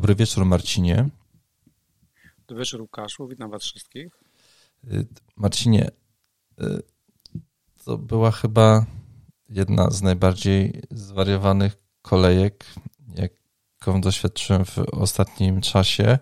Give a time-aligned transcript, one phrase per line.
[0.00, 1.08] Dobry wieczór, Marcinie.
[2.48, 3.28] Dobry wieczór, Łukaszu.
[3.28, 4.20] Witam Was wszystkich.
[4.84, 5.06] Y,
[5.36, 5.90] Marcinie,
[6.60, 6.82] y,
[7.84, 8.86] to była chyba
[9.48, 12.64] jedna z najbardziej zwariowanych kolejek,
[13.14, 16.18] jaką doświadczyłem w ostatnim czasie.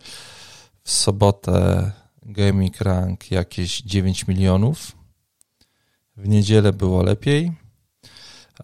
[0.84, 1.92] W sobotę
[2.22, 4.92] Gaming Rank jakieś 9 milionów.
[6.16, 7.52] W niedzielę było lepiej,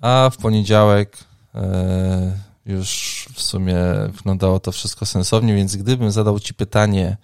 [0.00, 1.18] a w poniedziałek
[1.54, 3.76] e, już w sumie
[4.08, 7.16] wyglądało to wszystko sensownie, więc gdybym zadał Ci pytanie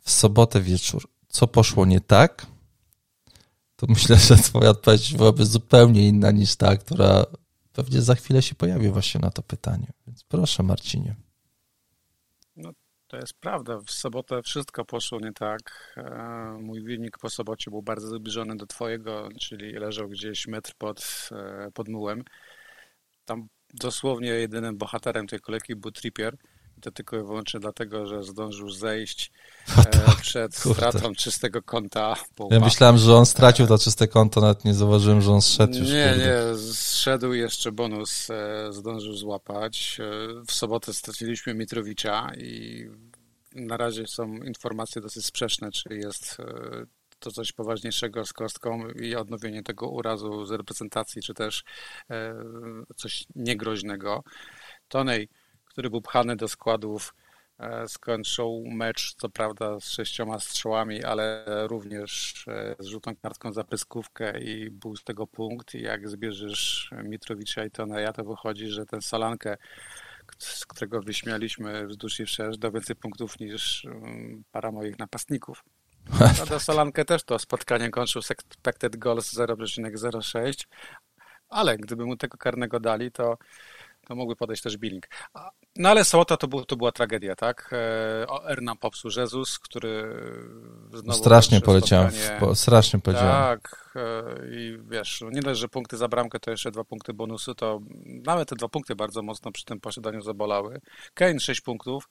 [0.00, 2.46] w sobotę wieczór, co poszło nie tak,
[3.76, 7.24] to myślę, że Twoja odpowiedź byłaby zupełnie inna niż ta, która
[7.72, 9.86] pewnie za chwilę się pojawi właśnie na to pytanie.
[10.06, 11.14] Więc proszę, Marcinie.
[12.56, 12.70] No,
[13.06, 13.80] to jest prawda.
[13.80, 15.94] W sobotę wszystko poszło nie tak.
[15.96, 21.28] E, mój wynik po sobocie był bardzo zbliżony do Twojego, czyli leżał gdzieś metr pod,
[21.32, 22.24] e, pod mułem.
[23.24, 26.36] Tam dosłownie jedynym bohaterem tej kolejki był Trippier.
[26.80, 29.32] To tylko i wyłącznie dlatego, że zdążył zejść
[29.76, 32.16] no tak, przed stratą czystego konta.
[32.50, 35.88] Ja myślałem, że on stracił to czyste konto, nawet nie zauważyłem, że on zszedł już.
[35.88, 39.98] Nie, nie, zszedł jeszcze bonus, e, zdążył złapać.
[40.00, 42.84] E, w sobotę straciliśmy Mitrowicza i
[43.54, 46.36] na razie są informacje dosyć sprzeczne, czy jest
[47.18, 51.64] to coś poważniejszego z kostką i odnowienie tego urazu z reprezentacji, czy też
[52.96, 54.24] coś niegroźnego.
[54.88, 55.28] Tonej
[55.78, 57.14] który był pchany do składów,
[57.58, 63.64] e, skończył mecz, co prawda z sześcioma strzałami, ale również e, z żółtą kartką za
[63.64, 65.74] pyskówkę i był z tego punkt.
[65.74, 69.56] Jak zbierzesz Mitrowicza i Toneja, to wychodzi, że ten Solankę,
[70.38, 75.64] z którego wyśmialiśmy wzdłuż i wszerz, dał więcej punktów niż mm, para moich napastników.
[76.18, 80.66] Prawda, Solankę też to spotkanie kończył z expected goals 0,06,
[81.48, 83.38] ale gdyby mu tego karnego dali, to
[84.08, 85.08] to mógłby podejść też Billing.
[85.76, 87.70] No ale sobota to, był, to była tragedia, tak?
[88.46, 90.14] R nam popsuł Jezus, który
[90.94, 91.18] znowu...
[91.18, 92.10] Strasznie poleciałem,
[92.54, 93.58] strasznie poleciałem.
[93.58, 97.54] Tak e, i wiesz, nie dość, że punkty za bramkę to jeszcze dwa punkty bonusu,
[97.54, 100.80] to nawet te dwa punkty bardzo mocno przy tym posiadaniu zabolały.
[101.14, 102.08] Kane 6 punktów,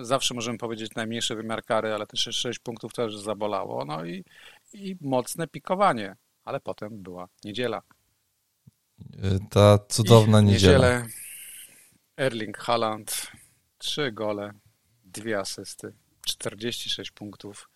[0.00, 4.24] zawsze możemy powiedzieć najmniejszy wymiar kary, ale też 6 punktów też zabolało, no i,
[4.72, 7.82] i mocne pikowanie, ale potem była niedziela.
[9.50, 10.88] Ta cudowna I niedziela.
[10.88, 11.06] Niedzielę
[12.16, 13.26] Erling Haaland,
[13.78, 14.52] trzy gole,
[15.04, 15.92] dwie asysty,
[16.26, 17.68] 46 punktów.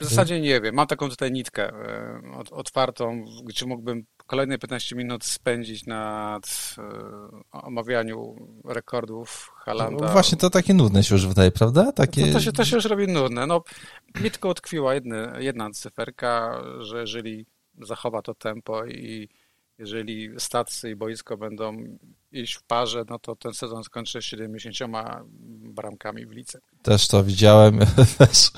[0.00, 5.24] W zasadzie nie wiem, mam taką tutaj nitkę e, otwartą, gdzie mógłbym kolejne 15 minut
[5.24, 10.06] spędzić nad e, omawianiu rekordów Halanda.
[10.06, 11.92] No właśnie to takie nudne się już wydaje, prawda?
[11.92, 12.26] Takie...
[12.26, 13.46] To, to, się, to się już robi nudne.
[13.46, 13.62] No,
[14.20, 17.46] mi tylko utkwiła jedna, jedna cyferka, że jeżeli
[17.82, 19.28] zachowa to tempo i
[19.78, 21.98] jeżeli stacje i boisko będą
[22.32, 24.76] iść w parze, no to ten sezon skończy 70
[25.74, 26.60] bramkami w lice.
[26.82, 27.78] Też to widziałem.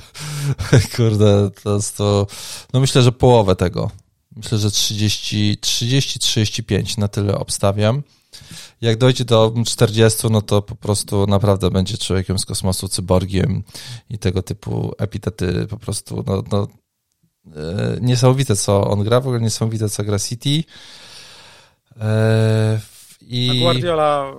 [0.97, 2.27] Kurde, to jest to.
[2.72, 3.91] No myślę, że połowę tego.
[4.37, 8.03] Myślę, że 30-35 na tyle obstawiam.
[8.81, 13.63] Jak dojdzie do 40, no to po prostu naprawdę będzie człowiekiem z kosmosu, cyborgiem
[14.11, 16.67] i tego typu epitety po prostu, no, no
[17.57, 20.65] e, niesamowite co on gra, w ogóle niesamowite co gra City.
[22.01, 22.81] E,
[23.23, 23.49] I...
[23.49, 24.33] No Guardiola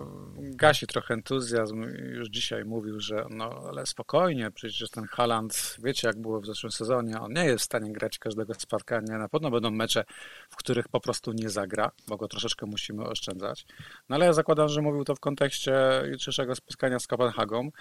[0.57, 1.83] gasi trochę entuzjazm.
[2.09, 6.71] Już dzisiaj mówił, że no ale spokojnie, przecież ten Haland, wiecie jak było w zeszłym
[6.71, 9.17] sezonie, on nie jest w stanie grać każdego spotkania.
[9.17, 10.03] Na pewno będą mecze,
[10.49, 13.65] w których po prostu nie zagra, bo go troszeczkę musimy oszczędzać.
[14.09, 17.71] No ale ja zakładam, że mówił to w kontekście jutrzejszego spotkania z Kopenhagą,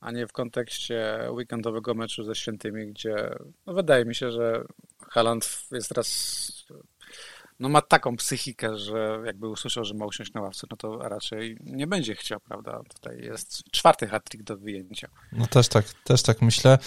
[0.00, 3.30] a nie w kontekście weekendowego meczu ze Świętymi, gdzie
[3.66, 4.64] no wydaje mi się, że
[5.10, 6.66] Haland jest teraz
[7.60, 11.58] no ma taką psychikę, że jakby usłyszał, że ma usiąść na ławce, no to raczej
[11.64, 12.80] nie będzie chciał, prawda?
[12.94, 15.08] Tutaj jest czwarty hat do wyjęcia.
[15.32, 16.78] No też tak, też tak myślę.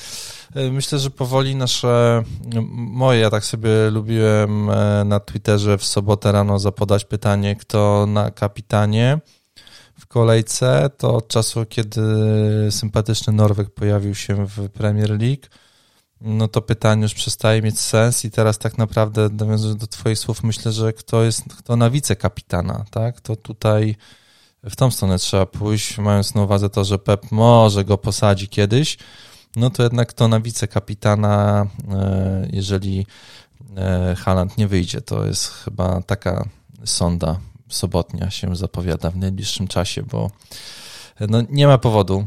[0.55, 2.23] E, myślę, że powoli nasze,
[2.71, 8.31] moje, ja tak sobie lubiłem e, na Twitterze w sobotę rano zapodać pytanie, kto na
[8.31, 9.19] kapitanie
[9.99, 12.01] w kolejce, to od czasu, kiedy
[12.69, 15.43] sympatyczny Norweg pojawił się w Premier League,
[16.21, 20.43] no to pytanie już przestaje mieć sens i teraz tak naprawdę nawiązując do twoich słów,
[20.43, 23.95] myślę, że kto jest, kto na wicekapitana, tak, to tutaj
[24.63, 28.97] w tą stronę trzeba pójść, mając na uwadze to, że Pep może go posadzi kiedyś,
[29.55, 33.05] no to jednak kto na wicekapitana, e, jeżeli
[33.77, 36.49] e, Haland nie wyjdzie, to jest chyba taka
[36.85, 37.39] sonda
[37.69, 40.31] sobotnia się zapowiada w najbliższym czasie, bo
[41.29, 42.25] no nie ma powodu,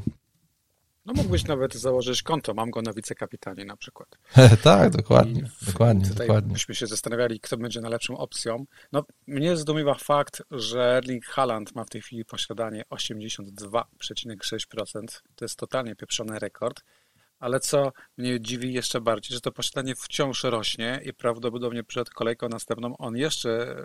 [1.06, 4.08] No mógłbyś nawet założyć konto, mam go na wicekapitanie na przykład.
[4.62, 6.52] tak, dokładnie, dokładnie, tutaj dokładnie.
[6.52, 8.64] Byśmy się zastanawiali, kto będzie najlepszą opcją.
[8.93, 15.04] No, mnie zdumiewa fakt, że Erling Haaland ma w tej chwili posiadanie 82,6%.
[15.34, 16.82] To jest totalnie pieprzony rekord.
[17.38, 22.49] Ale co mnie dziwi jeszcze bardziej, że to posiadanie wciąż rośnie i prawdopodobnie przed kolejką
[22.49, 23.76] następną on jeszcze e,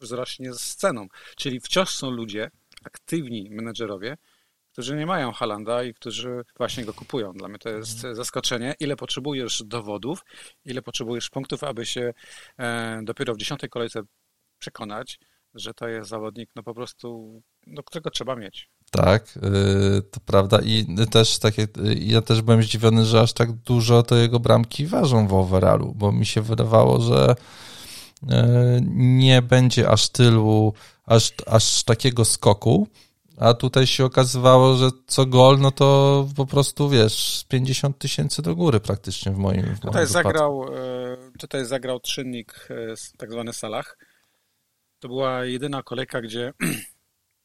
[0.00, 1.06] wzrośnie z ceną.
[1.36, 2.50] Czyli wciąż są ludzie,
[2.84, 4.16] aktywni menedżerowie,
[4.72, 7.32] którzy nie mają Halanda i którzy właśnie go kupują.
[7.32, 8.14] Dla mnie to jest mhm.
[8.14, 10.24] zaskoczenie, ile potrzebujesz dowodów,
[10.64, 12.14] ile potrzebujesz punktów, aby się
[12.58, 14.02] e, dopiero w dziesiątej kolejce
[14.58, 15.18] przekonać,
[15.54, 18.70] że to jest zawodnik, no po prostu, no, którego trzeba mieć.
[18.90, 20.58] Tak, y, to prawda.
[20.64, 21.66] I też takie,
[21.96, 26.12] ja też byłem zdziwiony, że aż tak dużo to jego bramki ważą w overallu, bo
[26.12, 27.34] mi się wydawało, że
[28.22, 28.26] y,
[28.94, 30.74] nie będzie aż tylu,
[31.06, 32.88] aż, aż takiego skoku,
[33.38, 38.56] a tutaj się okazywało, że co gol, no to po prostu wiesz, 50 tysięcy do
[38.56, 42.68] góry praktycznie w moim, w tutaj zagrał, y, Tutaj zagrał czynnik
[43.18, 43.98] tak zwany Salah.
[44.98, 46.52] To była jedyna kolejka, gdzie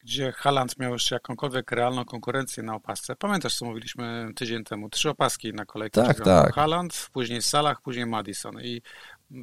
[0.02, 3.16] gdzie Haland miał jeszcze jakąkolwiek realną konkurencję na opasce.
[3.16, 4.90] Pamiętasz, co mówiliśmy tydzień temu?
[4.90, 6.02] Trzy opaski na kolejkę.
[6.02, 6.54] Tak, tak.
[6.54, 8.60] Haland, później Salah, później Madison.
[8.60, 8.82] I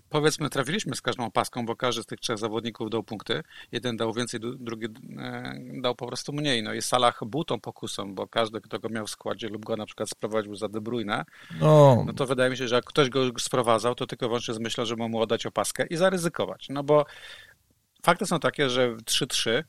[0.09, 3.43] powiedzmy, trafiliśmy z każdą opaską, bo każdy z tych trzech zawodników dał punkty.
[3.71, 4.87] Jeden dał więcej, drugi
[5.17, 6.63] e, dał po prostu mniej.
[6.63, 9.77] No i Salah był tą pokusą, bo każdy, kto go miał w składzie lub go
[9.77, 11.25] na przykład sprowadził za De Bruyne,
[11.59, 14.59] no, no to wydaje mi się, że jak ktoś go sprowadzał, to tylko wyłącznie z
[14.59, 16.67] myślą, że mu oddać opaskę i zaryzykować.
[16.69, 17.05] No bo
[18.03, 19.63] fakty są takie, że 3-3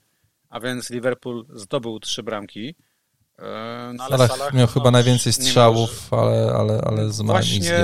[0.49, 2.75] a więc Liverpool zdobył trzy bramki.
[3.39, 7.79] E, no, ale Salah, Salah miał no, chyba najwięcej strzałów, ale, ale, ale z Właśnie,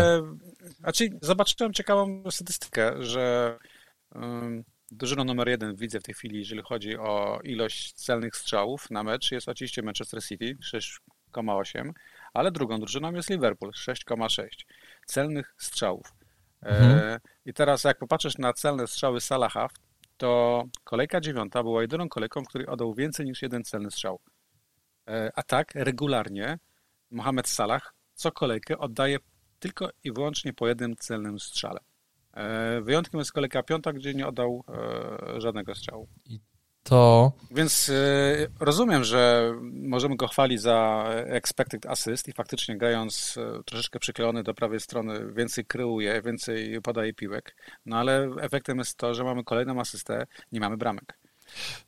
[0.83, 3.59] znaczy zobaczyłem ciekawą statystykę, że
[4.15, 9.03] um, drużyną numer jeden widzę w tej chwili, jeżeli chodzi o ilość celnych strzałów na
[9.03, 11.91] mecz, jest oczywiście Manchester City 6,8,
[12.35, 14.47] ale drugą drużyną jest Liverpool 6,6
[15.07, 16.13] celnych strzałów.
[16.63, 16.99] E, mhm.
[16.99, 19.69] E, I teraz jak popatrzysz na celne strzały Salaha
[20.17, 24.21] to kolejka dziewiąta była jedyną kolejką, w której oddał więcej niż jeden celny strzał.
[25.09, 26.59] E, a tak regularnie
[27.11, 29.19] Mohamed Salah co kolejkę oddaje
[29.63, 31.81] tylko i wyłącznie po jednym celnym strzale.
[32.35, 36.09] E, wyjątkiem jest kolejka piąta, gdzie nie oddał e, żadnego strzału.
[36.25, 36.41] I
[36.83, 37.33] to.
[37.51, 44.43] Więc y, rozumiem, że możemy go chwalić za expected assist i faktycznie grając troszeczkę przyklejony
[44.43, 47.57] do prawej strony więcej kryuje, więcej podaje piłek,
[47.87, 51.19] no ale efektem jest to, że mamy kolejną asystę, nie mamy bramek.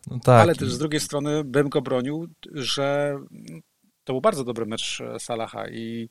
[0.07, 0.43] No tak.
[0.43, 3.19] Ale też z drugiej strony bym go bronił, że
[4.05, 6.09] to był bardzo dobry mecz Salaha i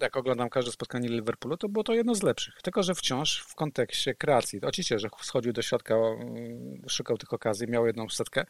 [0.00, 2.62] jak oglądam każde spotkanie Liverpoolu, to było to jedno z lepszych.
[2.62, 4.60] Tylko, że wciąż w kontekście kreacji.
[4.62, 8.46] Oczywiście, że schodził do środka, mm, szukał tych okazji, miał jedną setkę,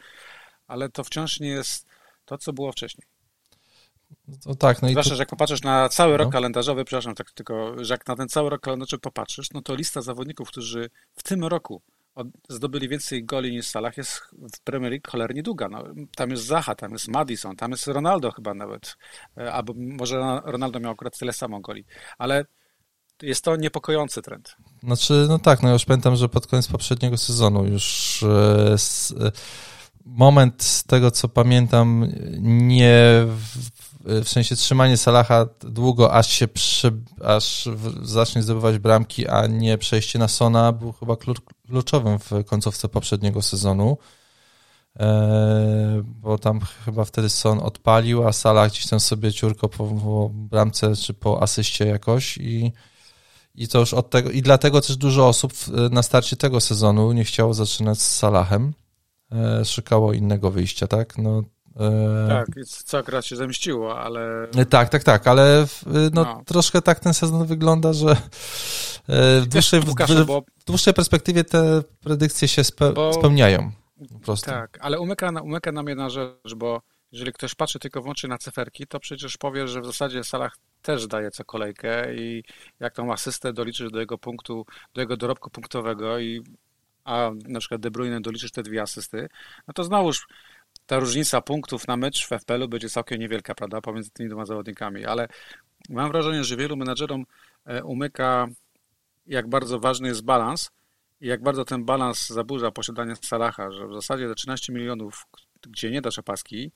[0.66, 1.86] ale to wciąż nie jest
[2.24, 3.06] to, co było wcześniej.
[4.46, 6.32] No tak, no Zwłaszcza, że jak popatrzysz na cały rok no.
[6.32, 10.02] kalendarzowy, przepraszam, tak tylko, że jak na ten cały rok kalendarzowy popatrzysz, no to lista
[10.02, 11.82] zawodników, którzy w tym roku
[12.48, 14.20] zdobyli więcej goli niż Salah jest
[14.56, 15.68] w Premier League cholernie długa.
[15.68, 15.84] No,
[16.16, 18.96] tam jest Zaha, tam jest Madison, tam jest Ronaldo chyba nawet,
[19.36, 21.84] e, albo może Ronaldo miał akurat tyle samo goli,
[22.18, 22.44] ale
[23.22, 24.56] jest to niepokojący trend.
[24.82, 28.76] Znaczy, no tak, no już pamiętam, że pod koniec poprzedniego sezonu już e,
[29.26, 29.32] e,
[30.04, 33.26] moment z tego, co pamiętam, nie
[34.08, 36.92] w sensie trzymanie Salaha długo, aż się przy,
[37.24, 37.68] aż
[38.02, 41.16] zacznie zdobywać bramki, a nie przejście na Sona był chyba
[41.68, 43.98] kluczowym w końcówce poprzedniego sezonu.
[45.00, 50.30] E, bo tam chyba wtedy Son odpalił, a Salah gdzieś tam sobie ciurko po, po
[50.32, 52.72] bramce czy po asyście jakoś i,
[53.54, 55.52] i to już od tego, i dlatego też dużo osób
[55.90, 58.72] na starcie tego sezonu nie chciało zaczynać z Salahem,
[59.32, 61.18] e, szukało innego wyjścia, tak?
[61.18, 61.42] No
[62.28, 64.48] tak, co akurat się zemściło, ale...
[64.56, 66.42] E, tak, tak, tak, ale no, no.
[66.46, 69.94] troszkę tak ten sezon wygląda, że e, w dłuższej, w,
[70.60, 73.72] w dłuższej perspektywie te predykcje się spe, bo, spełniają.
[74.12, 74.50] Po prostu.
[74.50, 76.82] Tak, ale umyka, umyka nam jedna rzecz, bo
[77.12, 81.06] jeżeli ktoś patrzy tylko wyłącznie na cyferki, to przecież powie, że w zasadzie Salah też
[81.06, 82.44] daje co kolejkę i
[82.80, 86.42] jak tą asystę doliczysz do jego punktu, do jego dorobku punktowego i
[87.04, 89.28] a na przykład De Bruyne doliczysz te dwie asysty,
[89.68, 90.26] no to znowuż
[90.88, 95.04] ta różnica punktów na mecz w FPL-u będzie całkiem niewielka, prawda, pomiędzy tymi dwoma zawodnikami,
[95.04, 95.28] ale
[95.88, 97.26] mam wrażenie, że wielu menedżerom
[97.64, 98.46] e, umyka,
[99.26, 100.70] jak bardzo ważny jest balans
[101.20, 105.26] i jak bardzo ten balans zaburza posiadanie Salaha, że w zasadzie te 13 milionów,
[105.62, 106.72] gdzie nie dasz opaski,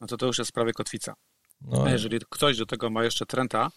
[0.00, 1.14] no to to już jest prawie kotwica.
[1.60, 1.84] No.
[1.84, 3.70] A jeżeli ktoś do tego ma jeszcze Trenta,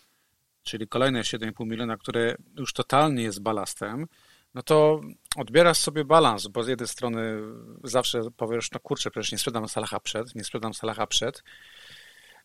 [0.63, 4.07] czyli kolejne 7,5 miliona, które już totalnie jest balastem,
[4.53, 5.01] no to
[5.35, 7.41] odbierasz sobie balans, bo z jednej strony
[7.83, 11.43] zawsze powiesz, no kurczę, przecież nie sprzedam Salaha przed, nie sprzedam Salaha przed,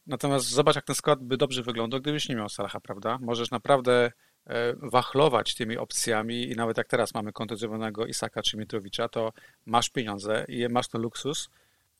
[0.08, 3.18] Natomiast zobacz, jak ten skład by dobrze wyglądał, gdybyś nie miał Salaha, prawda?
[3.20, 4.12] Możesz naprawdę
[4.46, 9.32] e, wachlować tymi opcjami i nawet jak teraz mamy kontuzjowanego Isaka czy Mitrowicza, to
[9.66, 11.48] masz pieniądze i masz ten luksus,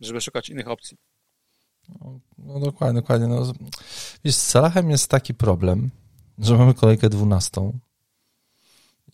[0.00, 0.96] żeby szukać innych opcji.
[1.88, 3.26] No, no dokładnie, dokładnie.
[3.26, 3.52] No,
[4.24, 5.90] wiesz, z Salahem jest taki problem,
[6.38, 7.78] że mamy kolejkę dwunastą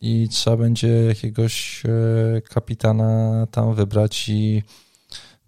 [0.01, 4.63] i trzeba będzie jakiegoś e, kapitana tam wybrać i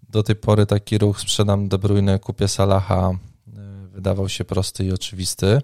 [0.09, 4.91] do tej pory taki ruch sprzedam De Bruyne, kupię Salaha e, wydawał się prosty i
[4.91, 5.61] oczywisty.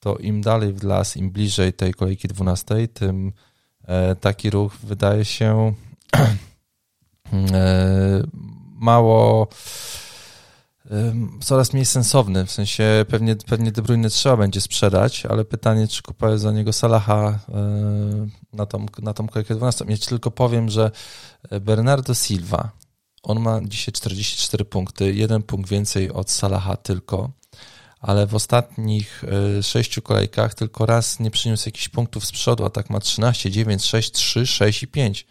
[0.00, 3.32] To im dalej w las, im bliżej tej kolejki 12, tym
[3.84, 5.74] e, taki ruch wydaje się
[8.80, 9.48] mało
[11.40, 16.02] coraz mniej sensowny, w sensie pewnie, pewnie De Bruyne trzeba będzie sprzedać, ale pytanie, czy
[16.02, 17.38] kupuję za niego Salaha
[18.52, 19.84] na tą, na tą kolejkę 12.
[19.88, 20.90] Ja ci tylko powiem, że
[21.60, 22.70] Bernardo Silva,
[23.22, 27.30] on ma dzisiaj 44 punkty, jeden punkt więcej od Salaha tylko,
[28.00, 29.24] ale w ostatnich
[29.62, 33.84] sześciu kolejkach tylko raz nie przyniósł jakichś punktów z przodu, a tak ma 13, 9,
[33.84, 35.26] 6, 3, 6 i 5.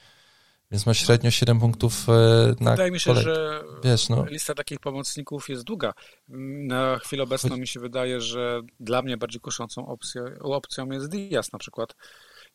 [0.72, 3.24] Więc ma średnio 7 punktów e, na Wydaje mi się, kolej.
[3.24, 4.26] że Wiesz, no.
[4.26, 5.94] lista takich pomocników jest długa.
[6.68, 11.54] Na chwilę obecną mi się wydaje, że dla mnie bardziej kuszącą opcją, opcją jest Diaz
[11.54, 11.96] na przykład,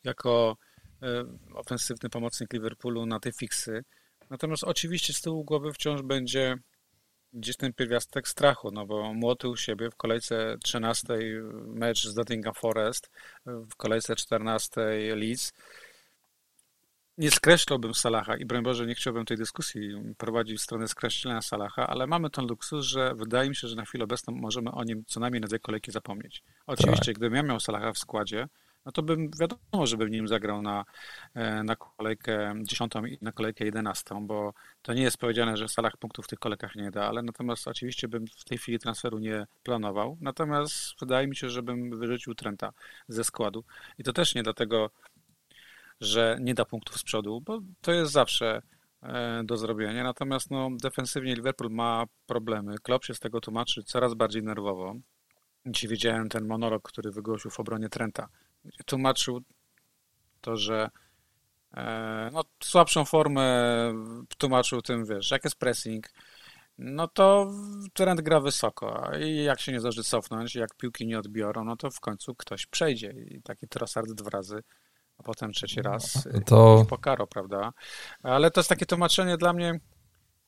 [0.03, 0.57] jako
[1.01, 1.23] e,
[1.55, 3.83] ofensywny pomocnik Liverpoolu na te fiksy.
[4.29, 6.57] Natomiast oczywiście z tyłu głowy wciąż będzie
[7.33, 11.07] gdzieś ten pierwiastek strachu, no bo młoty u siebie w kolejce 13
[11.67, 13.09] mecz z Nottingham Forest,
[13.45, 14.81] w kolejce 14
[15.15, 15.53] Leeds
[17.17, 21.87] nie skreślałbym Salaha i broń Boże nie chciałbym tej dyskusji prowadzić w stronę skreślenia Salaha,
[21.87, 25.03] ale mamy ten luksus, że wydaje mi się, że na chwilę obecną możemy o nim
[25.07, 26.43] co najmniej na dwie kolejki zapomnieć.
[26.67, 27.15] Oczywiście, tak.
[27.15, 28.47] gdybym ja miał Salaha w składzie,
[28.87, 30.85] no to bym wiadomo, żebym nim zagrał na,
[31.33, 35.97] e, na kolejkę 10 i na kolejkę 11, bo to nie jest powiedziane, że Salah
[35.97, 39.47] punktów w tych kolejkach nie da, ale natomiast oczywiście bym w tej chwili transferu nie
[39.63, 40.17] planował.
[40.21, 42.73] Natomiast wydaje mi się, żebym wyrzucił Trenta
[43.07, 43.63] ze składu.
[43.97, 44.91] I to też nie dlatego,
[46.01, 48.61] że nie da punktów z przodu, bo to jest zawsze
[49.01, 50.03] e, do zrobienia.
[50.03, 52.75] Natomiast no, defensywnie Liverpool ma problemy.
[52.83, 54.95] Klopp się z tego tłumaczy coraz bardziej nerwowo.
[55.65, 58.27] Dzisiaj widziałem ten monolog, który wygłosił w obronie Trenta.
[58.85, 59.41] Tłumaczył
[60.41, 60.89] to, że
[61.73, 63.47] e, no, słabszą formę
[64.37, 66.09] tłumaczył tym, wiesz, jak jest pressing,
[66.77, 67.51] no to
[67.93, 71.91] Trent gra wysoko i jak się nie zdąży cofnąć, jak piłki nie odbiorą, no to
[71.91, 74.63] w końcu ktoś przejdzie i taki Trossard dwa razy
[75.17, 76.85] a potem trzeci raz no, to...
[76.89, 77.73] pokaro, prawda?
[78.23, 79.79] Ale to jest takie tłumaczenie dla mnie,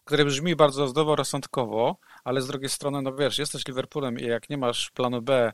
[0.10, 4.58] które brzmi bardzo zdroworozsądkowo, ale z drugiej strony, no wiesz, jesteś Liverpoolem i jak nie
[4.58, 5.52] masz planu B e,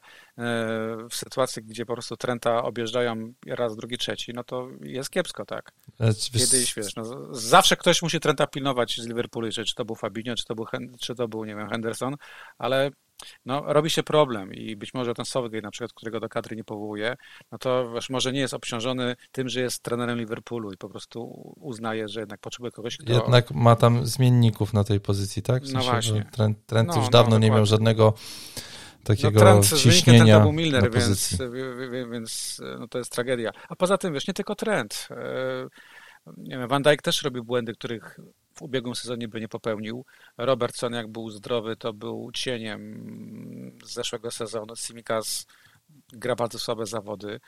[1.10, 5.72] w sytuacji, gdzie po prostu Trenta objeżdżają raz, drugi, trzeci, no to jest kiepsko, tak?
[6.31, 10.45] Kiedyś, wiesz, no, zawsze ktoś musi Trenta pilnować z Liverpoolu, czy to był Fabinho, czy
[10.45, 10.65] to był,
[11.00, 12.15] czy to był, nie wiem, Henderson,
[12.57, 12.91] ale
[13.45, 16.63] no, robi się problem i być może ten Southgate na przykład, którego do kadry nie
[16.63, 17.15] powołuje,
[17.51, 21.53] no to wiesz, może nie jest obciążony tym, że jest trenerem Liverpoolu i po prostu
[21.62, 23.13] uznaje, że jednak potrzebuje kogoś, kto...
[23.13, 25.63] Jednak ma tam zmienników na tej pozycji, tak?
[25.63, 26.31] W no sensie, no właśnie.
[26.65, 28.13] Trent, no, już dawno no, nie miał żadnego
[29.03, 31.38] takiego no, Trent, ciśnienia to był Milner, więc,
[32.12, 33.51] więc no, to jest tragedia.
[33.69, 35.07] A poza tym, wiesz, nie tylko Trent.
[35.12, 35.67] E,
[36.38, 38.19] nie wiem, Van Dijk też robił błędy, których
[38.55, 40.05] w ubiegłym sezonie by nie popełnił.
[40.38, 44.75] Robertson, jak był zdrowy, to był cieniem z zeszłego sezonu.
[44.75, 45.45] Simikas
[46.13, 47.39] gra bardzo słabe zawody.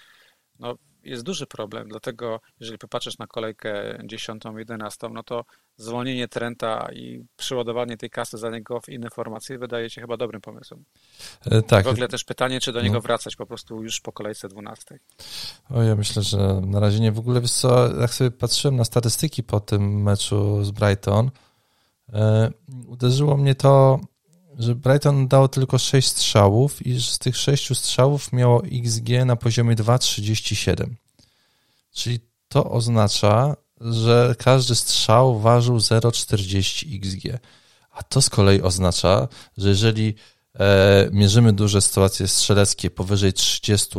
[0.59, 0.75] No,
[1.09, 5.45] jest duży problem, dlatego jeżeli popatrzysz na kolejkę 10, 11, no to
[5.77, 10.41] zwolnienie Trenta i przeładowanie tej kasy za niego w inne formacje wydaje się chyba dobrym
[10.41, 10.83] pomysłem.
[11.45, 11.85] E, tak.
[11.85, 13.01] W ogóle też pytanie, czy do niego no.
[13.01, 14.99] wracać po prostu już po kolejce 12.
[15.69, 17.11] O, ja myślę, że na razie nie.
[17.11, 21.31] W ogóle, wiesz co, jak sobie patrzyłem na statystyki po tym meczu z Brighton,
[22.13, 22.51] e,
[22.87, 23.99] uderzyło mnie to,
[24.57, 29.75] że Brighton dało tylko 6 strzałów i z tych 6 strzałów miało XG na poziomie
[29.75, 30.89] 2,37.
[31.93, 37.39] Czyli to oznacza, że każdy strzał ważył 0,40 XG.
[37.91, 40.15] A to z kolei oznacza, że jeżeli
[40.59, 43.89] e, mierzymy duże sytuacje strzeleckie powyżej 30,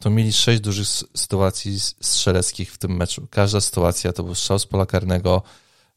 [0.00, 3.26] to mieli 6 dużych sytuacji strzeleckich w tym meczu.
[3.30, 5.42] Każda sytuacja to był strzał z pola karnego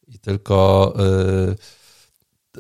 [0.08, 1.56] i tylko e,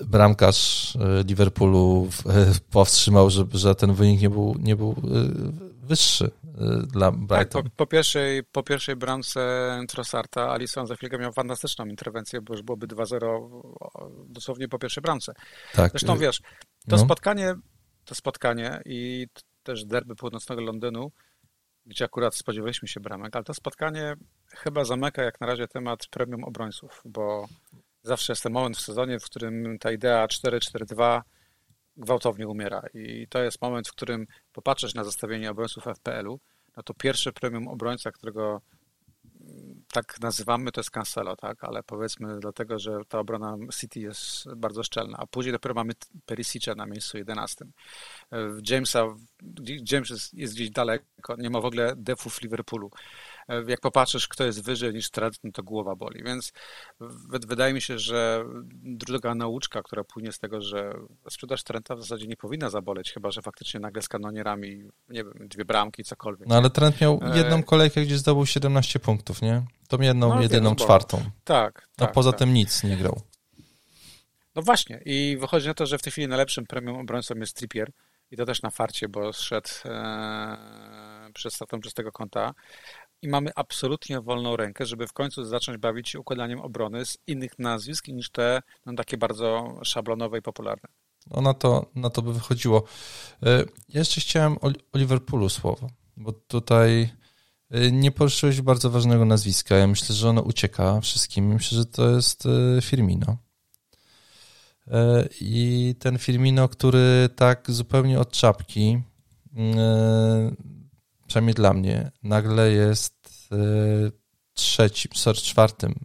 [0.06, 4.96] bramkarz e, Liverpoolu e, powstrzymał, że, że ten wynik nie był, nie był e,
[5.88, 6.32] wyższy
[6.88, 7.64] dla Brighton.
[7.64, 12.54] Tak, po, po, pierwszej, po pierwszej bramce Trossarta Alisson za chwilkę miał fantastyczną interwencję, bo
[12.54, 13.50] już byłoby 2-0
[14.30, 15.34] dosłownie po pierwszej bramce.
[15.74, 15.92] Tak.
[15.92, 16.42] Zresztą wiesz,
[16.88, 16.98] to no.
[16.98, 17.56] spotkanie,
[18.06, 19.28] to spotkanie i
[19.64, 21.12] też derby północnego Londynu,
[21.86, 24.16] gdzie akurat spodziewaliśmy się bramek, ale to spotkanie
[24.50, 27.48] chyba zamyka jak na razie temat premium obrońców, bo
[28.04, 31.22] zawsze jest ten moment w sezonie, w którym ta idea 4-4-2
[31.98, 32.84] gwałtownie umiera.
[32.94, 36.40] I to jest moment, w którym popatrzysz na zestawienie obrońców FPL-u,
[36.78, 38.62] no to pierwszy premium obrońca, którego
[39.92, 41.64] tak nazywamy, to jest Cancelo, tak?
[41.64, 45.18] Ale powiedzmy dlatego, że ta obrona City jest bardzo szczelna.
[45.18, 45.94] A później dopiero mamy
[46.26, 47.66] Perisic'a na miejscu 11.
[48.70, 49.06] Jamesa,
[49.92, 52.92] James jest, jest gdzieś daleko, nie ma w ogóle defów Liverpoolu.
[53.68, 55.10] Jak popatrzysz, kto jest wyżej niż
[55.44, 56.24] no to głowa boli.
[56.24, 56.54] Więc
[57.48, 58.46] wydaje mi się, że
[58.84, 60.94] druga nauczka, która płynie z tego, że
[61.30, 65.48] sprzedaż Trenta w zasadzie nie powinna zaboleć, chyba że faktycznie nagle z kanonierami, nie wiem,
[65.48, 66.48] dwie bramki, cokolwiek.
[66.48, 69.66] No ale Trent miał e, jedną kolejkę, gdzie zdobył 17 punktów, nie?
[69.88, 71.24] Tą jedną, no, jedyną wiem, czwartą.
[71.44, 71.88] Tak.
[71.98, 72.40] A tak, poza tak.
[72.40, 73.22] tym nic nie grał.
[74.56, 77.92] No właśnie i wychodzi na to, że w tej chwili najlepszym premium obrońcą jest Trippier
[78.32, 80.58] i to też na farcie, bo szedł e,
[81.34, 82.54] przez startą czystego konta
[83.24, 87.60] i mamy absolutnie wolną rękę, żeby w końcu zacząć bawić się układaniem obrony z innych
[87.60, 90.90] nazwisk niż te no, takie bardzo szablonowe i popularne.
[91.32, 92.84] No na to, na to by wychodziło.
[93.44, 97.10] E, jeszcze chciałem o, o Liverpoolu słowo, bo tutaj
[97.72, 99.76] e, nie poruszyłeś bardzo ważnego nazwiska.
[99.76, 101.54] Ja myślę, że ono ucieka wszystkim.
[101.54, 103.38] Myślę, że to jest e, Firmino.
[105.42, 109.02] I ten Firmino, który tak zupełnie od czapki
[111.34, 113.56] przynajmniej dla mnie, nagle jest e,
[114.54, 115.96] trzecim, sorry, czwartym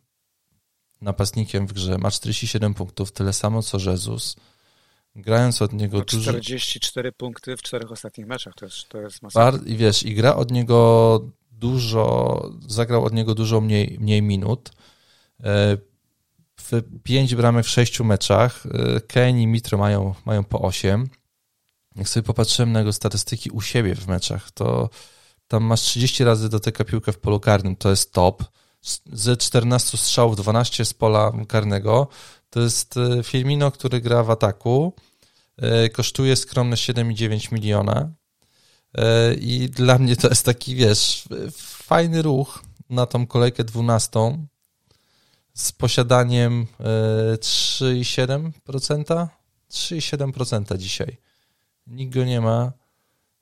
[1.01, 1.99] napastnikiem w grze.
[1.99, 4.37] Ma 47 punktów, tyle samo co Jezus.
[5.17, 6.31] Grając od niego dużo...
[6.31, 9.61] 44 punkty w czterech ostatnich meczach, to jest, to jest masakra.
[9.67, 11.21] I wiesz, i gra od niego
[11.53, 14.71] dużo, zagrał od niego dużo mniej, mniej minut.
[15.45, 15.77] E,
[16.61, 18.67] w pięć bramek w sześciu meczach.
[18.67, 21.09] E, Kane i Mitro mają, mają po 8.
[21.97, 24.91] Jak sobie popatrzyłem na jego statystyki u siebie w meczach, to
[25.49, 28.45] tam masz 30 razy dotyka piłkę w polu karnym, to jest top.
[29.13, 32.09] Ze 14 strzałów 12 z pola karnego.
[32.51, 34.93] To jest e, Firmino, który gra w ataku.
[35.57, 38.13] E, kosztuje skromne 7,9 miliona.
[38.95, 44.47] E, I dla mnie to jest taki, wiesz, fajny ruch na tą kolejkę 12
[45.55, 46.67] z posiadaniem
[47.39, 49.29] 3,7%.
[49.71, 51.17] 3,7% dzisiaj.
[51.87, 52.73] Nikt go nie ma.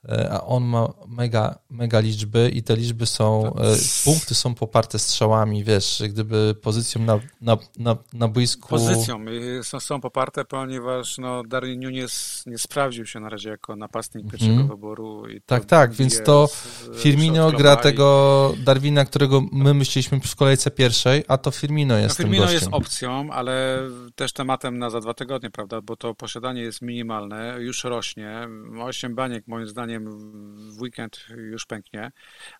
[0.08, 4.98] E, a on ma mega, mega liczby i te liczby są, e, punkty są poparte
[4.98, 8.68] strzałami, wiesz, gdyby pozycją na, na, na, na boisku...
[8.68, 9.24] Pozycją
[9.62, 14.52] są, są poparte, ponieważ no, Darwin Nunes nie sprawdził się na razie jako napastnik pierwszego
[14.52, 14.68] mm.
[14.68, 15.28] wyboru.
[15.28, 16.48] I tak, tak, więc to
[16.96, 22.24] Firmino gra tego Darwina, którego my myśleliśmy w kolejce pierwszej, a to Firmino jest no,
[22.24, 23.80] Firmino jest opcją, ale
[24.14, 28.48] też tematem na za dwa tygodnie, prawda, bo to posiadanie jest minimalne, już rośnie.
[28.80, 32.12] Osiem baniek moim zdaniem w weekend już pęknie,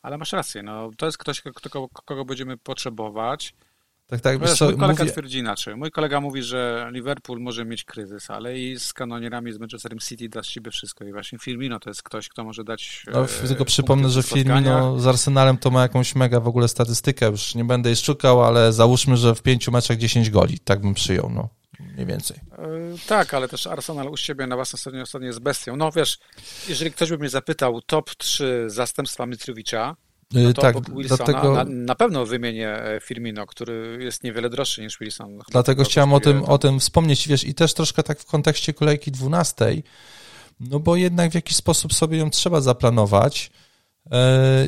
[0.02, 3.54] ale masz rację, no, to jest ktoś, kogo, kogo będziemy potrzebować.
[4.06, 4.40] Tak, tak.
[4.40, 5.12] Wiesz, mój kolega mówi...
[5.12, 5.76] twierdzi inaczej.
[5.76, 10.28] Mój kolega mówi, że Liverpool może mieć kryzys, ale i z kanonierami z Manchesterem City
[10.28, 11.04] da z siebie wszystko.
[11.04, 13.04] I właśnie Firmino to jest ktoś, kto może dać.
[13.12, 17.30] No, e, tylko przypomnę, że Firmino z Arsenalem to ma jakąś mega w ogóle statystykę.
[17.30, 20.58] Już nie będę jej szukał, ale załóżmy, że w pięciu meczach 10 goli.
[20.58, 21.30] Tak bym przyjął.
[21.30, 21.48] No
[21.80, 22.40] mniej więcej.
[22.58, 22.68] E,
[23.06, 25.76] tak, ale też Arsenal u siebie na własnej stronie ostatnio jest bestią.
[25.76, 26.18] No wiesz,
[26.68, 29.96] jeżeli ktoś by mnie zapytał top 3 zastępstwa Mitrowicza,
[30.32, 31.54] no to tak, Wilsona, dlatego...
[31.54, 35.38] na, na, pewno wymienię e, Firmino, który jest niewiele droższy niż Wilson.
[35.50, 39.12] Dlatego chciałem o tym, o tym wspomnieć, wiesz, i też troszkę tak w kontekście kolejki
[39.12, 39.82] 12,
[40.60, 43.50] no bo jednak w jakiś sposób sobie ją trzeba zaplanować.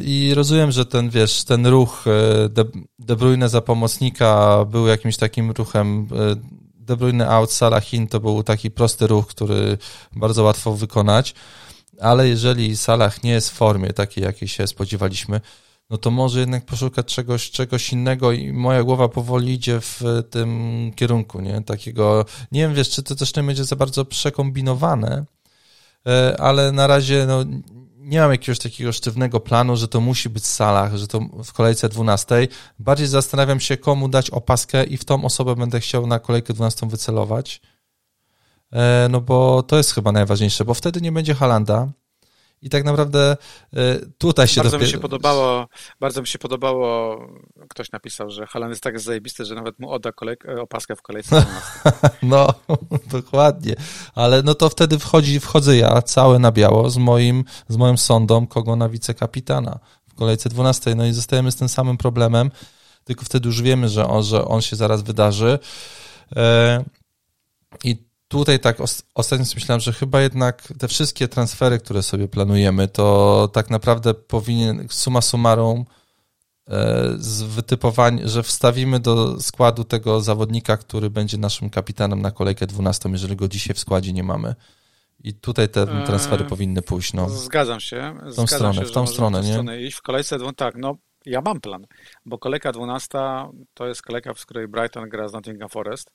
[0.04, 2.04] I rozumiem, że ten, wiesz, ten ruch
[2.48, 2.64] De,
[2.98, 6.08] De Bruyne za pomocnika był jakimś takim ruchem
[6.74, 9.78] De Bruyne out, Salah in to był taki prosty ruch, który
[10.12, 11.34] bardzo łatwo wykonać,
[12.00, 15.40] ale jeżeli Salah nie jest w formie takiej, jakiej się spodziewaliśmy,
[15.90, 20.92] no to może jednak poszukać czegoś, czegoś innego i moja głowa powoli idzie w tym
[20.96, 21.62] kierunku, nie?
[21.62, 25.24] Takiego, nie wiem, wiesz, czy to też nie będzie za bardzo przekombinowane,
[26.06, 27.44] e, ale na razie no,
[28.08, 31.52] nie mam jakiegoś takiego sztywnego planu, że to musi być w salach, że to w
[31.52, 32.48] kolejce 12.
[32.78, 36.86] Bardziej zastanawiam się, komu dać opaskę i w tą osobę będę chciał na kolejkę 12
[36.88, 37.60] wycelować.
[38.72, 41.88] E, no bo to jest chyba najważniejsze, bo wtedy nie będzie Halanda,
[42.62, 43.36] i tak naprawdę
[43.76, 44.86] e, tutaj się bardzo dopiero...
[44.86, 45.68] mi się podobało,
[46.00, 47.18] bardzo mi się podobało,
[47.68, 51.02] ktoś napisał, że Halan jest tak zajebisty, że nawet mu odda kolej, e, opaskę w
[51.02, 51.46] kolejce
[52.22, 52.54] No,
[53.10, 53.74] dokładnie.
[54.14, 58.46] Ale no to wtedy wchodzi, wchodzę ja cały na biało z moim, z moją sondą,
[58.46, 59.78] kogo na wicekapitana
[60.08, 60.94] w kolejce 12.
[60.94, 62.50] No i zostajemy z tym samym problemem,
[63.04, 65.58] tylko wtedy już wiemy, że on, że on się zaraz wydarzy.
[67.84, 68.76] I tutaj tak
[69.14, 74.86] ostatnio myślałem, że chyba jednak te wszystkie transfery, które sobie planujemy, to tak naprawdę powinien
[74.90, 75.84] suma summarum
[76.68, 82.66] e, z wytypowania, że wstawimy do składu tego zawodnika, który będzie naszym kapitanem na kolejkę
[82.66, 84.54] 12, jeżeli go dzisiaj w składzie nie mamy.
[85.24, 87.12] I tutaj te transfery eee, powinny pójść.
[87.12, 87.28] No.
[87.28, 88.14] Zgadzam się.
[88.32, 89.50] W tą stronę, się, w tą stronę, nie?
[89.50, 89.96] Stronę iść.
[89.96, 91.86] W kolejce, tak, no ja mam plan,
[92.24, 93.18] bo kolejka 12
[93.74, 96.10] to jest kolejka, w której Brighton gra z Nottingham Forest.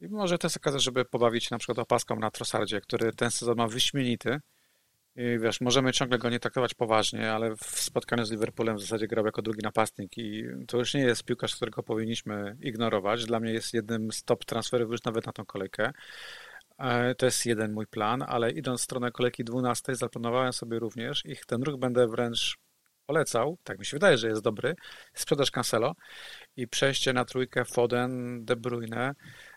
[0.00, 3.56] I może to jest okazja, żeby pobawić na przykład opaską na Trossardzie, który ten sezon
[3.56, 4.40] ma wyśmienity.
[5.16, 9.06] I wiesz, możemy ciągle go nie traktować poważnie, ale w spotkaniu z Liverpoolem w zasadzie
[9.06, 13.24] grał jako drugi napastnik i to już nie jest piłkarz, którego powinniśmy ignorować.
[13.24, 15.92] Dla mnie jest jednym z top transferów już nawet na tą kolejkę.
[16.78, 21.26] E, to jest jeden mój plan, ale idąc w stronę kolejki 12 zaplanowałem sobie również
[21.26, 22.58] i ten ruch będę wręcz
[23.16, 24.74] polecał, tak mi się wydaje, że jest dobry,
[25.14, 25.94] sprzedaż Cancelo
[26.56, 29.14] i przejście na trójkę Foden, De Bruyne,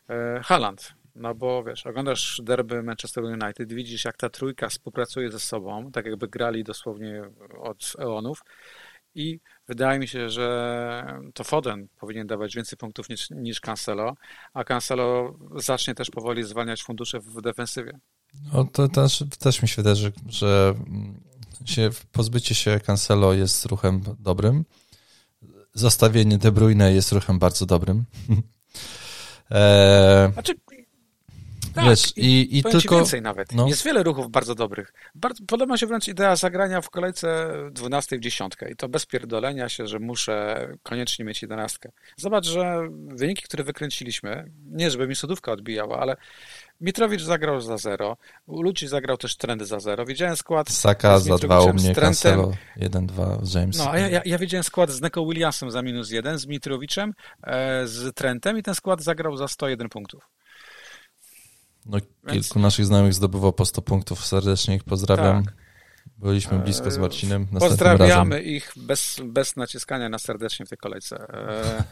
[0.09, 0.93] e, Haaland.
[1.15, 6.05] No bo wiesz, oglądasz derby Manchester United, widzisz jak ta trójka współpracuje ze sobą, tak
[6.05, 7.23] jakby grali dosłownie
[7.61, 8.41] od eonów
[9.15, 14.15] i wydaje mi się, że to Foden powinien dawać więcej punktów niż, niż Cancelo,
[14.53, 17.99] a Cancelo zacznie też powoli zwalniać fundusze w defensywie.
[18.53, 20.73] No to też, też mi się wydaje, że, że
[21.65, 24.65] się, pozbycie się Cancelo jest ruchem dobrym.
[25.73, 28.05] Zostawienie De Bruyne jest ruchem bardzo dobrym.
[29.49, 30.55] eee, znaczy,
[31.73, 32.95] tak, Wiesz, i, i tylko...
[32.95, 33.53] więcej nawet.
[33.53, 33.67] No.
[33.67, 34.93] Jest wiele ruchów bardzo dobrych.
[35.15, 39.05] Bardzo, podoba mi się wręcz idea zagrania w kolejce 12 w dziesiątkę i to bez
[39.05, 41.91] pierdolenia się, że muszę koniecznie mieć jedenastkę.
[42.17, 46.15] Zobacz, że wyniki, które wykręciliśmy, nie żeby mi sodówka odbijała, ale
[46.81, 50.05] Mitrowicz zagrał za zero, Ludzi zagrał też trendy za zero.
[50.05, 53.77] Widziałem skład Saka za dwa u mnie, Cancelo 1-2 z James.
[53.77, 57.13] No, a ja, ja, ja widziałem skład z Neko Williamsem za minus jeden, z Mitrowiczem,
[57.43, 60.29] e, z Trentem i ten skład zagrał za 101 punktów.
[61.85, 62.47] No, Więc...
[62.47, 64.25] kilku naszych znajomych zdobyło po 100 punktów.
[64.25, 65.45] Serdecznie ich pozdrawiam.
[65.45, 65.53] Tak.
[66.17, 67.47] Byliśmy blisko z e, Marcinem.
[67.47, 68.51] Pozdrawiamy razem.
[68.51, 71.17] ich bez, bez naciskania na serdecznie w tej kolejce.
[71.33, 71.83] E,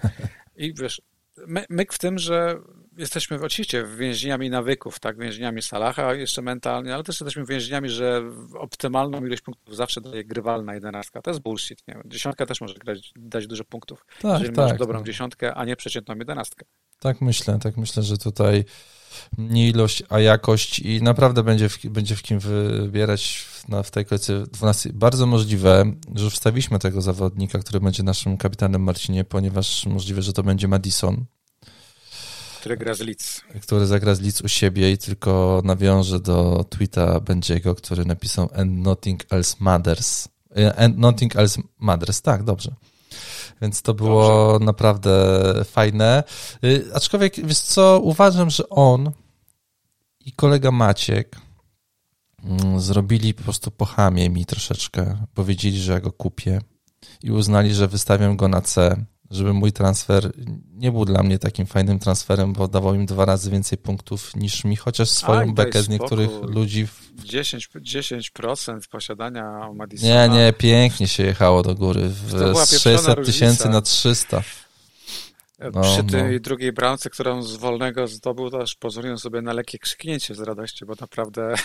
[0.66, 1.02] I wiesz,
[1.48, 2.56] my, myk w tym, że
[2.98, 8.22] jesteśmy oczywiście więźniami nawyków, tak, więźniami Salaha jeszcze mentalnie, ale też jesteśmy więźniami, że
[8.60, 11.22] optymalną ilość punktów zawsze daje grywalna jedenastka.
[11.22, 12.02] To jest bullshit, nie?
[12.06, 15.76] Dziesiątka też może grać, dać dużo punktów, tak, jeżeli tak, masz dobrą dziesiątkę, a nie
[15.76, 16.66] przeciętną jedenastkę.
[17.00, 18.66] Tak myślę, tak myślę, że tutaj
[19.38, 24.06] nie ilość, a jakość i naprawdę będzie w, będzie w kim wybierać na, w tej
[24.06, 24.90] kolejce 12.
[24.94, 30.44] Bardzo możliwe, że wstawiliśmy tego zawodnika, który będzie naszym kapitanem Marcinie, ponieważ możliwe, że to
[30.44, 31.26] będzie Madison.
[32.60, 33.42] Który gra z Leeds.
[33.62, 38.72] Który zagra z Leeds u siebie i tylko nawiąże do tweeta Będziego, który napisał and
[38.72, 40.28] nothing else matters.
[40.58, 42.76] E, and nothing else matters, tak, dobrze.
[43.62, 44.66] Więc to było Dobrze.
[44.66, 45.12] naprawdę
[45.66, 46.24] fajne.
[46.64, 49.12] Y, aczkolwiek, wiesz co, uważam, że on
[50.26, 51.38] i kolega Maciek
[52.44, 55.26] mm, zrobili po prostu po chamie mi troszeczkę.
[55.34, 56.62] Powiedzieli, że ja go kupię
[57.24, 60.32] i uznali, że wystawiam go na C żeby mój transfer
[60.74, 64.64] nie był dla mnie takim fajnym transferem, bo dawał im dwa razy więcej punktów niż
[64.64, 66.54] mi, chociaż swoją Aj, bekę z niektórych spokój.
[66.54, 66.88] ludzi.
[67.26, 70.28] 10%, 10% posiadania Madisona.
[70.28, 72.10] Nie, nie, pięknie się jechało do góry.
[72.10, 74.44] Z 600 tysięcy na 300.
[75.74, 76.40] No, Przy tej no.
[76.40, 80.86] drugiej bramce, którą z wolnego zdobył, to aż pozwoliłem sobie na lekkie krzyknięcie z radości,
[80.86, 81.56] bo naprawdę,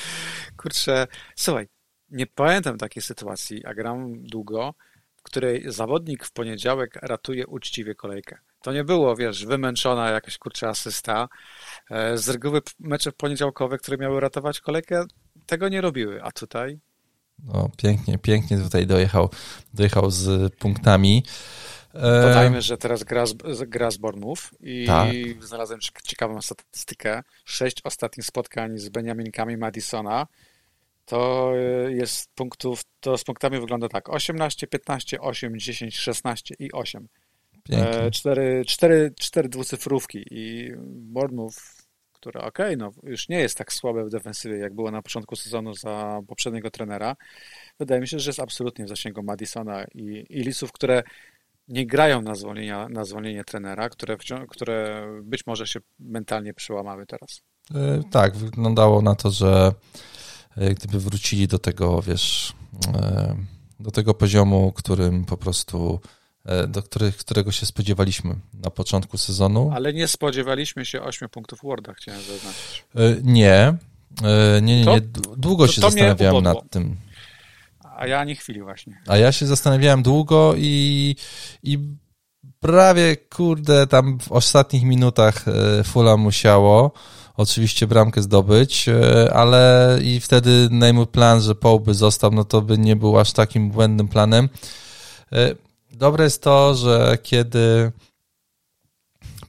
[0.62, 1.68] kurczę, słuchaj,
[2.10, 4.74] nie pamiętam takiej sytuacji, a gram długo,
[5.24, 8.38] której zawodnik w poniedziałek ratuje uczciwie kolejkę.
[8.62, 11.28] To nie było, wiesz, wymęczona jakaś kurczę asysta.
[11.90, 15.04] E, z reguły mecze poniedziałkowe, które miały ratować kolejkę,
[15.46, 16.80] tego nie robiły, a tutaj...
[17.38, 19.30] No, pięknie, pięknie tutaj dojechał,
[19.74, 21.24] dojechał z punktami.
[21.94, 23.34] E, Dodajmy, że teraz gra z,
[23.66, 23.98] gra z
[24.60, 25.08] i tak.
[25.40, 27.22] znalazłem ciekawą statystykę.
[27.44, 30.26] Sześć ostatnich spotkań z Beniaminkami Madisona
[31.04, 31.52] to
[31.88, 34.08] y, jest punktów, to z punktami wygląda tak.
[34.08, 37.08] 18, 15, 8, 10, 16 i 8.
[37.64, 38.10] Pięknie.
[38.10, 41.56] Cztery, cztery, cztery dwucyfrówki i Bournemouth,
[42.12, 45.74] które ok, no już nie jest tak słabe w defensywie, jak było na początku sezonu
[45.74, 47.16] za poprzedniego trenera.
[47.78, 51.02] Wydaje mi się, że jest absolutnie w zasięgu Madisona i, i Lisów, które
[51.68, 54.16] nie grają na, zwolnienia, na zwolnienie trenera, które,
[54.48, 57.42] które być może się mentalnie przełamały teraz.
[57.74, 59.72] E, tak, wyglądało na to, że E,
[60.56, 62.52] gdyby wrócili do tego, wiesz,
[62.94, 63.36] e,
[63.80, 66.00] do tego poziomu, którym po prostu
[66.44, 69.70] e, do których, którego się spodziewaliśmy na początku sezonu.
[69.74, 72.84] Ale nie spodziewaliśmy się 8 punktów Worda, chciałem zaznaczyć.
[73.22, 73.74] Nie,
[74.62, 75.00] nie, nie, nie.
[75.36, 76.96] Długo to, się to zastanawiałem nad tym.
[77.96, 79.02] A ja nie chwili właśnie.
[79.06, 81.16] A ja się zastanawiałem długo i,
[81.62, 81.78] i
[82.60, 85.44] prawie, kurde, tam w ostatnich minutach
[85.84, 86.92] Fula musiało
[87.36, 92.62] oczywiście bramkę zdobyć, e, ale i wtedy najmój plan, że Paul by został, no to
[92.62, 94.48] by nie był aż takim błędnym planem.
[95.32, 95.54] E,
[95.92, 97.92] dobre jest to, że kiedy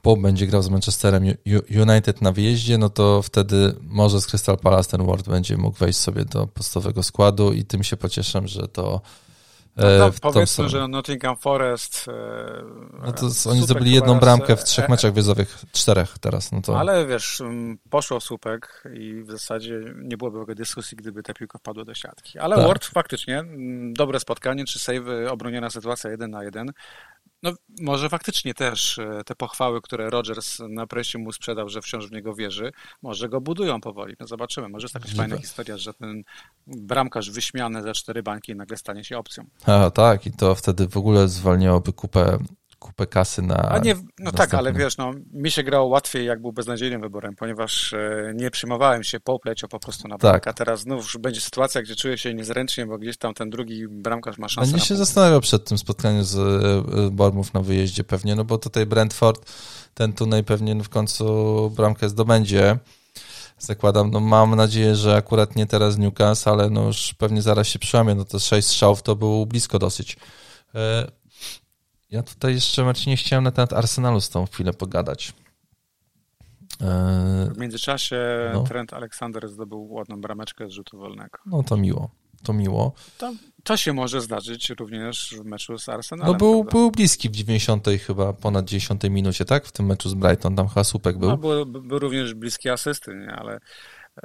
[0.02, 1.24] Pope będzie grał z Manchesterem
[1.82, 5.98] United na wyjeździe, no to wtedy może z Crystal Palace ten Ward będzie mógł wejść
[5.98, 9.00] sobie do podstawowego składu i tym się pocieszę, że to
[9.76, 12.08] no, no, powiedzmy, że Nottingham Forest.
[12.08, 12.12] E,
[13.06, 16.52] no to oni zdobyli jedną bramkę w trzech e, meczach wiezowych, czterech teraz.
[16.52, 16.78] No to...
[16.78, 17.42] Ale wiesz,
[17.90, 22.38] poszło słupek i w zasadzie nie byłoby dyskusji, gdyby ta piłka wpadła do siatki.
[22.38, 22.66] Ale tak.
[22.66, 23.44] Ward faktycznie,
[23.92, 26.72] dobre spotkanie, czy save, obroniona sytuacja jeden na jeden.
[27.46, 32.08] No, może faktycznie też e, te pochwały, które Rogers na presie mu sprzedał, że wciąż
[32.08, 34.16] w niego wierzy, może go budują powoli.
[34.20, 34.68] No zobaczymy.
[34.68, 36.22] Może jest jakaś fajna historia, że ten
[36.66, 39.44] bramkarz wyśmiany za cztery bańki nagle stanie się opcją.
[39.66, 42.38] A, tak, i to wtedy w ogóle zwalniałoby kupę
[42.78, 43.56] kupę kasy na.
[43.56, 47.36] A nie, no tak, ale wiesz, no, mi się grało łatwiej, jak był beznadziejnym wyborem,
[47.36, 50.40] ponieważ e, nie przyjmowałem się po pleciu po prostu na bramkę.
[50.40, 50.48] Tak.
[50.48, 54.38] A teraz znów będzie sytuacja, gdzie czuję się niezręcznie, bo gdzieś tam ten drugi bramkarz
[54.38, 54.70] ma szansę.
[54.70, 58.86] Będzie się zastanawiał przed tym spotkaniem z e, Bormów na wyjeździe pewnie, no bo tutaj
[58.86, 59.52] Brentford,
[59.94, 62.78] ten tunel pewnie w końcu bramkę zdobędzie.
[63.58, 67.78] Zakładam, no mam nadzieję, że akurat nie teraz Newcastle, ale no już pewnie zaraz się
[67.78, 70.16] przełamie, no to sześć strzałów to było blisko dosyć.
[70.74, 71.10] E,
[72.10, 75.32] ja tutaj jeszcze, Marcinie, chciałem na temat Arsenalu z tą chwilę pogadać.
[76.80, 78.64] E, w międzyczasie no.
[78.64, 81.38] Trent Aleksander zdobył ładną brameczkę z rzutu wolnego.
[81.46, 82.10] No to miło,
[82.42, 82.92] to miło.
[83.18, 83.32] To,
[83.64, 86.32] to się może zdarzyć również w meczu z Arsenalem.
[86.32, 89.66] No był, był bliski w 90 chyba, ponad 10 minucie, tak?
[89.66, 91.28] W tym meczu z Brighton, tam chyba słupek był.
[91.28, 93.32] No, był, był również bliski asysty, nie?
[93.32, 93.60] ale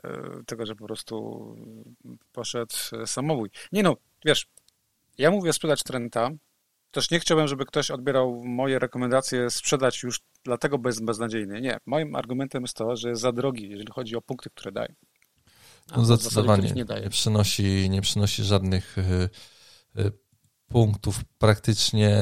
[0.04, 1.46] e, tego, że po prostu
[2.32, 3.50] poszedł samobój.
[3.72, 4.48] Nie no, wiesz,
[5.18, 6.30] ja mówię sprzedać Trenta,
[6.92, 11.62] też nie chciałbym, żeby ktoś odbierał moje rekomendacje sprzedać już dlatego, bo jest beznadziejny.
[11.62, 11.78] Nie.
[11.86, 14.96] Moim argumentem jest to, że jest za drogi, jeżeli chodzi o punkty, które daje.
[15.98, 17.04] No zdecydowanie nie, daje.
[17.04, 19.30] nie, przynosi, nie przynosi żadnych y,
[20.00, 20.12] y,
[20.68, 21.22] punktów.
[21.38, 22.22] Praktycznie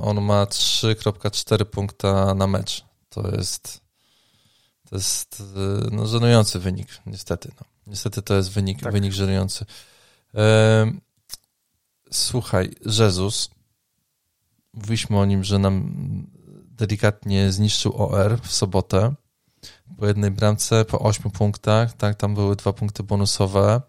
[0.00, 2.84] on ma 3,4 punkta na mecz.
[3.08, 3.80] To jest
[4.90, 5.44] to jest y,
[5.90, 7.50] no, żenujący wynik, niestety.
[7.60, 7.66] No.
[7.86, 8.92] Niestety to jest wynik, tak.
[8.92, 9.64] wynik żenujący.
[12.10, 13.50] Słuchaj, Jezus,
[14.74, 15.92] mówiliśmy o nim, że nam
[16.64, 19.14] delikatnie zniszczył OR w sobotę.
[19.98, 23.82] Po jednej bramce, po ośmiu punktach, tak, tam były dwa punkty bonusowe.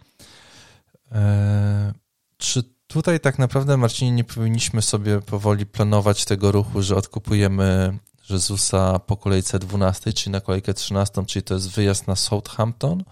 [1.12, 1.94] Eee,
[2.38, 7.98] czy tutaj tak naprawdę, Marcinie, nie powinniśmy sobie powoli planować tego ruchu, że odkupujemy
[8.30, 13.04] Jezusa po kolejce 12, czyli na kolejkę 13, czyli to jest wyjazd na Southampton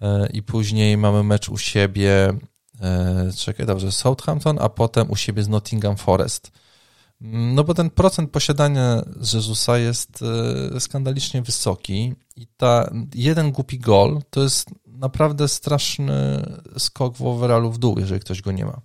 [0.00, 2.38] eee, i później mamy mecz u siebie E,
[3.36, 6.50] czekaj, dobrze, Southampton, a potem u siebie z Nottingham Forest.
[7.22, 9.02] Mm, no bo ten procent posiadania
[9.34, 10.22] Jezusa jest
[10.74, 16.42] e, skandalicznie wysoki i ta jeden głupi gol to jest naprawdę straszny
[16.78, 18.80] skok w overallu w dół, jeżeli ktoś go nie ma.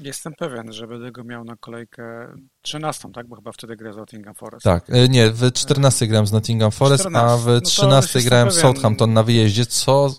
[0.00, 2.28] Jestem pewien, że będę go miał na kolejkę
[2.62, 3.28] 13, tak?
[3.28, 4.64] Bo chyba wtedy gra z Nottingham Forest.
[4.64, 7.32] Tak, e, nie, w 14 grałem z Nottingham Forest, 14.
[7.32, 10.14] a w 13 no grałem z Southampton na wyjeździe, co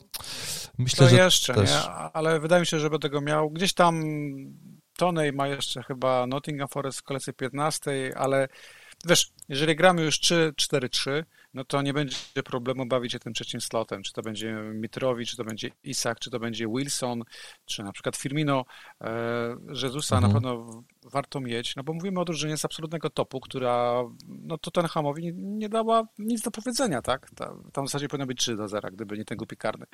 [0.77, 1.71] Myślę, to że jeszcze, też...
[1.71, 1.89] nie?
[1.89, 3.49] ale wydaje mi się, że będę go miał.
[3.49, 4.03] Gdzieś tam
[4.97, 8.47] Tonej ma jeszcze chyba Nottingham Forest w kolejce 15, ale
[9.05, 14.03] wiesz, jeżeli gramy już 3-4-3, no to nie będzie problemu bawić się tym trzecim slotem.
[14.03, 17.23] Czy to będzie Mitrowi, czy to będzie Isak, czy to będzie Wilson,
[17.65, 18.65] czy na przykład Firmino.
[19.01, 20.33] E, Jezusa mhm.
[20.33, 25.23] na pewno warto mieć, no bo mówimy o drużynie z absolutnego topu, która no Tottenhamowi
[25.23, 27.29] nie, nie dała nic do powiedzenia, tak?
[27.73, 29.85] Tam w zasadzie powinno być 3 do 0, gdyby nie ten głupi karny.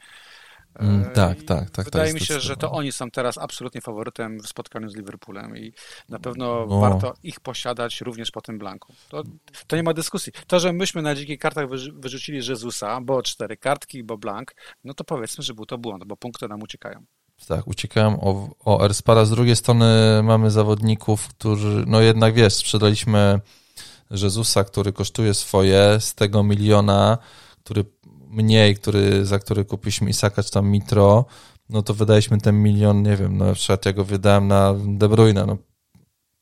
[0.76, 1.86] Mm, tak, tak, tak.
[1.86, 5.74] Wydaje mi się, że to oni są teraz absolutnie faworytem w spotkaniu z Liverpoolem i
[6.10, 6.80] na pewno no.
[6.80, 8.94] warto ich posiadać również po tym blanku.
[9.10, 9.24] To,
[9.68, 10.34] to, nie ma dyskusji.
[10.48, 15.04] To, że myśmy na dzikich kartach wyrzucili Jezusa, bo cztery kartki, bo blank, no to
[15.04, 17.06] powiedzmy, że był to błąd, bo punkty nam uciekają.
[17.48, 19.26] Tak, uciekają o, o Erspara.
[19.26, 23.40] Z drugiej strony mamy zawodników, którzy, no jednak wiesz, sprzedaliśmy
[24.12, 27.18] Jezusa, który kosztuje swoje, z tego miliona,
[27.64, 27.86] który
[28.32, 31.26] mniej, który, za który kupiliśmy Isaka czy tam Mitro,
[31.70, 35.10] no to wydaliśmy ten milion, nie wiem, no na przykład ja go wydałem na De
[35.10, 35.58] Bruyne, no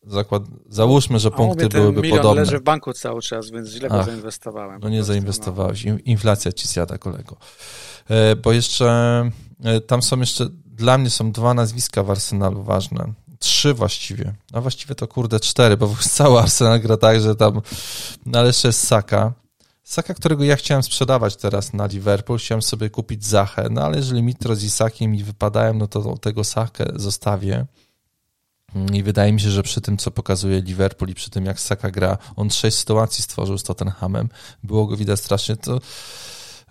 [0.04, 2.42] zakład, załóżmy, że punkty mówię, byłyby milion podobne.
[2.42, 4.82] leży w banku cały czas, więc źle go zainwestowałem.
[4.84, 7.38] No nie zainwestowałeś, inflacja ci zjada kolego.
[8.10, 8.90] E, bo jeszcze,
[9.64, 13.14] e, tam są jeszcze, dla mnie są dwa nazwiska w Arsenalu ważne.
[13.40, 14.34] Trzy właściwie.
[14.54, 17.62] A właściwie to kurde cztery, bo cały Arsenal gra tak, że tam,
[18.26, 19.34] no ale jeszcze jest Saka,
[19.90, 24.24] Saka, którego ja chciałem sprzedawać teraz na Liverpool, chciałem sobie kupić Zachę, no ale jeżeli
[24.24, 27.66] Mitro z Isakiem mi wypadają, no to tego Sakę zostawię.
[28.94, 31.92] I wydaje mi się, że przy tym, co pokazuje Liverpool i przy tym, jak Saka
[31.92, 34.30] gra, on sześć sytuacji stworzył z Tottenhamem,
[34.64, 35.80] było go widać strasznie, to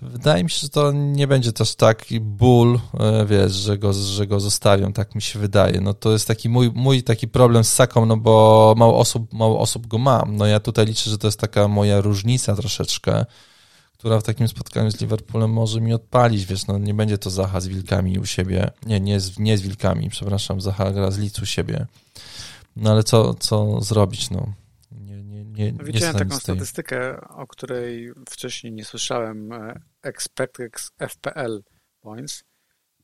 [0.03, 4.27] Wydaje mi się, że to nie będzie też taki ból, e, wiesz, że go, że
[4.27, 5.81] go zostawią, tak mi się wydaje.
[5.81, 9.61] No to jest taki mój, mój taki problem z Saką, no bo mało osób, mało
[9.61, 10.37] osób go mam.
[10.37, 13.27] No ja tutaj liczę, że to jest taka moja różnica troszeczkę,
[13.99, 17.61] która w takim spotkaniu z Liverpoolem może mi odpalić, wiesz, no nie będzie to Zaha
[17.61, 21.39] z Wilkami u siebie, nie, nie z, nie z Wilkami, przepraszam, Zaha gra z Lic
[21.39, 21.87] u siebie.
[22.77, 24.53] No ale co, co zrobić, no
[25.59, 29.53] nie, nie Widziałem taką statystykę, o której wcześniej nie słyszałem.
[29.53, 31.63] E, expected FPL
[32.01, 32.45] points.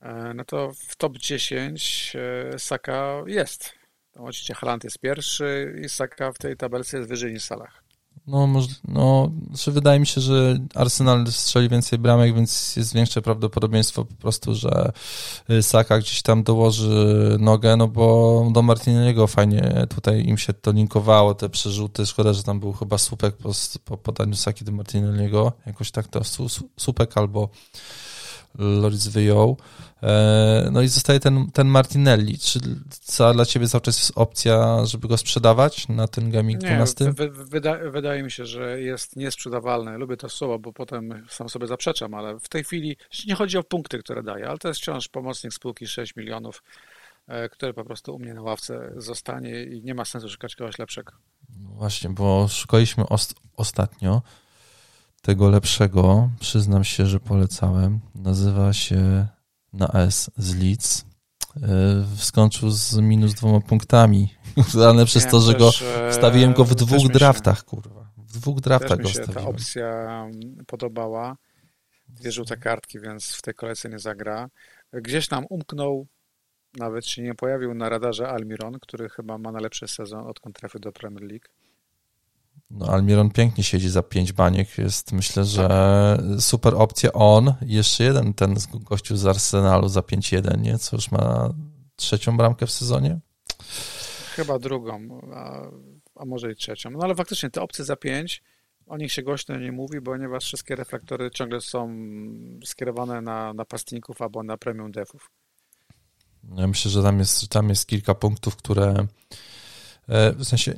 [0.00, 3.72] E, no to w top 10 e, Saka jest.
[4.14, 7.83] oczywiście Haaland jest pierwszy i Saka w tej tabelce jest wyżej niż Salah.
[8.26, 8.48] No,
[8.88, 14.14] no znaczy wydaje mi się, że Arsenal strzeli więcej bramek, więc jest większe prawdopodobieństwo po
[14.14, 14.92] prostu, że
[15.50, 20.72] y, Saka gdzieś tam dołoży nogę, no bo do Martinelliego fajnie tutaj im się to
[20.72, 22.06] linkowało, te przerzuty.
[22.06, 23.50] Szkoda, że tam był chyba słupek po,
[23.84, 26.20] po podaniu Saki do Martinelliego, jakoś tak to
[26.76, 27.48] słupek albo
[28.58, 29.56] Loris wyjął.
[30.02, 32.38] E, no i zostaje ten, ten Martinelli.
[32.38, 37.04] Czy co dla ciebie cały czas jest opcja, żeby go sprzedawać na ten gaming 12?
[37.04, 39.98] Nie, wyda, wydaje mi się, że jest niesprzedawalny.
[39.98, 43.62] Lubię to słowo, bo potem sam sobie zaprzeczam, ale w tej chwili nie chodzi o
[43.62, 46.62] punkty, które daje, ale to jest wciąż pomocnik spółki 6 milionów,
[47.26, 50.78] e, który po prostu u mnie na ławce zostanie i nie ma sensu szukać kogoś
[50.78, 51.12] lepszego.
[51.60, 54.22] No właśnie, bo szukaliśmy ost ostatnio
[55.24, 58.00] tego lepszego, przyznam się, że polecałem.
[58.14, 59.26] Nazywa się
[59.72, 61.04] na S z Leeds.
[61.62, 61.68] E,
[62.16, 64.34] skończył z minus dwoma punktami,
[64.88, 65.70] ale przez to, że go
[66.10, 68.10] wstawiłem go w dwóch draftach, się, kurwa.
[68.16, 69.44] W dwóch draftach go wstawiłem.
[69.44, 70.26] ta opcja
[70.66, 71.36] podobała.
[72.08, 74.48] Dwie żółte kartki, więc w tej kolejce nie zagra.
[74.92, 76.06] Gdzieś nam umknął,
[76.76, 80.92] nawet się nie pojawił na radarze Almiron, który chyba ma najlepszy sezon, odkąd trafił do
[80.92, 81.48] Premier League.
[82.74, 84.78] No, Almiron pięknie siedzi za pięć baniek.
[84.78, 87.54] Jest myślę, że super opcja on.
[87.62, 90.78] Jeszcze jeden ten gościu z Arsenalu za 5-1, nie?
[90.78, 91.54] Co już ma
[91.96, 93.18] trzecią bramkę w sezonie?
[94.36, 95.60] Chyba drugą, a,
[96.14, 96.90] a może i trzecią.
[96.90, 98.42] No ale faktycznie te opcje za pięć,
[98.86, 101.96] o nich się głośno nie mówi, ponieważ wszystkie reflektory ciągle są
[102.64, 105.30] skierowane na napastników albo na premium defów.
[106.56, 109.06] Ja myślę, że tam jest, tam jest kilka punktów, które
[110.08, 110.74] e, w sensie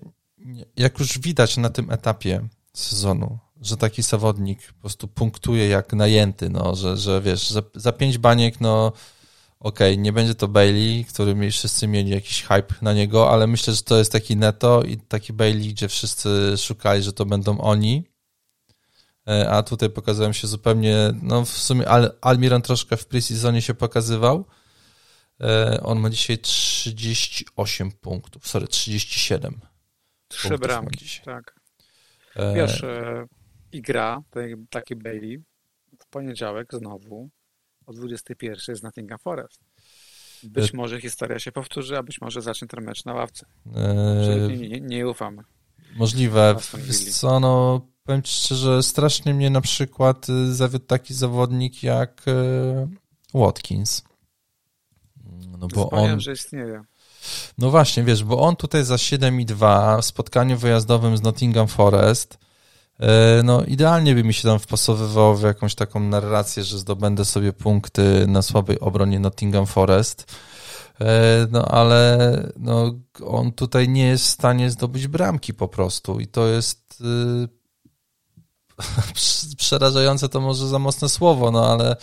[0.77, 6.51] jak już widać na tym etapie sezonu, że taki zawodnik po prostu punktuje jak najęty,
[6.51, 8.93] no, że, że wiesz, za, za pięć baniek, no
[9.61, 13.75] okej, okay, nie będzie to Bailey, który wszyscy mieli jakiś hype na niego, ale myślę,
[13.75, 18.05] że to jest taki neto i taki Bailey, gdzie wszyscy szukali, że to będą oni,
[19.29, 23.75] e, a tutaj pokazałem się zupełnie, no w sumie Al, Almiron troszkę w pre-seasonie się
[23.75, 24.45] pokazywał,
[25.41, 29.61] e, on ma dzisiaj 38 punktów, sorry, 37.
[30.29, 31.61] Trzy bramki, tak.
[32.55, 33.27] Wiesz, e,
[33.73, 34.23] i gra,
[34.71, 35.43] taki Bailey,
[36.01, 37.31] w poniedziałek znowu
[37.87, 39.61] o 21 z Nottingham Forest.
[40.43, 40.77] Być e...
[40.77, 43.47] może historia się powtórzy, a być może zacznie ten mecz na ławce.
[43.77, 44.49] E...
[44.49, 45.43] Nie, nie, nie ufam.
[45.97, 46.57] Możliwe.
[47.13, 52.89] Co, no, powiem ci szczerze, strasznie mnie na przykład y, zawiódł taki zawodnik jak e,
[53.35, 54.05] Watkins.
[55.59, 56.21] No bo on...
[56.21, 56.83] że istnieje.
[57.59, 62.39] No właśnie, wiesz, bo on tutaj za 7,2 w spotkaniu wyjazdowym z Nottingham Forest,
[63.01, 67.53] e, no idealnie by mi się tam wpasowywało w jakąś taką narrację, że zdobędę sobie
[67.53, 70.37] punkty na słabej obronie Nottingham Forest.
[71.01, 72.19] E, no ale
[72.57, 72.95] no,
[73.27, 77.49] on tutaj nie jest w stanie zdobyć bramki po prostu i to jest yy,
[79.57, 81.97] przerażające to może za mocne słowo, no ale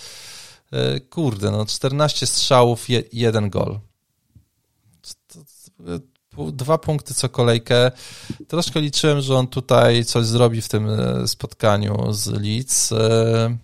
[0.72, 3.80] yy, kurde, no 14 strzałów, je, jeden gol
[6.52, 7.92] dwa punkty co kolejkę.
[8.48, 12.92] Troszkę liczyłem, że on tutaj coś zrobi w tym e, spotkaniu z Leeds.
[12.92, 13.58] E,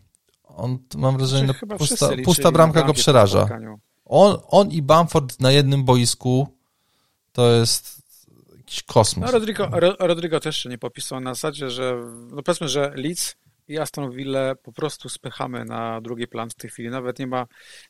[0.43, 3.47] on, mam wrażenie, no, pusta, pusta bramka go przeraża.
[4.05, 6.47] On, on i Bamford na jednym boisku
[7.31, 8.01] to jest
[8.57, 9.25] jakiś kosmos.
[9.25, 13.35] No, Rodrigo, Rodrigo też się nie popisał na zasadzie, że no powiedzmy, że Leeds
[13.69, 16.89] i Aston Villa po prostu spychamy na drugi plan w tej chwili.
[16.89, 17.47] Nawet nie ma,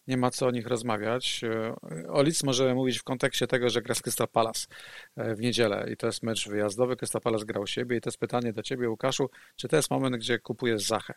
[0.08, 1.42] nie ma co o nich rozmawiać.
[1.44, 1.76] E,
[2.10, 4.68] o Leeds możemy mówić w kontekście tego, że gra z Crystal Palace
[5.16, 6.96] e, w niedzielę i to jest mecz wyjazdowy.
[6.96, 10.16] Crystal Palace grał siebie i to jest pytanie do ciebie, Łukaszu, czy to jest moment,
[10.16, 11.14] gdzie kupujesz Zachę?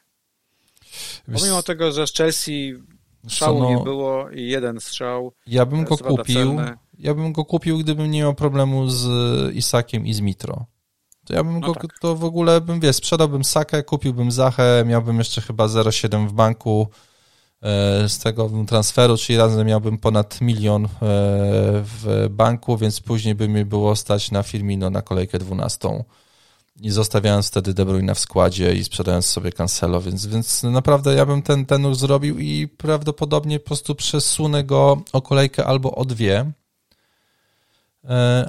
[1.34, 2.74] Pomimo tego, że z Chelsea
[3.28, 5.32] strzału no, nie było i jeden strzał.
[5.46, 6.60] Ja bym go kupił.
[6.98, 9.06] Ja bym go kupił, gdybym nie miał problemu z
[9.54, 10.66] Isakiem i z Mitro.
[11.32, 11.98] To ja bym no go, tak.
[12.00, 16.88] to w ogóle bym, wie, sprzedałbym Sakę, kupiłbym Zachę, miałbym jeszcze chyba 0,7 w banku
[17.62, 20.88] e, z tego transferu, czyli razem miałbym ponad milion e,
[21.84, 26.04] w banku, więc później by mi było stać na Firmino na kolejkę 12.
[26.80, 31.26] i zostawiając wtedy De Bruyne w składzie i sprzedając sobie Cancelo, więc, więc naprawdę ja
[31.26, 36.04] bym ten, ten ruch zrobił i prawdopodobnie po prostu przesunę go o kolejkę albo o
[36.04, 36.52] dwie,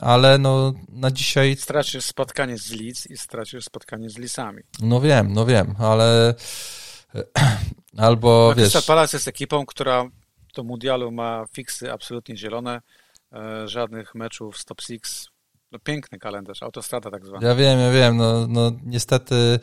[0.02, 1.56] ale no na dzisiaj...
[1.56, 4.62] Stracisz spotkanie z Leeds i stracisz spotkanie z Lisami.
[4.80, 6.34] No wiem, no wiem, ale
[7.98, 8.72] albo no, wiesz...
[8.72, 10.10] Crystal Palace jest ekipą, która
[10.56, 12.82] do mundialu ma fiksy absolutnie zielone,
[13.34, 15.28] e, żadnych meczów z top six,
[15.72, 17.48] no piękny kalendarz, autostrada tak zwana.
[17.48, 19.60] Ja wiem, ja wiem, no, no niestety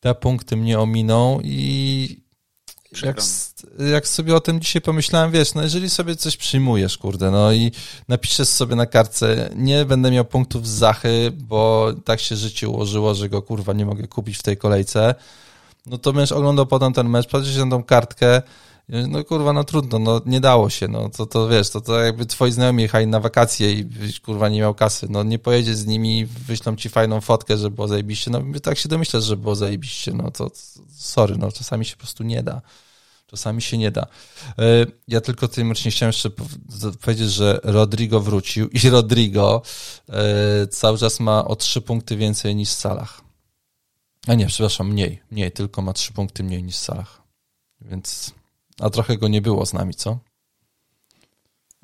[0.00, 2.27] te punkty mnie ominą i
[3.02, 3.20] jak,
[3.92, 7.72] jak, sobie o tym dzisiaj pomyślałem, wiesz, no jeżeli sobie coś przyjmujesz, kurde, no i
[8.08, 13.14] napiszesz sobie na kartce, nie będę miał punktów z Zachy, bo tak się życie ułożyło,
[13.14, 15.14] że go kurwa nie mogę kupić w tej kolejce,
[15.86, 18.42] no to będziesz oglądał potem ten mecz, patrzysz na tą kartkę,
[18.88, 22.26] no kurwa, no trudno, no nie dało się, no to, to wiesz, to, to jakby
[22.26, 23.84] twoi znajomi jechali na wakacje i
[24.24, 27.88] kurwa nie miał kasy, no nie pojedziesz z nimi, wyślą ci fajną fotkę, że było
[27.88, 30.50] zajebiście, no tak się domyślasz, że było zajebiście, no to
[30.96, 32.60] sorry, no czasami się po prostu nie da.
[33.26, 34.06] Czasami się nie da.
[34.58, 36.30] E, ja tylko tym nie chciałem jeszcze
[37.00, 39.62] powiedzieć, że Rodrigo wrócił i Rodrigo
[40.08, 43.20] e, cały czas ma o trzy punkty więcej niż Salah.
[44.26, 47.22] A nie, przepraszam, mniej, mniej, tylko ma trzy punkty mniej niż Salah.
[47.80, 48.37] Więc
[48.80, 50.18] a trochę go nie było z nami, co?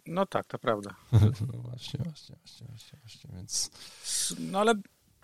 [0.06, 0.94] No tak, to prawda.
[1.12, 3.70] no właśnie, właśnie, właśnie, właśnie, właśnie, więc...
[4.38, 4.74] No ale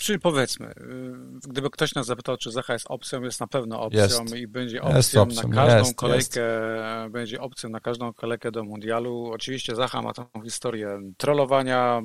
[0.01, 4.01] Czyli powiedzmy, y, gdyby ktoś nas zapytał, czy Zacha jest opcją, jest na pewno opcją
[4.03, 4.37] jest.
[4.37, 7.13] i będzie opcją, opcją, na każdą jest, kolejkę, jest.
[7.13, 9.31] będzie opcją na każdą kolejkę do mundialu.
[9.33, 12.03] Oczywiście Zacha ma tą historię trollowania,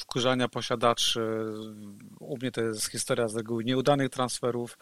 [0.00, 1.44] wkurzania posiadaczy.
[2.20, 4.78] U mnie to jest historia z reguły nieudanych transferów,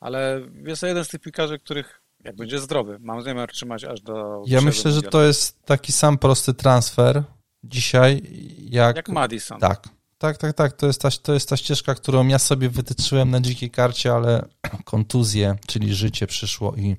[0.00, 2.98] ale jest to jeden z tych piłkarzy, których jak będzie zdrowy.
[3.00, 4.42] Mam zamiar trzymać aż do.
[4.46, 7.22] Ja myślę, że to jest taki sam prosty transfer
[7.64, 8.22] dzisiaj,
[8.58, 8.96] jak.
[8.96, 9.60] Jak Madison.
[9.60, 9.88] Tak.
[10.18, 10.72] Tak, tak, tak.
[10.72, 14.48] To jest, ta, to jest ta ścieżka, którą ja sobie wytyczyłem na dzikiej karcie, ale
[14.84, 16.96] kontuzje, czyli życie przyszło i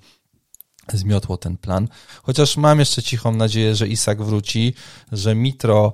[0.94, 1.88] zmiotło ten plan.
[2.24, 4.74] Chociaż mam jeszcze cichą nadzieję, że Isak wróci,
[5.12, 5.94] że Mitro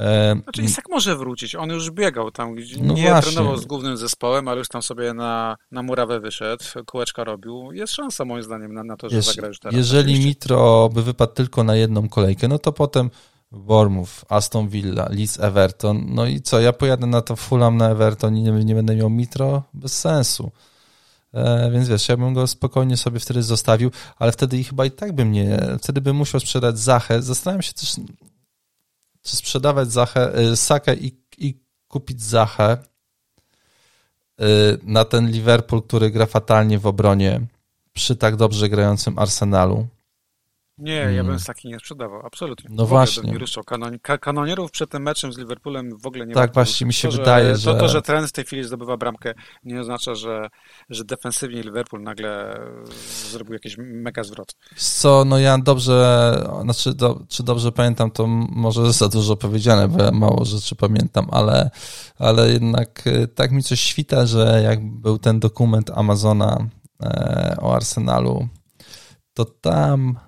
[0.00, 3.32] E, znaczy Isak może wrócić, on już biegał tam, no nie właśnie.
[3.32, 7.72] trenował z głównym zespołem, ale już tam sobie na, na murawę wyszedł, kółeczka robił.
[7.72, 9.76] Jest szansa moim zdaniem na, na to, że Jeż, zagra już teraz.
[9.76, 10.28] Jeżeli oczywiście.
[10.28, 13.10] Mitro by wypadł tylko na jedną kolejkę, no to potem
[13.52, 18.36] Bournemouth, Aston Villa, Leeds, Everton, no i co, ja pojadę na to Fulham, na Everton
[18.36, 19.62] i nie, nie będę miał Mitro?
[19.74, 20.50] Bez sensu.
[21.34, 25.12] E, więc wiesz, ja bym go spokojnie sobie wtedy zostawił, ale wtedy chyba i tak
[25.12, 27.22] bym nie, wtedy bym musiał sprzedać Zachę.
[27.22, 27.96] Zastanawiam się też,
[29.22, 32.78] czy sprzedawać Zachę, y, Sakę i, i kupić Zachę
[34.40, 34.44] y,
[34.82, 37.40] na ten Liverpool, który gra fatalnie w obronie
[37.92, 39.86] przy tak dobrze grającym Arsenalu.
[40.78, 41.16] Nie, hmm.
[41.16, 42.70] ja bym taki nie sprzedawał, absolutnie.
[42.72, 43.22] No właśnie.
[43.22, 43.64] Bym nie ruszał.
[43.64, 47.16] Kanon, kanonierów przed tym meczem z Liverpoolem w ogóle nie Tak, właśnie mi się to,
[47.16, 47.72] wydaje, że...
[47.72, 50.48] To, to, że trend w tej chwili zdobywa bramkę, nie oznacza, że,
[50.88, 52.60] że defensywnie Liverpool nagle
[53.30, 54.54] zrobił jakiś mega zwrot.
[54.76, 60.02] Co, no ja dobrze, znaczy, do, czy dobrze pamiętam, to może za dużo powiedziane, bo
[60.02, 61.70] ja mało rzeczy pamiętam, ale,
[62.18, 66.68] ale jednak e, tak mi coś świta, że jak był ten dokument Amazona
[67.02, 68.48] e, o Arsenalu,
[69.34, 70.18] to tam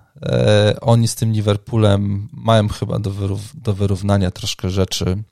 [0.81, 5.23] oni z tym Liverpoolem mają chyba do, wyrów, do wyrównania troszkę rzeczy,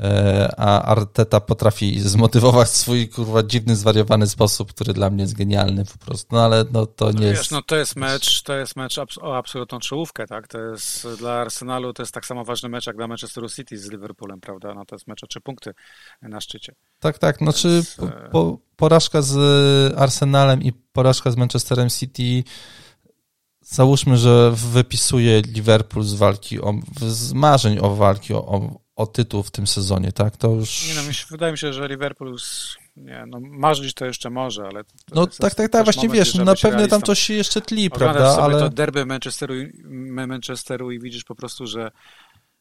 [0.00, 5.84] e, a Arteta potrafi zmotywować swój kurwa dziwny, zwariowany sposób, który dla mnie jest genialny
[5.84, 7.50] po prostu, no ale no to nie wiesz, jest...
[7.50, 11.92] No to jest mecz, to jest mecz o absolutną czołówkę, tak, to jest dla Arsenalu
[11.92, 14.94] to jest tak samo ważny mecz jak dla Manchesteru City z Liverpoolem, prawda, no to
[14.94, 15.74] jest mecz o trzy punkty
[16.22, 16.74] na szczycie.
[16.98, 17.94] Tak, tak, znaczy Więc...
[17.94, 19.38] po, po, porażka z
[19.98, 22.44] Arsenalem i porażka z Manchesterem City
[23.68, 29.42] załóżmy, że wypisuje Liverpool z walki, o, z marzeń o walki o, o, o tytuł
[29.42, 30.36] w tym sezonie, tak?
[30.36, 30.88] To już...
[30.88, 32.36] Nie no, myśl, wydaje mi się, że Liverpool
[32.96, 34.82] nie, no marzyć to jeszcze może, ale...
[35.14, 38.30] No tak, tak, tak, właśnie wiesz, no, na pewno tam coś się jeszcze tli, prawda,
[38.30, 38.58] sobie ale...
[38.58, 39.54] to derby Manchesteru,
[40.26, 41.90] Manchesteru i widzisz po prostu, że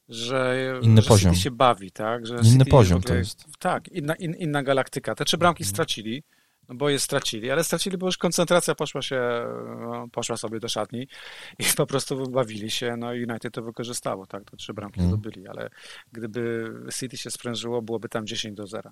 [0.10, 1.32] że, inny że poziom.
[1.32, 2.28] City się bawi, tak?
[2.28, 3.46] Że inny City poziom ogóle, to jest.
[3.60, 5.16] Tak, inna, in, inna galaktyka.
[5.16, 6.24] Te trzy bramki stracili,
[6.70, 9.22] no bo je stracili, ale stracili, bo już koncentracja poszła się,
[9.80, 11.08] no, poszła sobie do szatni
[11.60, 15.12] i po prostu bawili się, no i United to wykorzystało, tak, to trzy bramki mm.
[15.12, 15.70] zdobyli, ale
[16.12, 18.92] gdyby City się sprężyło, byłoby tam 10 do 0.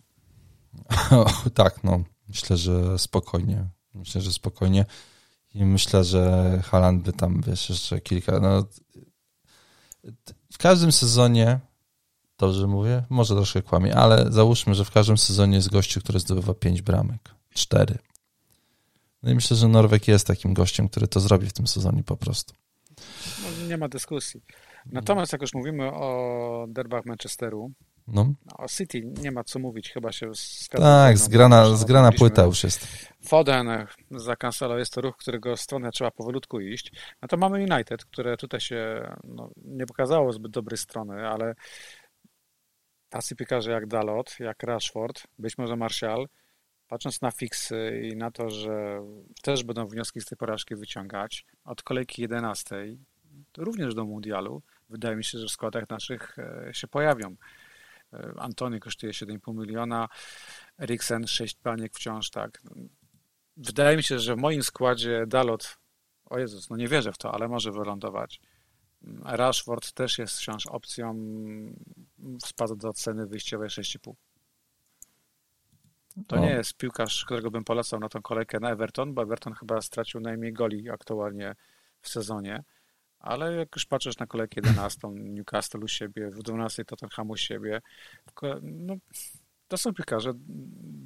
[1.53, 4.85] tak, no, myślę, że spokojnie, myślę, że spokojnie
[5.53, 8.63] i myślę, że Haland by tam, wiesz, jeszcze kilka, no
[10.53, 11.59] w każdym sezonie
[12.37, 13.03] Dobrze mówię?
[13.09, 17.35] Może troszkę kłamie, ale załóżmy, że w każdym sezonie jest gościu, który zdobywa 5 bramek
[17.55, 17.97] cztery.
[19.23, 22.17] No i myślę, że Norweg jest takim gościem, który to zrobi w tym sezonie po
[22.17, 22.53] prostu.
[23.41, 24.41] No, nie ma dyskusji.
[24.85, 27.71] Natomiast jak już mówimy o derbach Manchesteru,
[28.07, 28.33] No.
[28.45, 28.67] no.
[28.67, 30.85] City nie ma co mówić, chyba się zgadza.
[30.85, 32.87] Tak, zgrana, zgrana płyta już jest.
[33.27, 36.91] Foden za Cancelo jest to ruch, którego stronę trzeba powolutku iść.
[37.21, 41.55] No to mamy United, które tutaj się no, nie pokazało zbyt dobrej strony, ale
[43.09, 46.27] tacy piekarze jak Dalot, jak Rashford, być może Martial,
[46.87, 49.01] patrząc na fiksy i na to, że
[49.41, 52.97] też będą wnioski z tej porażki wyciągać, od kolejki 11
[53.57, 57.35] również do mundialu, wydaje mi się, że w składach naszych e, się pojawią.
[58.13, 60.09] E, Antony kosztuje 7,5 miliona,
[60.79, 62.61] Eriksen 6 paniek wciąż, tak.
[63.57, 65.77] Wydaje mi się, że w moim składzie Dalot,
[66.25, 68.41] o Jezus, no nie wierzę w to, ale może wylądować.
[69.23, 71.15] Rashford też jest wciąż opcją,
[72.45, 74.13] spadł do ceny wyjściowej 6,5.
[76.27, 79.81] To nie jest piłkarz, którego bym polecał na tą kolejkę na Everton, bo Everton chyba
[79.81, 81.55] stracił najmniej goli aktualnie
[82.01, 82.63] w sezonie.
[83.19, 87.81] Ale jak już patrzysz na kolejkę 11, Newcastle u siebie, w 12 Tottenham u siebie,
[88.61, 88.95] no,
[89.67, 90.31] to są piłkarze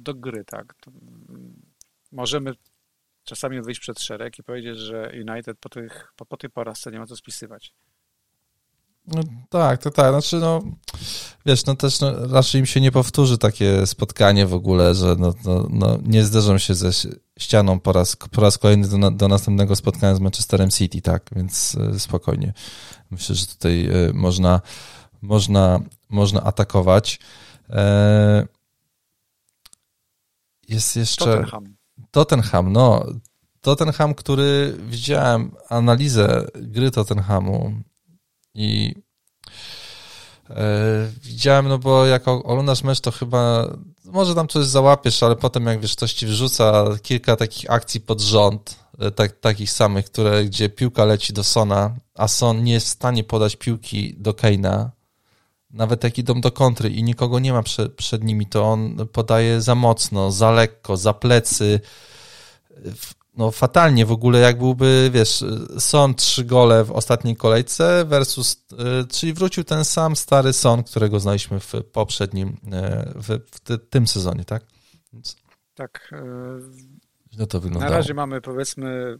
[0.02, 0.74] do gry, tak.
[0.80, 0.90] To
[2.12, 2.52] możemy
[3.24, 6.98] czasami wyjść przed szereg i powiedzieć, że United po, tych, po, po tej porażce nie
[6.98, 7.74] ma co spisywać.
[9.06, 10.10] No, tak, to tak.
[10.10, 10.62] Znaczy, no,
[11.46, 15.34] wiesz, no też no, raczej im się nie powtórzy takie spotkanie w ogóle, że no,
[15.44, 16.90] no, no nie zderzą się ze
[17.38, 21.76] ścianą po raz, po raz kolejny do, do następnego spotkania z Manchesterem City, tak, więc
[21.94, 22.52] e, spokojnie.
[23.10, 24.60] Myślę, że tutaj e, można,
[25.22, 27.18] można, można atakować.
[27.70, 28.46] E,
[30.68, 31.24] jest jeszcze...
[31.24, 31.76] Tottenham.
[32.10, 33.06] Tottenham, no.
[33.60, 37.72] Tottenham, który widziałem analizę gry Tottenhamu
[38.54, 38.94] i
[41.22, 43.68] widziałem, no bo jak oglądasz mecz, to chyba
[44.04, 48.20] może tam coś załapiesz, ale potem jak wiesz, ktoś ci wrzuca kilka takich akcji pod
[48.20, 52.86] rząd, e, tak, takich samych, które, gdzie piłka leci do Sona, a Son nie jest
[52.86, 54.90] w stanie podać piłki do Keina,
[55.70, 59.60] nawet jak idą do kontry i nikogo nie ma przed, przed nimi, to on podaje
[59.60, 61.80] za mocno, za lekko, za plecy
[63.36, 65.44] no fatalnie w ogóle, jak byłby, wiesz,
[65.78, 71.20] Son trzy gole w ostatniej kolejce versus, e, czyli wrócił ten sam stary Son, którego
[71.20, 74.62] znaliśmy w poprzednim, e, w, w tym sezonie, tak?
[75.12, 75.36] Więc
[75.74, 76.10] tak.
[77.38, 77.90] No to wyglądało.
[77.90, 79.18] Na razie mamy, powiedzmy,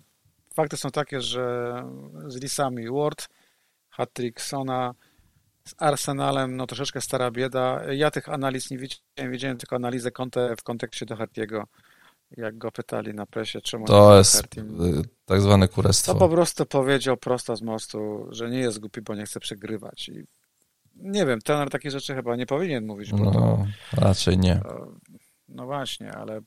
[0.54, 1.74] fakty są takie, że
[2.26, 3.28] z Lisami Ward,
[3.90, 4.94] hat-trick Sona,
[5.64, 7.92] z Arsenalem, no troszeczkę stara bieda.
[7.92, 11.64] Ja tych analiz nie widziałem, widziałem tylko analizę Conte w kontekście do Hartiego
[12.36, 14.78] jak go pytali na presie, czemu to jest team,
[15.24, 16.12] tak zwane kurestwo.
[16.12, 20.08] To po prostu powiedział prosto z mostu, że nie jest głupi, bo nie chce przegrywać.
[20.08, 20.24] I
[20.96, 23.12] nie wiem, tener takie rzeczy chyba nie powinien mówić.
[23.12, 24.60] no, to, raczej nie.
[24.62, 24.92] To,
[25.48, 26.40] no właśnie, ale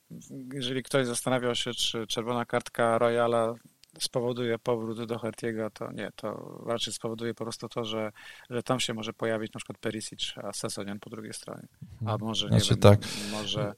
[0.54, 3.54] jeżeli ktoś zastanawiał się, czy czerwona kartka Royala
[4.00, 8.12] spowoduje powrót do Hertiego, to nie, to raczej spowoduje po prostu to, że,
[8.50, 11.68] że tam się może pojawić na przykład Perisic, a Sesonian po drugiej stronie.
[12.06, 13.00] A może, nie znaczy, wiem, tak.
[13.32, 13.74] może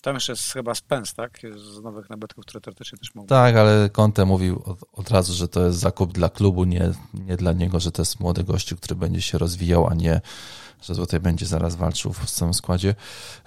[0.00, 1.40] tam jeszcze jest chyba Spence, tak?
[1.56, 3.26] Z nowych nabytków, które teoretycznie też mogą.
[3.26, 7.36] Tak, ale Conte mówił od, od, razu, że to jest zakup dla klubu, nie, nie
[7.36, 10.20] dla niego, że to jest młody gościu, który będzie się rozwijał, a nie,
[10.82, 12.94] że tutaj będzie zaraz walczył w całym składzie.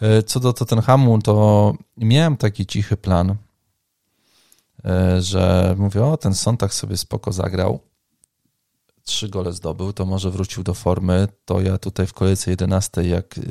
[0.02, 3.36] E, co do Tottenhamu, to miałem taki cichy plan,
[4.86, 7.80] e, że mówię, o, ten Sontag sobie spoko zagrał,
[9.04, 13.38] trzy gole zdobył, to może wrócił do formy, to ja tutaj w kolejce 11, jak
[13.38, 13.42] y,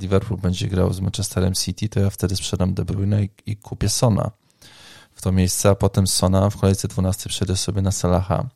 [0.00, 3.88] Liverpool będzie grał z Manchesterem City, to ja wtedy sprzedam De Bruyne i, i kupię
[3.88, 4.30] Sona
[5.18, 8.48] w to miejsce, a potem Sona w kolejce 12 przejdę sobie na Salaha.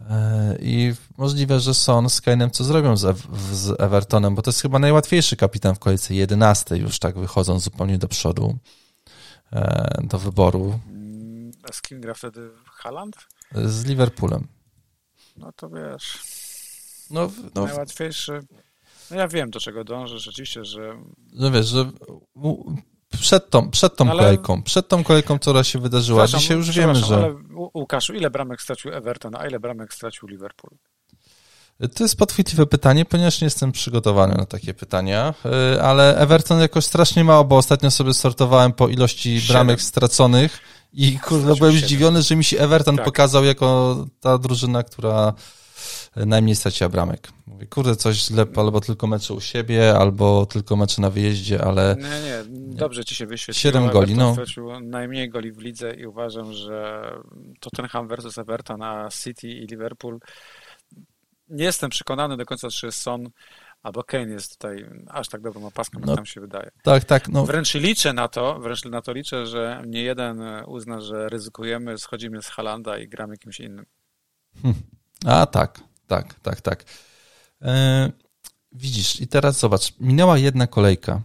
[0.00, 3.16] E, I możliwe, że Son z Kane'em co zrobią z,
[3.52, 7.98] z Evertonem, bo to jest chyba najłatwiejszy kapitan w kolejce 11, już tak wychodząc zupełnie
[7.98, 8.58] do przodu
[9.52, 10.78] e, do wyboru.
[11.70, 13.16] A z kim gra wtedy Haaland?
[13.54, 14.55] Z Liverpoolem.
[15.36, 16.18] No to wiesz.
[17.10, 17.66] No, no.
[17.66, 18.40] Najłatwiejszy.
[19.10, 20.96] No ja wiem, do czego dążę, rzeczywiście, że.
[21.32, 21.90] No wiesz, że
[23.20, 24.22] przed tą, przed tą ale...
[24.22, 26.26] kolejką, przed tą kolejką, która się wydarzyła.
[26.26, 27.16] Dzisiaj już wiemy, że.
[27.16, 27.34] Ale
[27.74, 30.76] Łukaszu, ile bramek stracił Everton, a ile bramek stracił Liverpool?
[31.94, 35.34] To jest podchwytliwe pytanie, ponieważ nie jestem przygotowany na takie pytania,
[35.74, 40.58] y, ale Everton jakoś strasznie mało, bo ostatnio sobie sortowałem po ilości bramek straconych
[40.96, 43.04] i kurde, byłem zdziwiony, że mi się Everton tak.
[43.04, 45.34] pokazał jako ta drużyna, która
[46.16, 47.28] najmniej straciła bramek.
[47.46, 51.96] Mówię, kurde, coś źle, albo tylko mecze u siebie, albo tylko mecze na wyjeździe, ale...
[51.98, 52.44] Nie, nie,
[52.76, 53.62] dobrze ci się wyświetliło.
[53.62, 54.32] Siedem goli, no.
[54.32, 57.10] stracił najmniej goli w lidze i uważam, że
[57.60, 60.18] Tottenham versus Everton, a City i Liverpool
[61.48, 63.30] nie jestem przekonany do końca, czy Son
[63.86, 66.70] albo Kane jest tutaj aż tak dobrą opaską, jak no, nam się wydaje.
[66.82, 67.28] Tak, tak.
[67.28, 67.46] No.
[67.46, 72.42] Wręcz liczę na to, wręcz na to liczę, że nie jeden uzna, że ryzykujemy, schodzimy
[72.42, 73.86] z Halanda i gramy kimś innym.
[74.62, 74.82] Hmm.
[75.26, 76.84] A tak, tak, tak, tak.
[77.62, 78.12] E,
[78.72, 81.22] widzisz, i teraz zobacz, minęła jedna kolejka.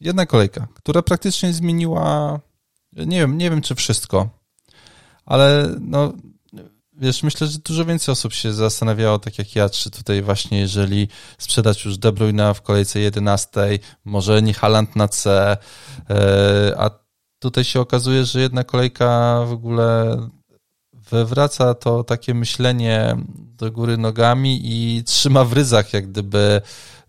[0.00, 2.40] Jedna kolejka, która praktycznie zmieniła,
[2.92, 4.28] nie wiem, nie wiem czy wszystko,
[5.24, 6.12] ale no,
[6.96, 11.08] wiesz, myślę, że dużo więcej osób się zastanawiało, tak jak ja, czy tutaj właśnie, jeżeli
[11.38, 13.50] sprzedać już De Bruyne w kolejce 11,
[14.04, 15.56] może nie Haland na C,
[16.10, 16.90] e, a
[17.38, 20.16] tutaj się okazuje, że jedna kolejka w ogóle
[21.10, 26.62] wywraca to takie myślenie do góry nogami i trzyma w ryzach, jak gdyby,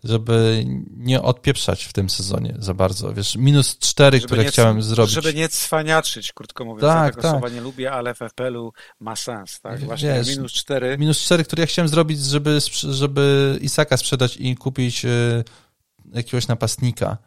[0.06, 0.64] żeby
[0.96, 3.14] nie odpieprzać w tym sezonie za bardzo.
[3.14, 5.12] Wiesz, minus cztery, które nie, chciałem zrobić.
[5.14, 6.80] Żeby nie cwaniaczyć, krótko mówiąc.
[6.80, 7.30] Tak, tego tak.
[7.30, 9.80] słowa nie lubię, ale w FPL-u ma sens, tak?
[9.80, 10.98] Właśnie Wiesz, minus cztery.
[10.98, 12.58] Minus cztery, które ja chciałem zrobić, żeby,
[12.90, 15.08] żeby Isaka sprzedać i kupić e,
[16.14, 17.18] jakiegoś napastnika.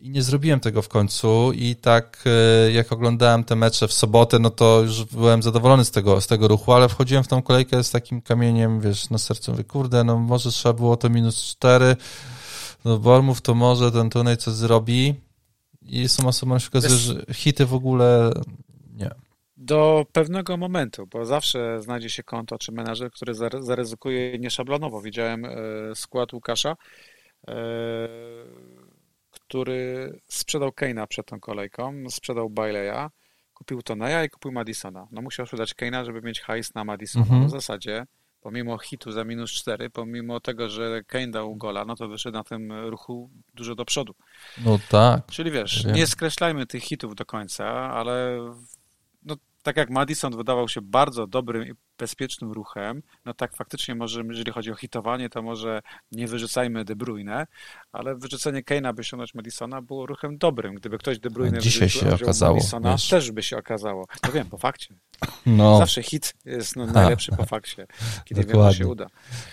[0.00, 4.38] I nie zrobiłem tego w końcu i tak e, jak oglądałem te mecze w sobotę,
[4.38, 7.84] no to już byłem zadowolony z tego, z tego ruchu, ale wchodziłem w tą kolejkę
[7.84, 11.96] z takim kamieniem, wiesz, na sercu, mówię, kurde, no może trzeba było to minus cztery,
[12.84, 15.14] no Bormów to może ten turniej coś zrobi
[15.82, 18.32] i suma summarum się okazuje, że hity w ogóle
[18.94, 19.10] nie.
[19.56, 25.00] Do pewnego momentu, bo zawsze znajdzie się konto czy menadżer, który zaryzykuje nieszablonowo.
[25.02, 25.50] Widziałem e,
[25.94, 26.76] skład Łukasza,
[27.48, 27.54] e,
[29.48, 33.10] który sprzedał Keina przed tą kolejką, sprzedał Baileya,
[33.54, 35.06] kupił Toneja i kupił Madisona.
[35.10, 37.24] No musiał sprzedać Keina, żeby mieć hajs na Madisona.
[37.24, 37.46] Mhm.
[37.46, 38.06] W zasadzie,
[38.40, 42.44] pomimo hitu za minus 4, pomimo tego, że Kane dał gola, no to wyszedł na
[42.44, 44.14] tym ruchu dużo do przodu.
[44.64, 45.26] No tak.
[45.26, 48.38] Czyli wiesz, nie skreślajmy tych hitów do końca, ale
[49.22, 54.22] no, tak jak Madison wydawał się bardzo dobrym i bezpiecznym ruchem, no tak faktycznie może,
[54.28, 55.82] jeżeli chodzi o hitowanie, to może
[56.12, 57.46] nie wyrzucajmy De Bruyne,
[57.92, 60.74] ale wyrzucenie Kane'a, by ściągnąć Madisona było ruchem dobrym.
[60.74, 63.08] Gdyby ktoś De Bruyne Dzisiaj się okazało, Madisona, wiesz.
[63.08, 64.06] też by się okazało.
[64.26, 64.94] No wiem, po fakcie.
[65.46, 65.78] No.
[65.78, 67.36] Zawsze hit jest no, najlepszy ha.
[67.36, 67.86] po fakcie,
[68.24, 69.06] kiedy wiem, się uda.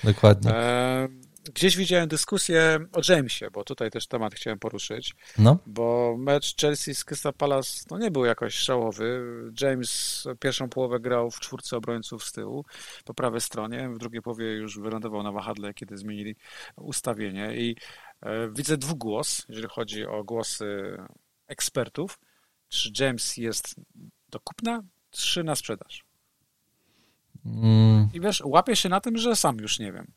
[0.04, 0.52] Dokładnie.
[0.52, 5.16] E Gdzieś widziałem dyskusję o Jamesie, bo tutaj też temat chciałem poruszyć.
[5.38, 5.58] No.
[5.66, 9.24] Bo mecz Chelsea z Crystal Palace no nie był jakoś szałowy.
[9.62, 12.66] James pierwszą połowę grał w czwórce obrońców z tyłu,
[13.06, 13.90] po prawej stronie.
[13.90, 16.36] W drugiej połowie już wylądował na wahadle, kiedy zmienili
[16.76, 17.56] ustawienie.
[17.56, 17.76] I
[18.22, 20.98] e, widzę dwugłos, jeżeli chodzi o głosy
[21.48, 22.20] ekspertów.
[22.70, 23.76] Czy James jest
[24.30, 26.04] do kupna, czy na sprzedaż?
[27.46, 28.10] Mm.
[28.14, 30.12] I wiesz, łapię się na tym, że sam już nie wiem.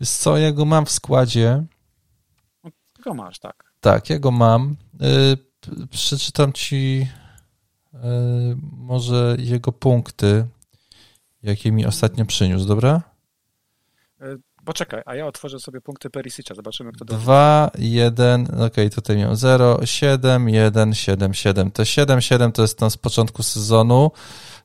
[0.00, 1.64] Wiesz co, ja go mam w składzie.
[3.04, 3.72] Go masz, tak.
[3.80, 4.76] Tak, ja go mam.
[5.00, 6.98] Yy, przeczytam ci
[7.92, 8.00] yy,
[8.72, 10.46] może jego punkty,
[11.42, 13.02] jakie mi ostatnio przyniósł, dobra?
[14.20, 18.90] Yy, poczekaj, a ja otworzę sobie punkty Perisicza, zobaczymy kto to 2, 1, okej, okay,
[18.90, 21.70] tutaj miał 0, 7, 1, 7, 7.
[21.70, 24.10] To 7, 7 to jest tam z początku sezonu,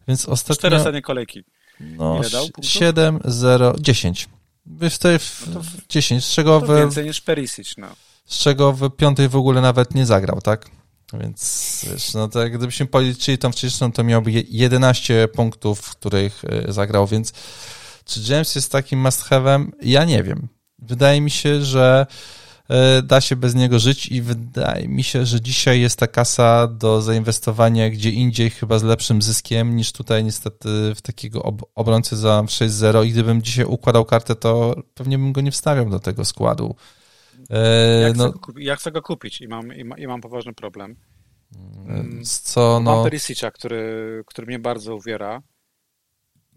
[0.07, 0.55] więc ostatnio...
[0.55, 1.43] Cztery ostatnie kolejki.
[1.79, 4.29] No, Ile dał 7, 0, 10.
[4.65, 6.77] Wiesz, to jest no 10, z czego w...
[6.77, 7.87] więcej niż Perisic, no.
[8.25, 10.69] Z czego w piątej w ogóle nawet nie zagrał, tak?
[11.13, 16.41] Więc wiesz, no to jak gdybyśmy policzyli tą wcześniejszą, to miałby 11 punktów, w których
[16.45, 17.33] e, zagrał, więc
[18.05, 19.67] czy James jest takim must have'em?
[19.81, 20.47] Ja nie wiem.
[20.79, 22.05] Wydaje mi się, że
[23.03, 27.01] da się bez niego żyć i wydaje mi się, że dzisiaj jest ta kasa do
[27.01, 32.41] zainwestowania gdzie indziej chyba z lepszym zyskiem niż tutaj niestety w takiego ob obrońcy za
[32.41, 36.75] 6-0 i gdybym dzisiaj układał kartę, to pewnie bym go nie wstawiał do tego składu.
[37.49, 40.21] E, ja, no, chcę go, ja chcę go kupić i mam, i, ma, i mam
[40.21, 40.95] poważny problem.
[41.87, 42.95] Mm, co, no...
[42.95, 45.41] Mam Perisicia, który, który mnie bardzo uwiera.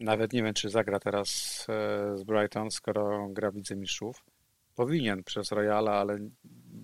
[0.00, 4.24] Nawet nie wiem, czy zagra teraz e, z Brighton, skoro gra Widzę Mistrzów
[4.77, 6.18] powinien przez Royala, ale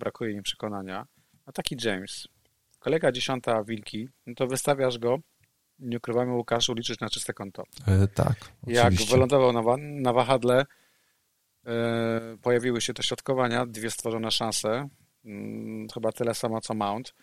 [0.01, 1.07] brakuje mi przekonania.
[1.45, 2.27] A taki James,
[2.79, 5.19] kolega dziesiąta Wilki, no to wystawiasz go,
[5.79, 7.63] nie ukrywamy Łukaszu, liczysz na czyste konto.
[7.87, 8.37] E, tak,
[8.67, 9.13] Jak oczywiście.
[9.13, 10.65] wylądował na, na wahadle,
[11.65, 14.89] e, pojawiły się te środkowania, dwie stworzone szanse,
[15.25, 17.13] mm, chyba tyle samo co Mount.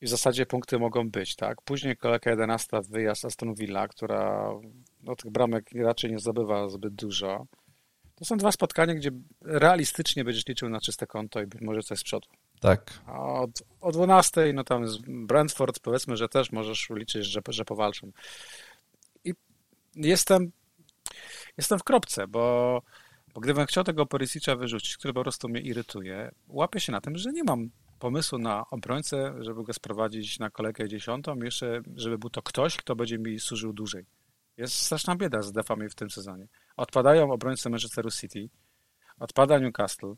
[0.00, 1.62] I w zasadzie punkty mogą być, tak?
[1.62, 4.50] Później kolejka 11, wyjazd Aston Villa, która
[5.02, 7.46] no, tych bramek raczej nie zdobywa zbyt dużo.
[8.14, 9.10] To są dwa spotkania, gdzie
[9.40, 12.28] realistycznie będziesz liczył na czyste konto i być może coś z przodu.
[12.60, 13.00] Tak.
[13.06, 17.64] A od, o 12, no tam z Brentford, powiedzmy, że też możesz liczyć, że, że
[17.64, 18.12] powalczą.
[19.24, 19.34] I
[19.96, 20.52] jestem,
[21.56, 22.82] jestem w kropce, bo,
[23.34, 27.18] bo gdybym chciał tego Porisicza wyrzucić, który po prostu mnie irytuje, łapię się na tym,
[27.18, 32.30] że nie mam pomysłu na obrońcę, żeby go sprowadzić na kolejkę dziesiątą, jeszcze żeby był
[32.30, 34.06] to ktoś, kto będzie mi służył dłużej.
[34.56, 36.48] Jest straszna bieda z defami w tym sezonie.
[36.76, 38.48] Odpadają obrońcy Manchesteru City,
[39.18, 40.14] odpada Newcastle,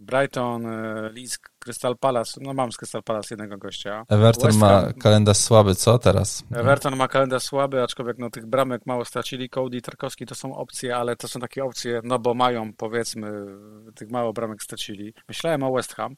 [0.00, 2.40] Brighton, e, Leeds, Crystal Palace.
[2.42, 4.04] No mam z Crystal Palace jednego gościa.
[4.08, 6.44] Everton ma kalendarz słaby, co teraz?
[6.54, 9.50] Everton ma kalendarz słaby, aczkolwiek no, tych bramek mało stracili.
[9.50, 13.46] Cody Tarkowski to są opcje, ale to są takie opcje, no bo mają powiedzmy,
[13.94, 15.14] tych mało bramek stracili.
[15.28, 16.16] Myślałem o West Ham,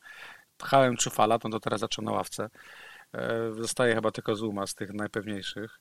[0.58, 2.50] pchałem Czufala, to, to teraz zaczął na ławce.
[3.14, 5.80] E, zostaje chyba tylko Zuma z tych najpewniejszych.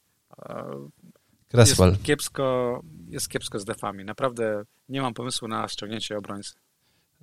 [1.56, 1.90] Cresswell.
[1.90, 4.06] Jest kiepsko, jest kiepsko z defami.
[4.06, 6.54] Naprawdę nie mam pomysłu na ściągnięcie obrońcy.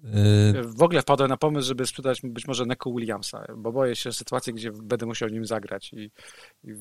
[0.03, 0.63] Yy...
[0.65, 4.55] W ogóle wpadłem na pomysł, żeby sprzedać być może Neko Williamsa, bo boję się sytuacji,
[4.55, 6.11] gdzie będę musiał nim zagrać i,
[6.65, 6.75] i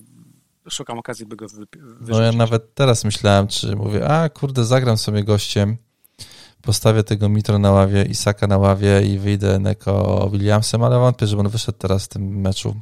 [0.70, 1.66] szukam okazji, by go wy,
[2.02, 5.78] No ja nawet teraz myślałem, czy mówię, a kurde, zagram sobie gościem,
[6.62, 11.42] postawię tego Mitro na ławie, Isaka na ławie i wyjdę Neko Williamsem, ale wątpię, żeby
[11.42, 12.82] on wyszedł teraz w tym meczu.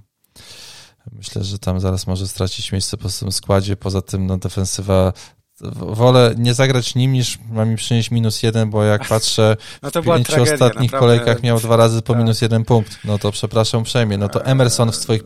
[1.12, 3.76] Myślę, że tam zaraz może stracić miejsce po tym składzie.
[3.76, 5.14] Poza tym no, defensywa
[5.62, 9.94] wolę nie zagrać nim, niż ma mi przynieść minus jeden, bo jak patrzę, no w
[9.94, 11.00] pięciu tragedia, ostatnich naprawdę.
[11.00, 12.22] kolejkach miał dwa razy po tak.
[12.22, 13.00] minus jeden punkt.
[13.06, 14.18] No to przepraszam uprzejmie.
[14.18, 15.22] No to Emerson w swoich...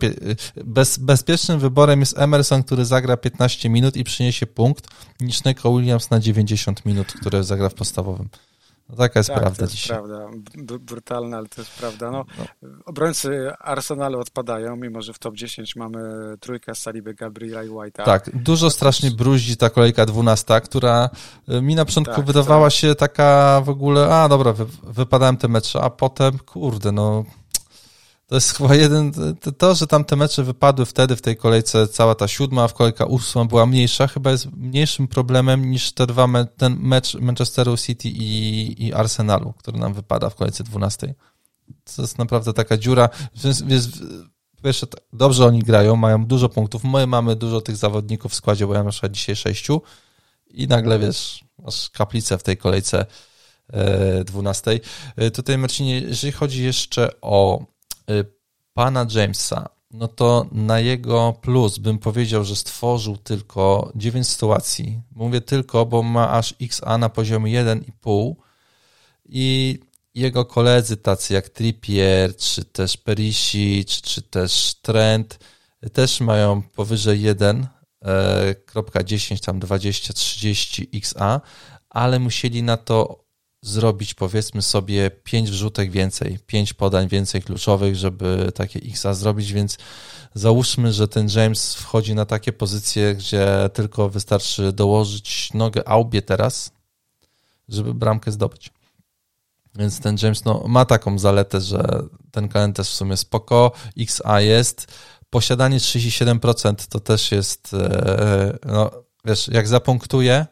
[0.65, 4.87] Bez, bezpiecznym wyborem jest Emerson, który zagra 15 minut i przyniesie punkt,
[5.19, 8.29] niż Neko Williams na 90 minut, który zagra w podstawowym.
[8.89, 9.97] No taka jest tak, prawda to jest dzisiaj.
[9.97, 10.29] prawda.
[10.79, 12.11] Brutalna, ale to jest prawda.
[12.11, 12.69] No, no.
[12.85, 15.99] Obrońcy Arsenalu odpadają, mimo że w top 10 mamy
[16.39, 18.03] trójkę Saliby, Gabriela i White'a.
[18.03, 21.09] Tak, dużo strasznie bruździ ta kolejka 12, która
[21.49, 22.73] y, mi na początku tak, wydawała tak.
[22.73, 27.23] się taka w ogóle, a dobra, wy, wypadałem te mecze, a potem, kurde, no
[28.33, 29.11] to jest chyba jeden,
[29.57, 33.05] to, że tam te mecze wypadły wtedy w tej kolejce, cała ta siódma, w kolejka
[33.05, 38.09] ósma była mniejsza, chyba jest mniejszym problemem niż te dwa, me, ten mecz Manchesteru City
[38.09, 41.13] i, i Arsenalu, który nam wypada w kolejce dwunastej.
[41.95, 43.09] To jest naprawdę taka dziura.
[43.43, 43.89] Więc, więc
[44.63, 46.83] wiesz, dobrze oni grają, mają dużo punktów.
[46.83, 49.81] My mamy dużo tych zawodników w składzie, bo ja mam dzisiaj sześciu
[50.47, 53.05] i nagle, wiesz, masz kaplicę w tej kolejce
[53.73, 54.81] e, dwunastej.
[55.15, 57.72] E, tutaj, Marcinie, jeżeli chodzi jeszcze o
[58.73, 65.01] pana Jamesa, no to na jego plus bym powiedział, że stworzył tylko 9 sytuacji.
[65.11, 68.35] Mówię tylko, bo ma aż XA na poziomie 1,5
[69.25, 69.79] i
[70.15, 75.39] jego koledzy tacy jak Trippier, czy też Perisic, czy też Trent
[75.93, 81.41] też mają powyżej 1.10, e, tam 20, 30 XA,
[81.89, 83.22] ale musieli na to
[83.63, 89.77] zrobić powiedzmy sobie pięć wrzutek więcej, pięć podań więcej kluczowych, żeby takie XA zrobić, więc
[90.33, 96.71] załóżmy, że ten James wchodzi na takie pozycje, gdzie tylko wystarczy dołożyć nogę Aubie teraz,
[97.69, 98.71] żeby bramkę zdobyć.
[99.75, 104.93] Więc ten James no, ma taką zaletę, że ten kalendarz w sumie spoko, XA jest,
[105.29, 108.91] posiadanie 37% to też jest, e, no
[109.25, 110.45] wiesz, jak zapunktuje,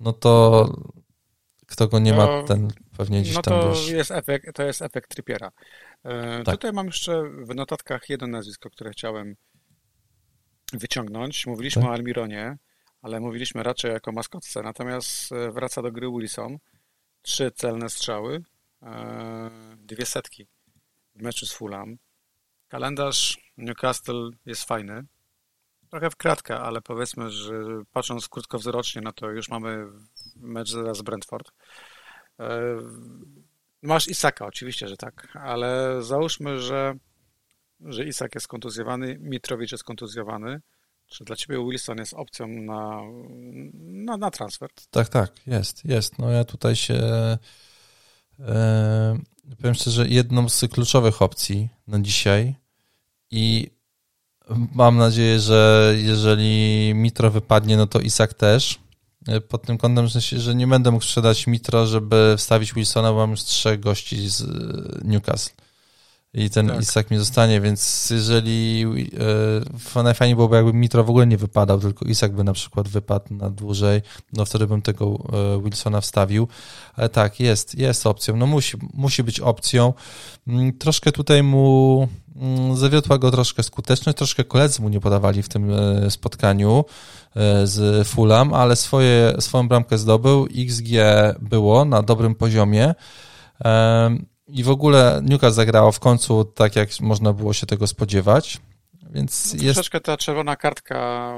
[0.00, 0.66] no to
[1.72, 4.82] kto go nie ma, no, ten pewnie gdzieś no tam to jest efekt, to jest
[4.82, 5.52] efekt Trippiera.
[6.04, 6.54] E, tak.
[6.54, 9.36] Tutaj mam jeszcze w notatkach jedno nazwisko, które chciałem
[10.72, 11.46] wyciągnąć.
[11.46, 11.90] Mówiliśmy tak.
[11.90, 12.58] o Almironie,
[13.02, 14.62] ale mówiliśmy raczej jako maskotce.
[14.62, 16.58] Natomiast e, wraca do gry Wilson.
[17.22, 18.42] Trzy celne strzały,
[18.82, 20.46] e, dwie setki
[21.14, 21.96] w meczu z Fulham.
[22.68, 25.04] Kalendarz Newcastle jest fajny.
[25.90, 27.54] Trochę w kratkę, ale powiedzmy, że
[27.92, 29.86] patrząc krótkowzrocznie, no to już mamy
[30.36, 31.52] mecz z Brentford.
[32.40, 32.60] E,
[33.82, 36.94] masz Isaka, oczywiście, że tak, ale załóżmy, że,
[37.80, 40.60] że Isak jest kontuzjowany, Mitrowicz jest kontuzjowany.
[41.06, 43.00] Czy dla ciebie Wilson jest opcją na,
[43.74, 44.70] na, na transfer?
[44.90, 46.18] Tak, tak, jest, jest.
[46.18, 47.38] No ja tutaj się e,
[49.58, 52.54] powiem szczerze, jedną z kluczowych opcji na dzisiaj
[53.30, 53.70] i
[54.74, 58.80] mam nadzieję, że jeżeli Mitro wypadnie, no to Isak też,
[59.48, 63.40] pod tym kątem, że, nie będę mógł sprzedać Mitro, żeby wstawić Wilsona, bo mam już
[63.40, 64.46] trzech gości z e,
[65.04, 65.54] Newcastle.
[66.34, 66.80] I ten tak.
[66.80, 68.84] Isak mi zostanie, więc jeżeli
[69.96, 73.34] e, najfajniej byłoby, jakby Mitro w ogóle nie wypadał, tylko Isak by na przykład wypadł
[73.34, 74.02] na dłużej,
[74.32, 76.48] no wtedy bym tego e, Wilsona wstawił.
[76.94, 78.36] Ale tak, jest, jest opcją.
[78.36, 79.94] No musi, musi być opcją.
[80.48, 85.48] Mm, troszkę tutaj mu mm, zawiodła go troszkę skuteczność, troszkę koledzy mu nie podawali w
[85.48, 86.84] tym e, spotkaniu.
[87.36, 90.46] E, z Fulham, ale swoje, swoją bramkę zdobył.
[90.56, 90.88] XG
[91.40, 92.94] było na dobrym poziomie.
[94.52, 98.60] I w ogóle Newcastle zagrało w końcu tak, jak można było się tego spodziewać.
[99.10, 99.74] Więc no, jest...
[99.74, 101.32] Troszeczkę ta czerwona kartka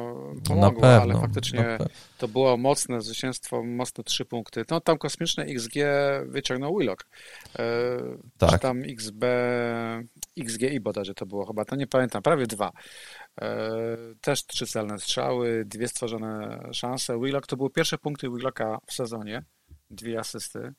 [0.48, 1.78] pomogła, na pewno, ale faktycznie
[2.18, 4.64] to było mocne zwycięstwo, mocne trzy punkty.
[4.70, 5.74] No tam kosmiczne XG
[6.26, 7.06] wyciągnął Willock.
[7.58, 7.66] E,
[8.38, 8.50] tak.
[8.50, 9.24] Czy tam XB,
[10.38, 12.72] XGI bodajże to było chyba, to nie pamiętam, prawie dwa.
[13.40, 13.66] E,
[14.20, 17.20] też trzy celne strzały, dwie stworzone szanse.
[17.20, 19.44] Willock to były pierwsze punkty Willocka w sezonie,
[19.90, 20.74] dwie asysty.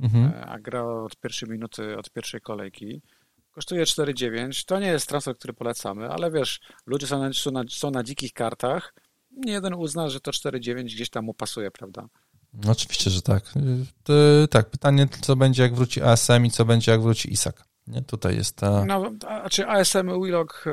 [0.00, 0.32] Mhm.
[0.48, 3.02] a gra od pierwszej minuty, od pierwszej kolejki.
[3.50, 4.64] Kosztuje 4,9.
[4.64, 8.02] To nie jest transfer, który polecamy, ale wiesz, ludzie są na, są na, są na
[8.02, 8.94] dzikich kartach.
[9.30, 12.08] Nie jeden uzna, że to 4,9 gdzieś tam mu pasuje, prawda?
[12.52, 13.54] No, oczywiście, że tak.
[14.02, 14.12] To,
[14.50, 17.64] tak, pytanie, co będzie jak wróci ASM i co będzie jak wróci Isak.
[17.86, 18.02] Nie?
[18.02, 18.84] Tutaj jest ta...
[18.84, 20.70] No, a czy ASM i Willock e,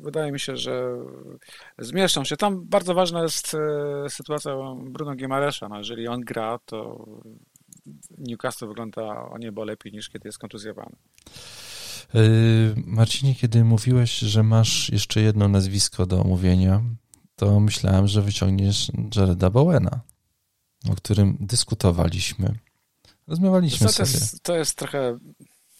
[0.00, 0.96] wydaje mi się, że
[1.78, 2.36] zmieszczą się.
[2.36, 4.52] Tam bardzo ważna jest e, sytuacja
[4.84, 5.68] Bruno Gimaresza.
[5.68, 7.06] No, jeżeli on gra, to
[8.18, 10.96] Newcastle wygląda o niebo lepiej niż kiedy jest kontuzjowany.
[12.14, 12.20] E,
[12.86, 16.82] Marcinie, kiedy mówiłeś, że masz jeszcze jedno nazwisko do omówienia,
[17.36, 20.00] to myślałem, że wyciągniesz Jareda Bowena,
[20.90, 22.58] o którym dyskutowaliśmy.
[23.26, 24.10] Rozmawialiśmy to sobie.
[24.10, 25.18] Jest, to jest trochę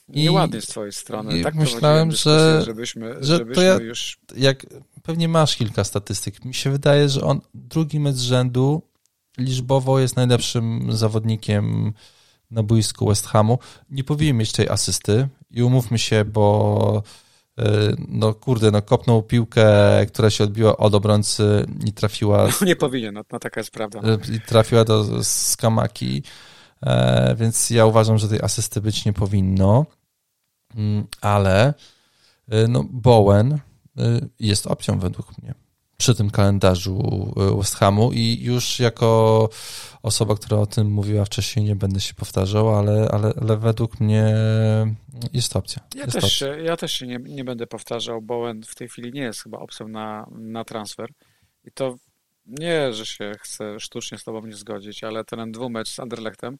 [0.08, 1.42] nieładnie z twojej strony.
[1.42, 4.18] tak myślałem, że, żebyśmy, że żebyśmy to ja, już...
[4.36, 4.66] jak
[5.02, 8.82] pewnie masz kilka statystyk, mi się wydaje, że on drugi mecz z rzędu
[9.38, 11.92] liczbowo jest najlepszym zawodnikiem
[12.50, 13.58] na boisku West Hamu.
[13.90, 17.02] Nie powinien mieć tej asysty i umówmy się, bo
[17.58, 17.64] e,
[18.08, 19.66] no kurde, no kopnął piłkę,
[20.06, 22.48] która się odbiła od obrońcy i trafiła...
[22.60, 24.00] No nie powinien, no, no taka jest prawda.
[24.32, 26.22] I trafiła do skamaki,
[26.82, 29.86] e, więc ja uważam, że tej asysty być nie powinno,
[30.74, 31.74] mm, ale
[32.48, 33.58] e, no Bowen
[34.40, 35.54] jest opcją według mnie
[36.02, 36.98] przy tym kalendarzu
[37.36, 39.48] e, West Hamu i już jako
[40.02, 44.34] osoba, która o tym mówiła wcześniej, nie będę się powtarzał, ale, ale, ale według mnie
[45.32, 45.82] jest opcja.
[45.94, 46.56] Ja jest też, opcja.
[46.56, 48.22] ja też się nie, nie będę powtarzał.
[48.22, 51.10] Bowen w tej chwili nie jest chyba opcją na, na transfer
[51.64, 51.96] i to
[52.46, 56.58] nie, że się chcę sztucznie z tobą nie zgodzić, ale ten dwumecz z Anderlechtem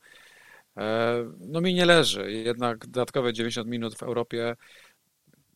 [0.76, 2.32] e, no mi nie leży.
[2.32, 4.56] Jednak dodatkowe 90 minut w Europie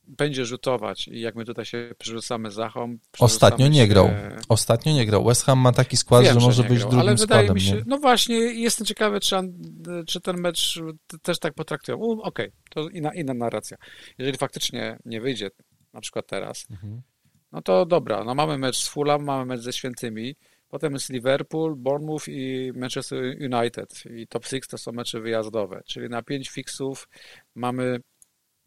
[0.07, 2.99] będzie rzutować i jak my tutaj się przerzucamy Zachą...
[3.19, 3.87] Ostatnio nie się...
[3.87, 4.11] grał.
[4.49, 5.25] Ostatnio nie grał.
[5.25, 7.55] West Ham ma taki skład, Wiem, że może że być grał, drugim ale wydaje składem.
[7.55, 9.37] Mi się, no właśnie, jestem ciekawy, czy,
[10.07, 10.81] czy ten mecz
[11.23, 12.01] też tak potraktują.
[12.01, 13.77] Okej, okay, to inna, inna narracja.
[14.19, 15.51] Jeżeli faktycznie nie wyjdzie,
[15.93, 17.03] na przykład teraz, mhm.
[17.53, 20.37] no to dobra, no mamy mecz z Fulham, mamy mecz ze Świętymi,
[20.69, 26.09] potem jest Liverpool, Bournemouth i Manchester United i top 6 to są mecze wyjazdowe, czyli
[26.09, 27.09] na pięć fixów
[27.55, 28.01] mamy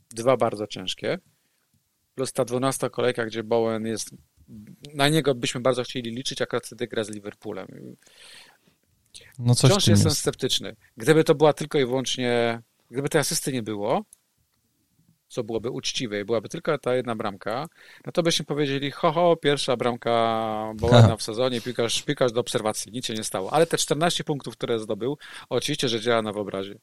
[0.09, 1.17] dwa bardzo ciężkie,
[2.19, 4.09] plus ta dwunasta kolejka, gdzie Bowen jest,
[4.93, 7.67] na niego byśmy bardzo chcieli liczyć, akurat wtedy gra z Liverpoolem.
[9.39, 10.21] No coś Wciąż jestem jest.
[10.21, 10.75] sceptyczny.
[10.97, 12.61] Gdyby to była tylko i wyłącznie,
[12.91, 14.05] gdyby tej asysty nie było,
[15.27, 17.67] co byłoby uczciwe i byłaby tylko ta jedna bramka,
[18.05, 22.91] no to byśmy powiedzieli, ho, ho pierwsza bramka Bowena w sezonie, piłkarz, piłkarz do obserwacji,
[22.91, 23.53] nic się nie stało.
[23.53, 25.17] Ale te 14 punktów, które zdobył,
[25.49, 26.79] oczywiście, że działa na wyobrazie.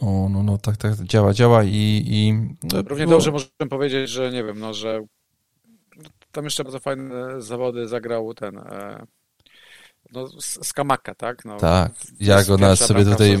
[0.00, 2.02] O, no, no tak, tak, działa, działa i...
[2.06, 2.32] i
[2.72, 5.04] no, Równie dobrze możemy powiedzieć, że nie wiem, no, że
[6.32, 8.58] tam jeszcze bardzo fajne zawody zagrał ten...
[8.58, 9.06] E,
[10.12, 11.44] no, Skamaka, tak?
[11.44, 13.38] No, tak, ja go nawet sobie tutaj...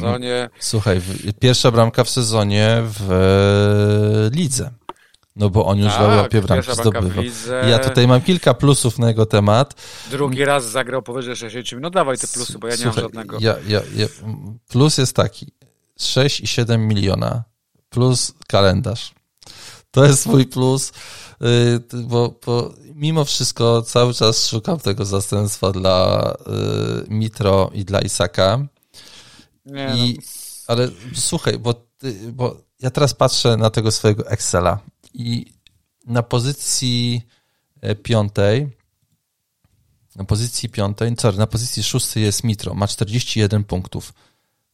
[0.58, 1.00] Słuchaj,
[1.40, 4.70] pierwsza bramka w sezonie w e, lidze.
[5.36, 7.24] No bo on już tak, w Europie bramki zdobywał.
[7.68, 9.74] Ja tutaj mam kilka plusów na jego temat.
[10.10, 11.82] Drugi raz zagrał powyżej 60 minut.
[11.82, 13.38] No dawaj te plusy, bo ja nie Słuchaj, mam żadnego.
[13.40, 14.06] Ja, ja, ja,
[14.68, 15.52] plus jest taki.
[16.00, 17.44] 6,7 miliona
[17.88, 19.14] plus kalendarz.
[19.90, 20.92] To jest mój plus,
[21.42, 28.00] y, bo, bo mimo wszystko cały czas szukam tego zastępstwa dla y, Mitro i dla
[28.00, 28.66] Isaka.
[29.64, 30.22] Nie, I, no.
[30.66, 31.74] Ale słuchaj, bo,
[32.32, 34.78] bo ja teraz patrzę na tego swojego Excela
[35.14, 35.52] i
[36.06, 37.22] na pozycji
[37.80, 38.76] e, piątej
[40.16, 44.12] na pozycji piątej, sorry, na pozycji szóstej jest Mitro, ma 41 punktów.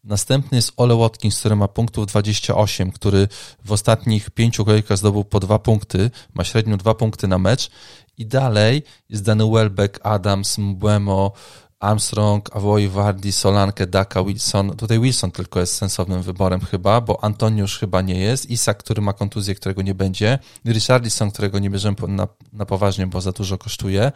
[0.04, 3.28] Następny jest Ole Watkins, który ma punktów 28, który
[3.64, 7.70] w ostatnich pięciu kolejkach zdobył po dwa punkty, ma średnio dwa punkty na mecz.
[8.18, 11.32] I dalej jest Danny Welbeck, Adams, Mbuemo,
[11.80, 14.76] Armstrong, Avoy, Wardy, Solanke, Daka, Wilson.
[14.76, 18.50] Tutaj Wilson tylko jest sensownym wyborem chyba, bo Antoniusz chyba nie jest.
[18.50, 20.38] Isak, który ma kontuzję, którego nie będzie.
[20.66, 24.12] Richardson, którego nie bierzemy na, na poważnie, bo za dużo kosztuje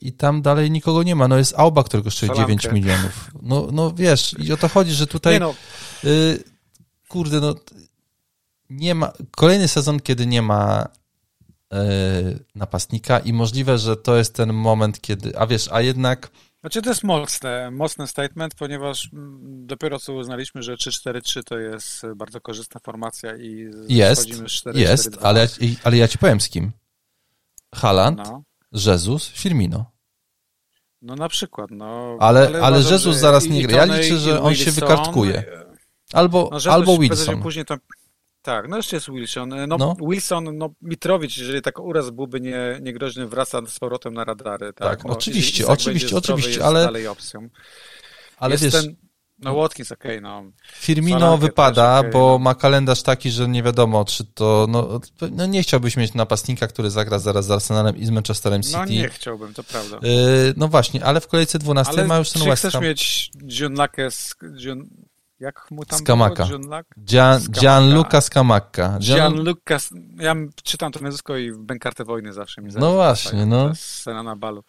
[0.00, 1.28] i tam dalej nikogo nie ma.
[1.28, 2.56] No jest Auba, który kosztuje Salamkę.
[2.56, 3.30] 9 milionów.
[3.42, 5.54] No, no wiesz, i o to chodzi, że tutaj no.
[6.04, 6.44] y,
[7.08, 7.54] kurde, no
[8.70, 10.88] nie ma, kolejny sezon, kiedy nie ma
[11.74, 16.30] y, napastnika i możliwe, że to jest ten moment, kiedy, a wiesz, a jednak
[16.60, 22.02] znaczy to jest mocne, mocny statement, ponieważ mm, dopiero co uznaliśmy, że 3-4-3 to jest
[22.16, 25.48] bardzo korzystna formacja i jest, 4, jest, 4, ale,
[25.84, 26.72] ale ja ci powiem z kim.
[27.74, 28.42] Haland, no.
[28.84, 29.92] Jezus, Firmino.
[31.02, 32.16] No na przykład, no.
[32.20, 33.86] Ale, ale, ale Jezus zaraz nie gra.
[33.86, 35.44] Ja liczę, że on się wykartkuje.
[36.12, 37.42] Albo, no, albo Wilson.
[37.42, 37.76] Później to,
[38.42, 39.48] tak, no jeszcze jest Wilson.
[39.68, 44.24] No, no, Wilson, no Mitrowicz, jeżeli tak uraz byłby nie, niegroźny, wraca z powrotem na
[44.24, 44.72] radary.
[44.72, 46.84] Tak, tak no, oczywiście, oczywiście, oczywiście, ale...
[46.84, 47.48] dalej opcją.
[48.36, 48.72] Ale jest wiesz...
[48.74, 48.96] Ten,
[49.38, 50.44] No Watkins okej, okay, no.
[50.72, 52.38] Firmino Solankę wypada, okay, bo no.
[52.38, 56.90] ma kalendarz taki, że nie wiadomo, czy to, no, no nie chciałbyś mieć napastnika, który
[56.90, 58.78] zagra zaraz z Arsenalem i z Manchesterem no, City.
[58.78, 59.98] No nie chciałbym, to prawda.
[60.02, 62.70] Yy, no właśnie, ale w kolejce 12 ale ma już ten West Ham.
[62.70, 63.30] chcesz mieć
[63.76, 64.88] Lacke z, John,
[65.40, 66.46] jak mu tam Skamaka.
[66.46, 66.82] było?
[66.98, 68.98] Gian, Gianluca Skamaka.
[69.00, 69.16] Gian...
[69.16, 69.76] Gianluca,
[70.18, 73.74] ja czytam to nazwisko i w Bękartę Wojny zawsze mi No właśnie, no.
[73.74, 74.64] Scena na balu.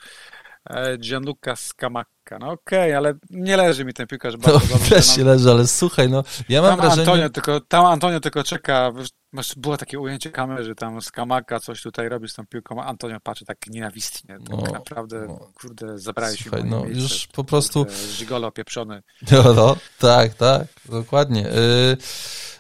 [0.69, 2.37] E, Gianluca Scamacca.
[2.39, 4.95] No okej, okay, ale nie leży mi ten piłkarz bardzo no, dobrze.
[4.95, 7.01] Też się leży, ale słuchaj, no ja mam tam wrażenie...
[7.01, 8.91] Antonio tylko, tam Antonio tylko czeka,
[9.31, 13.19] masz, było takie ujęcie kamery, że tam Scamacca coś tutaj robi z tą piłką, Antonio
[13.19, 14.37] patrzy tak nienawistnie.
[14.39, 17.85] Tak no, naprawdę, no, kurde, zabrałeś słuchaj, mi no miejsce, już po prostu...
[18.11, 19.03] Żigolo pieprzony.
[19.31, 21.41] No, no, tak, tak, dokładnie.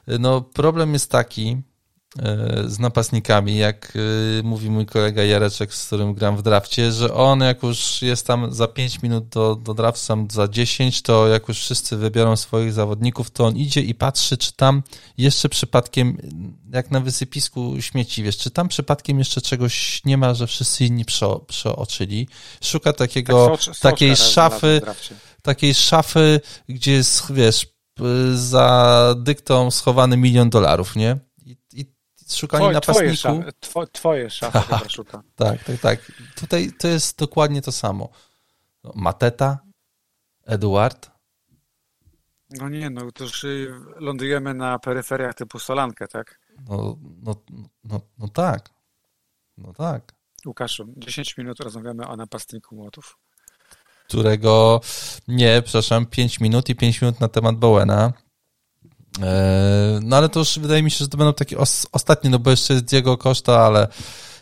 [0.07, 1.61] Yy, no problem jest taki,
[2.65, 3.93] z napastnikami, jak
[4.39, 8.27] e, mówi mój kolega Jareczek, z którym gram w drafcie, że on jak już jest
[8.27, 12.35] tam za 5 minut do, do draftu, sam za 10, to jak już wszyscy wybiorą
[12.35, 14.83] swoich zawodników, to on idzie i patrzy, czy tam
[15.17, 16.17] jeszcze przypadkiem,
[16.73, 21.05] jak na wysypisku śmieci, wiesz, czy tam przypadkiem jeszcze czegoś nie ma, że wszyscy inni
[21.05, 22.27] prze, przeoczyli.
[22.63, 24.81] Szuka takiego, tak, takiej szafy,
[25.41, 27.67] takiej szafy, gdzie jest, wiesz,
[28.33, 31.17] za dyktą schowany milion dolarów, nie?
[32.35, 33.11] Szukanie Twoj, napastniku.
[33.11, 35.23] Twoje, szafy, two, twoje szafy tak, szuka.
[35.35, 36.11] Tak, tak, tak.
[36.35, 38.09] Tutaj to jest dokładnie to samo.
[38.95, 39.59] Mateta,
[40.45, 41.11] Eduard.
[42.49, 43.45] No nie, no to już
[43.95, 46.39] lądujemy na peryferiach typu Solankę, tak?
[46.69, 47.35] No, no,
[47.83, 48.69] no, no tak.
[49.57, 50.13] No tak.
[50.45, 53.17] Łukaszu, 10 minut rozmawiamy o napastniku Młotów.
[54.07, 54.81] Którego,
[55.27, 58.13] nie, przepraszam, 5 minut i 5 minut na temat Bowena.
[59.21, 62.39] E, no ale to już wydaje mi się, że to będą takie os ostatnie, no
[62.39, 63.87] bo jeszcze jest Diego Costa, ale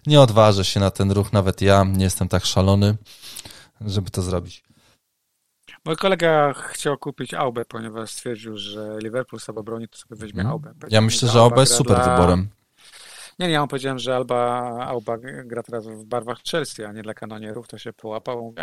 [0.07, 2.97] nie odważę się na ten ruch, nawet ja nie jestem tak szalony,
[3.81, 4.63] żeby to zrobić.
[5.85, 10.51] Mój kolega chciał kupić Aubę, ponieważ stwierdził, że Liverpool sobie broni, to sobie weźmie hmm.
[10.51, 10.73] Aubę.
[10.89, 12.15] Ja myślę, że Aubę jest super dla...
[12.15, 12.49] wyborem.
[13.39, 17.03] Nie, nie, ja mu powiedziałem, że Alba, Alba gra teraz w barwach Chelsea, a nie
[17.03, 18.47] dla kanonierów, to się połapał.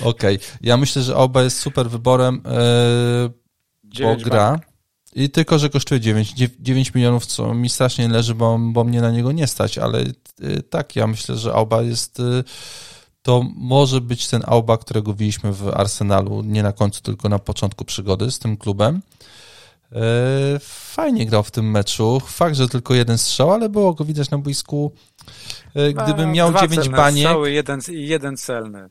[0.00, 0.38] Okej, okay.
[0.60, 2.42] ja myślę, że Alba jest super wyborem,
[3.94, 4.50] yy, bo gra.
[4.50, 4.75] Bank.
[5.16, 9.10] I tylko, że kosztuje 9, 9 milionów, co mi strasznie leży, bo, bo mnie na
[9.10, 12.44] niego nie stać, ale y, tak, ja myślę, że Auba jest, y,
[13.22, 17.84] to może być ten Auba, którego widzieliśmy w Arsenalu, nie na końcu, tylko na początku
[17.84, 19.02] przygody z tym klubem.
[19.92, 19.96] Y,
[20.60, 22.20] fajnie grał w tym meczu.
[22.26, 24.92] Fakt, że tylko jeden strzał, ale było go widać na boisku.
[25.94, 27.24] Gdybym miał Dwa 9 baniek.
[27.24, 28.90] Cały jeden, jeden celny.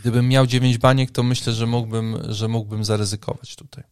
[0.00, 3.84] Gdybym miał 9 baniek, to myślę, że mógłbym, że mógłbym zaryzykować tutaj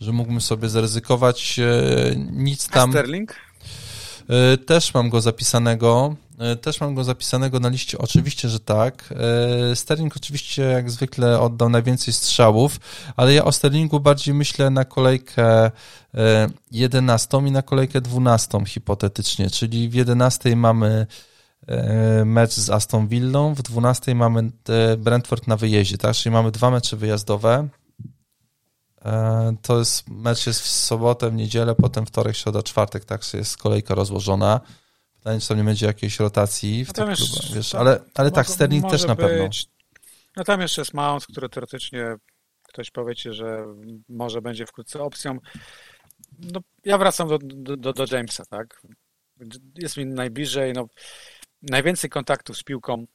[0.00, 2.90] że mógłbym sobie zaryzykować e, nic tam.
[2.90, 3.34] A Sterling?
[4.28, 6.16] E, też mam go zapisanego.
[6.38, 9.14] E, też mam go zapisanego na liście, oczywiście, że tak.
[9.74, 12.80] Sterling oczywiście jak zwykle oddał najwięcej strzałów,
[13.16, 15.70] ale ja o Sterlingu bardziej myślę na kolejkę
[16.70, 21.06] 11 i na kolejkę 12 hipotetycznie, czyli w 11 mamy
[22.24, 24.50] mecz z Aston Villą, w 12 mamy
[24.98, 26.14] Brentford na wyjeździe, tak?
[26.14, 27.68] Czyli mamy dwa mecze wyjazdowe,
[29.62, 33.94] to jest, mecz jest w sobotę, w niedzielę, potem wtorek, środa, czwartek, tak jest kolejka
[33.94, 34.60] rozłożona.
[35.14, 38.90] Pytanie, czy tam nie będzie jakiejś rotacji w tych klubach, wiesz, ale, ale tak, Sterling
[38.90, 39.48] też na pewno.
[40.36, 42.16] No tam jeszcze jest Mount, który teoretycznie
[42.62, 43.64] ktoś powiecie, że
[44.08, 45.38] może będzie wkrótce opcją.
[46.38, 47.38] No, ja wracam do,
[47.76, 48.82] do, do Jamesa, tak?
[49.78, 50.86] Jest mi najbliżej, no,
[51.62, 53.06] najwięcej kontaktów z piłką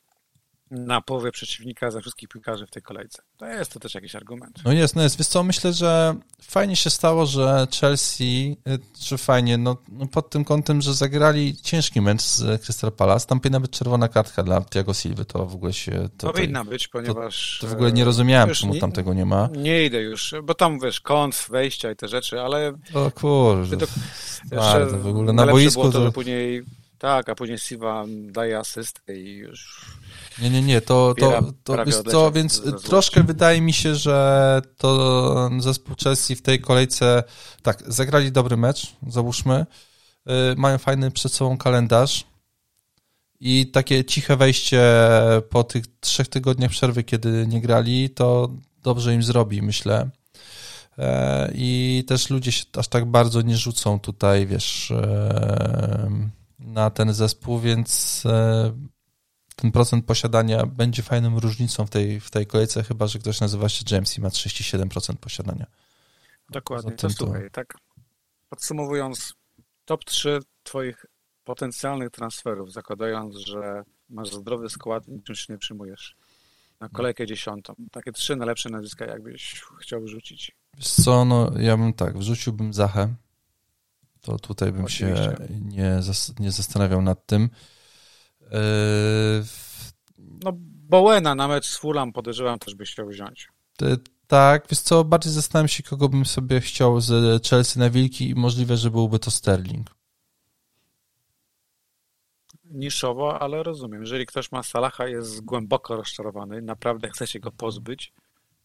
[0.72, 3.22] na połowę przeciwnika ze wszystkich piłkarzy w tej kolejce.
[3.38, 4.60] To jest to też jakiś argument.
[4.66, 5.18] No jest, no jest.
[5.18, 8.58] Wiesz co, myślę, że fajnie się stało, że Chelsea,
[9.00, 13.28] czy fajnie, no, no pod tym kątem, że zagrali ciężki mecz z Crystal Palace.
[13.28, 16.10] Tam powinna być czerwona kartka dla Thiago Silva, to w ogóle się...
[16.18, 17.58] To, powinna być, ponieważ...
[17.62, 19.50] To, to, w ogóle nie rozumiałem, czemu nie, tam tego nie ma.
[19.58, 22.74] Nie idę już, bo tam, wiesz, kąt, wejścia i te rzeczy, ale...
[22.94, 23.78] O kurde.
[23.78, 23.86] To,
[24.56, 25.82] Bardzo, w ogóle na boisku...
[25.82, 26.64] Było to, że później...
[26.98, 29.86] Tak, a później Silva daje asystę i już
[30.40, 35.50] nie, nie, nie, to, to, to jest co, więc troszkę wydaje mi się, że to
[35.60, 37.24] zespół Chelsea w tej kolejce,
[37.62, 39.66] tak, zagrali dobry mecz, załóżmy,
[40.52, 42.26] y, mają fajny przed sobą kalendarz
[43.40, 44.84] i takie ciche wejście
[45.50, 48.50] po tych trzech tygodniach przerwy, kiedy nie grali, to
[48.84, 50.10] dobrze im zrobi, myślę.
[50.98, 56.10] E, I też ludzie się aż tak bardzo nie rzucą tutaj, wiesz, e,
[56.60, 58.72] na ten zespół, więc e,
[59.56, 63.70] ten procent posiadania będzie fajną różnicą w tej, w tej kolejce, chyba że ktoś nazywa
[63.70, 65.66] się James i ma 37% posiadania.
[66.50, 67.78] Dokładnie, to słuchaj, tak
[68.50, 69.34] podsumowując,
[69.86, 71.06] top 3 twoich
[71.44, 76.16] potencjalnych transferów, zakładając, że masz zdrowy skład i niczym się nie przyjmujesz.
[76.80, 77.76] na kolejkę dziesiątą.
[77.92, 80.52] Takie trzy najlepsze nazwiska, jakbyś chciał rzucić.
[80.78, 83.16] Wiesz co, no ja bym tak, wrzuciłbym Zachę.
[84.22, 85.24] To tutaj bym Oczywiście.
[85.24, 86.00] się nie,
[86.40, 87.50] nie zastanawiał nad tym.
[90.18, 90.52] No
[90.90, 93.48] Bowena na mecz z Fulham podejrzewam też byś chciał wziąć.
[94.28, 98.36] Tak, wiesz co, bardziej zastanawiam się, kogo bym sobie chciał z Chelsea na Wilki i
[98.36, 99.96] możliwe, że byłby to Sterling.
[102.64, 104.02] Niszowo, ale rozumiem.
[104.02, 108.14] Jeżeli ktoś ma Salaha, jest głęboko rozczarowany, naprawdę chce się go pozbyć,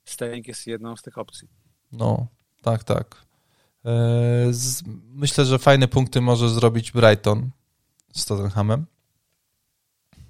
[0.04, 1.48] Sterling jest jedną z tych opcji.
[1.92, 2.26] No,
[2.62, 3.26] tak, tak.
[3.84, 4.50] E,
[5.04, 7.50] myślę, że fajne punkty może zrobić Brighton
[8.12, 8.86] z Tottenhamem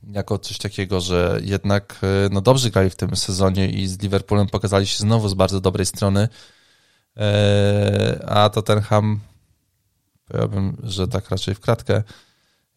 [0.06, 4.46] jako coś takiego, że jednak e, no dobrze grali w tym sezonie i z Liverpoolem
[4.46, 6.28] pokazali się znowu z bardzo dobrej strony,
[7.16, 9.20] e, a Tottenham
[10.24, 12.02] powiedziałbym, że tak raczej w kratkę.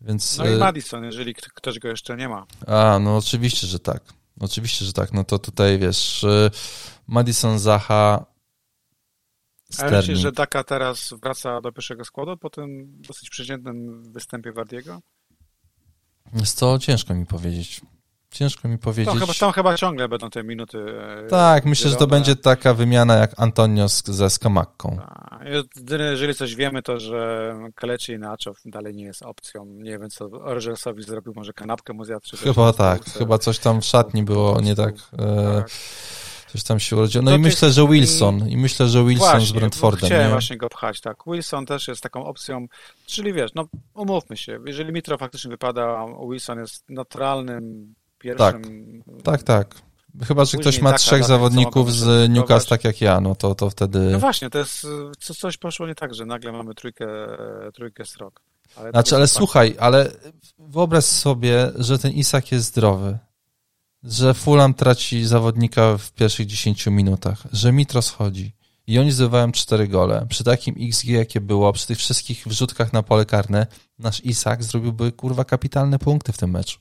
[0.01, 2.45] Więc, no i e, Madison, jeżeli ktoś go jeszcze nie ma.
[2.67, 4.03] A, no oczywiście, że tak.
[4.39, 5.13] Oczywiście, że tak.
[5.13, 6.25] No to tutaj wiesz,
[7.07, 8.25] Madison, Zaha,
[9.71, 9.93] Sterling.
[9.93, 15.01] A myślisz, że Daka teraz wraca do pierwszego składu po tym dosyć przeciętnym występie Wardiego?
[16.33, 17.81] Jest to ciężko mi powiedzieć.
[18.31, 19.05] Ciężko mi powiedzieć.
[19.05, 20.77] Tam chyba, tam chyba ciągle będą te minuty.
[21.25, 24.97] E, tak, myślę, że to będzie taka wymiana jak Antonio ze Skamakką.
[26.11, 29.65] Jeżeli coś wiemy, to że Kaleci i Nacho dalej nie jest opcją.
[29.65, 32.25] Nie wiem, co Rogersowi zrobił, może kanapkę mu zjadł.
[32.43, 34.95] Chyba tak, chyba coś tam w szatni było nie tak.
[35.13, 35.69] E, tak.
[36.51, 37.23] Coś tam się urodziło.
[37.23, 38.49] No, i myślę, że Wilson.
[38.49, 40.05] I myślę, że Wilson właśnie, z Brentfordem.
[40.05, 40.31] Chciałem nie?
[40.31, 41.17] właśnie go pchać, tak.
[41.27, 42.65] Wilson też jest taką opcją,
[43.05, 49.03] czyli wiesz, no umówmy się, jeżeli Mitro faktycznie wypada, Wilson jest naturalnym pierwszym...
[49.23, 49.75] Tak, tak, tak.
[50.27, 53.99] Chyba, że ktoś ma trzech zawodników z Newcastle tak jak ja, no to, to wtedy...
[53.99, 54.87] No właśnie, to jest,
[55.19, 57.07] coś poszło nie tak, że nagle mamy trójkę,
[57.73, 58.41] trójkę srok.
[58.75, 60.11] Ale znaczy, ale słuchaj, ale
[60.59, 63.17] wyobraź sobie, że ten Isak jest zdrowy
[64.03, 68.53] że Fulham traci zawodnika w pierwszych 10 minutach, że Mitro schodzi
[68.87, 70.25] i oni zdobywają 4 gole.
[70.29, 73.67] Przy takim XG, jakie było, przy tych wszystkich wrzutkach na pole karne,
[73.99, 76.79] nasz Isak zrobiłby kurwa kapitalne punkty w tym meczu.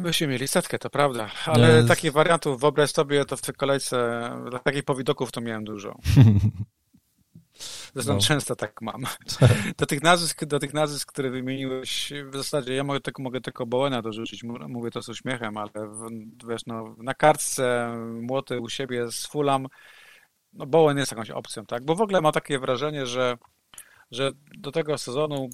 [0.00, 1.88] Byśmy mieli setkę, to prawda, ale Nie.
[1.88, 4.30] takich wariantów wyobraź sobie, to w tej kolejce,
[4.64, 5.98] takich powidoków to miałem dużo.
[7.94, 8.20] Zresztą no.
[8.20, 9.02] często tak mam.
[9.78, 13.66] Do tych, nazwisk, do tych nazwisk, które wymieniłeś, w zasadzie ja mogę, tylko, mogę tylko
[13.66, 16.06] Bowena dorzucić, mówię to z uśmiechem, ale w,
[16.48, 19.66] wiesz, no, na kartce młoty u siebie z Fulham,
[20.52, 21.84] no Bowen jest jakąś opcją, tak?
[21.84, 23.38] Bo w ogóle mam takie wrażenie, że,
[24.10, 25.48] że do tego sezonu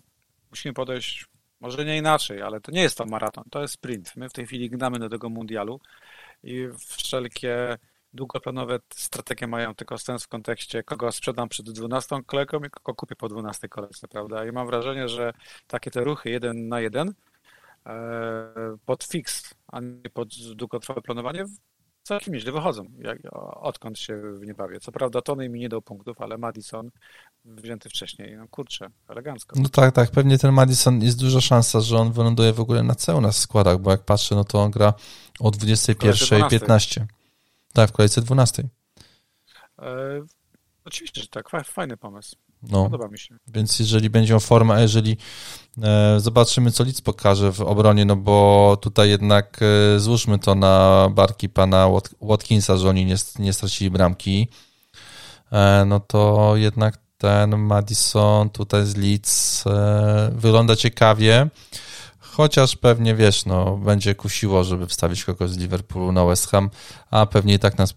[0.50, 1.26] musimy podejść
[1.60, 4.16] może nie inaczej, ale to nie jest to maraton, to jest sprint.
[4.16, 5.80] My w tej chwili gnamy do tego mundialu
[6.42, 7.78] i wszelkie
[8.12, 13.16] długoplanowe strategie mają tylko sens w kontekście, kogo sprzedam przed 12 kolejką i kogo kupię
[13.16, 14.46] po 12 kolejce, prawda?
[14.46, 15.32] I mam wrażenie, że
[15.66, 17.14] takie te ruchy jeden na jeden
[17.86, 17.96] e,
[18.86, 21.44] pod fix, a nie pod długotrwałe planowanie
[22.02, 23.18] całkiem nieźle wychodzą, jak,
[23.60, 24.80] odkąd się w nie bawię.
[24.80, 26.90] Co prawda Tony mi nie dał punktów, ale Madison
[27.44, 29.60] wzięty wcześniej, no kurczę, elegancko.
[29.60, 32.94] No tak, tak, pewnie ten Madison jest duża szansa, że on wyląduje w ogóle na
[32.94, 34.94] celu na składach, bo jak patrzę, no to on gra
[35.40, 37.04] o 21.15.
[37.72, 38.68] Tak, w kolejce 12.
[39.78, 39.86] E,
[40.84, 41.50] oczywiście, że tak.
[41.64, 42.36] Fajny pomysł.
[42.62, 43.36] No, Podoba mi się.
[43.46, 45.16] Więc jeżeli będzie o formę, a jeżeli
[45.82, 51.08] e, zobaczymy, co Lidz pokaże w obronie, no bo tutaj jednak e, złóżmy to na
[51.14, 51.88] barki pana
[52.20, 54.48] Watkinsa, że oni nie, nie stracili bramki,
[55.52, 61.48] e, no to jednak ten Madison tutaj z Leeds e, wygląda ciekawie.
[62.30, 66.70] Chociaż pewnie wiesz, no, będzie kusiło, żeby wstawić kogoś z Liverpoolu na West Ham,
[67.10, 67.94] a pewnie i tak nas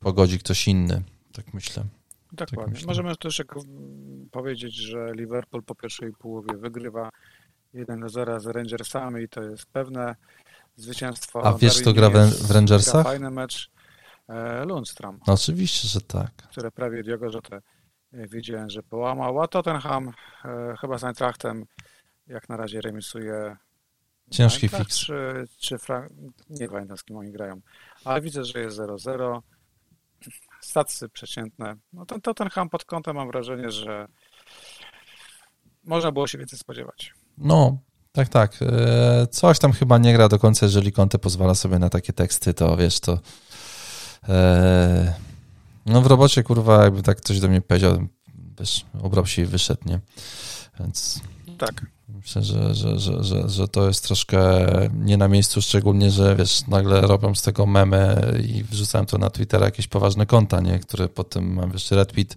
[0.00, 1.02] pogodzi ktoś inny,
[1.32, 1.84] tak myślę.
[2.32, 2.64] Dokładnie.
[2.64, 2.86] Tak myślę.
[2.86, 3.42] Możemy też
[4.30, 7.10] powiedzieć, że Liverpool po pierwszej połowie wygrywa
[7.74, 10.16] 1-0 z Rangersami i to jest pewne
[10.76, 11.44] zwycięstwo.
[11.44, 13.04] A wiesz, kto gra w, Rangersach?
[13.04, 13.70] Fajny mecz.
[14.28, 15.18] E, Lundstrom.
[15.26, 16.32] No, oczywiście, że tak.
[16.32, 19.42] Które prawie Diogo Jota e, wiedziałem, że połamał.
[19.42, 20.12] A Tottenham
[20.44, 21.66] e, chyba z Eintrachtem
[22.26, 23.56] jak na razie remisuje
[24.30, 24.98] Ciężki fix.
[24.98, 26.08] Czy, czy Fra...
[26.50, 27.60] Nie pamiętam z kim oni grają,
[28.04, 29.40] ale widzę, że jest 0-0.
[30.60, 31.76] Stacy przeciętne.
[31.92, 34.08] No ten Tottenham pod kątem mam wrażenie, że
[35.84, 37.14] można było się więcej spodziewać.
[37.38, 37.78] No,
[38.12, 38.56] tak, tak.
[38.62, 42.54] E, coś tam chyba nie gra do końca, jeżeli Conte pozwala sobie na takie teksty,
[42.54, 43.18] to wiesz, to
[44.28, 45.14] e,
[45.86, 48.06] no w robocie, kurwa, jakby tak ktoś do mnie powiedział,
[48.58, 50.00] wiesz, obrał się i wyszedł, nie?
[50.80, 51.20] Więc...
[51.58, 51.95] Tak.
[52.08, 56.66] Myślę, że, że, że, że, że to jest troszkę nie na miejscu, szczególnie, że wiesz,
[56.66, 60.78] nagle robią z tego memy i wrzucałem to na Twittera jakieś poważne konta, nie?
[60.78, 62.36] które potem mam wiesz, retweet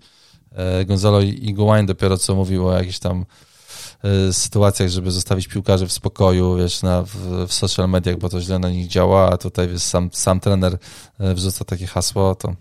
[0.51, 3.25] e, Gonzalo Iguain dopiero co mówił o jakichś tam
[4.29, 7.15] y, sytuacjach, żeby zostawić piłkarzy w spokoju, wiesz, na, w,
[7.47, 10.73] w social mediach, bo to źle na nich działa, a tutaj wiesz, sam, sam trener
[11.21, 12.55] y, wrzuca takie hasło, to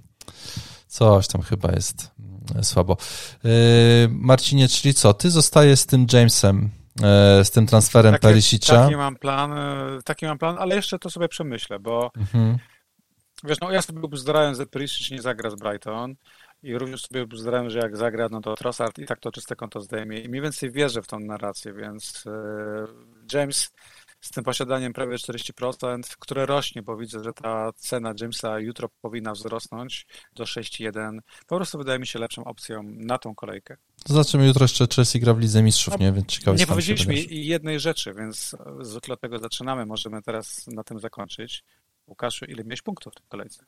[0.89, 2.11] coś tam chyba jest
[2.61, 2.97] y, słabo.
[4.09, 6.78] Marcinie, czyli co, ty zostajesz z tym Jamesem,
[7.45, 8.83] z tym transferem taki, Perisicza?
[8.83, 9.53] Taki mam plan,
[10.05, 12.59] taki mam plan, ale jeszcze to sobie przemyślę, bo mhm.
[13.45, 16.15] wiesz, no ja sobie obzdurałem, że Perisic nie zagra z Brighton,
[16.63, 19.81] i również sobie zdarałem, że jak zagra, no to Trossard i tak to czyste konto
[19.81, 20.21] zdejmie.
[20.21, 22.87] I mniej więcej wierzę w tą narrację, więc e,
[23.33, 23.71] James
[24.21, 29.33] z tym posiadaniem prawie 40%, które rośnie, bo widzę, że ta cena Jamesa jutro powinna
[29.33, 31.19] wzrosnąć do 6,1.
[31.47, 33.77] Po prostu wydaje mi się lepszą opcją na tą kolejkę.
[34.07, 36.13] Zobaczymy jutro jeszcze Chelsea gra w Lidze Mistrzów, no, nie?
[36.13, 39.87] Więc ciekawe Nie powiedzieliśmy jednej rzeczy, więc zwykle od tego zaczynamy.
[39.87, 41.65] Możemy teraz na tym zakończyć.
[42.07, 43.65] Łukaszu, ile miałeś punktów w tej kolejce?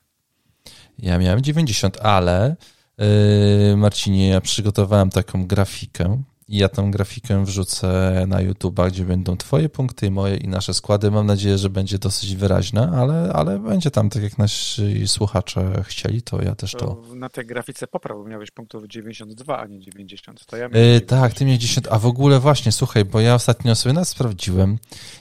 [0.99, 2.57] Ja miałem 90, ale
[3.01, 9.37] Yy, Marcinie, ja przygotowałem taką grafikę i ja tą grafikę wrzucę na YouTube'a, gdzie będą
[9.37, 11.11] twoje punkty, moje i nasze składy.
[11.11, 16.23] Mam nadzieję, że będzie dosyć wyraźna, ale, ale będzie tam, tak jak nasi słuchacze chcieli,
[16.23, 16.79] to ja też to...
[16.79, 17.15] to...
[17.15, 20.47] Na tej grafice popraw, bo miałeś punktów 92, a nie 90.
[20.47, 23.75] To ja yy, tak, ty miałeś 10, a w ogóle właśnie, słuchaj, bo ja ostatnio
[23.75, 24.79] sobie nas sprawdziłem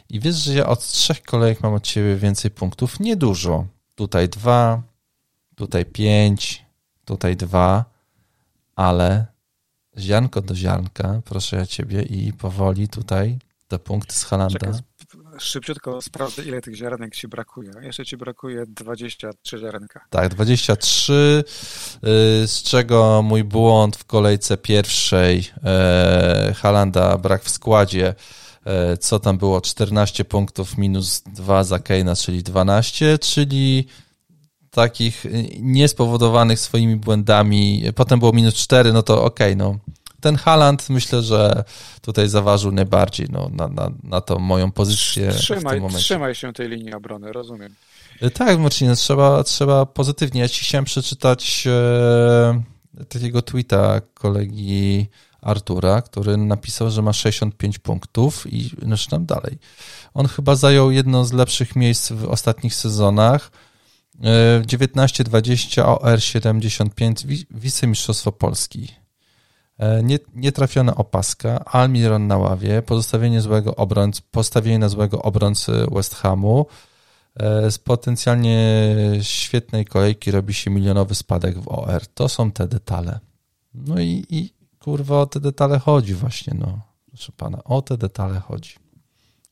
[0.10, 3.00] i wiesz, że ja od trzech kolejek mam od ciebie więcej punktów.
[3.00, 3.66] Niedużo.
[3.96, 4.84] Tutaj dwa,
[5.56, 6.66] tutaj pięć,
[7.06, 7.86] tutaj dwa,
[8.76, 9.39] ale
[9.98, 14.60] ziarnko do ziarnka, proszę ja ciebie, i powoli tutaj te punkty z Halanda.
[14.60, 14.74] Czekaj,
[15.40, 17.72] szybciutko sprawdzę, ile tych ziarenek ci brakuje.
[17.82, 20.06] Jeszcze ci brakuje 23 ziarenka.
[20.10, 21.44] Tak, 23,
[22.44, 28.16] y, z czego mój błąd w kolejce pierwszej e, Halanda brak w składzie
[28.66, 33.88] e, co tam było, 14 punktów minus 2 za Keina, czyli 12, czyli
[34.72, 39.78] takich y, niespowodowanych swoimi błędami, potem było minus 4, no to okej, okay, no.
[40.22, 41.64] Ten Haland myślę, że
[42.02, 46.04] tutaj zaważył najbardziej no, na, na, na tą moją pozycję trzymaj, w tym momencie.
[46.04, 47.76] Trzymaj się tej linii obrony, rozumiem.
[48.24, 50.42] Y, tak, Marcinie, trzeba, trzeba pozytywnie.
[50.42, 52.64] Ja ci chciałem przeczytać e,
[53.10, 55.08] takiego tweeta kolegi
[55.42, 59.58] Artura, który napisał, że ma 65 punktów i zaczynam dalej.
[60.14, 63.52] On chyba zajął jedno z lepszych miejsc w ostatnich sezonach
[64.62, 68.88] 19-20 OR75 wicemistrzostwo Polski.
[69.78, 76.16] E, nie, nietrafiona opaska, Almiron na ławie, pozostawienie złego obrońcy, postawienie na złego obrońcy West
[76.16, 76.66] Hamu.
[77.36, 82.08] E, z potencjalnie świetnej kolejki robi się milionowy spadek w OR.
[82.08, 83.20] To są te detale.
[83.74, 86.80] No i, i kurwa o te detale chodzi właśnie, no.
[87.08, 88.76] Proszę pana, o te detale chodzi.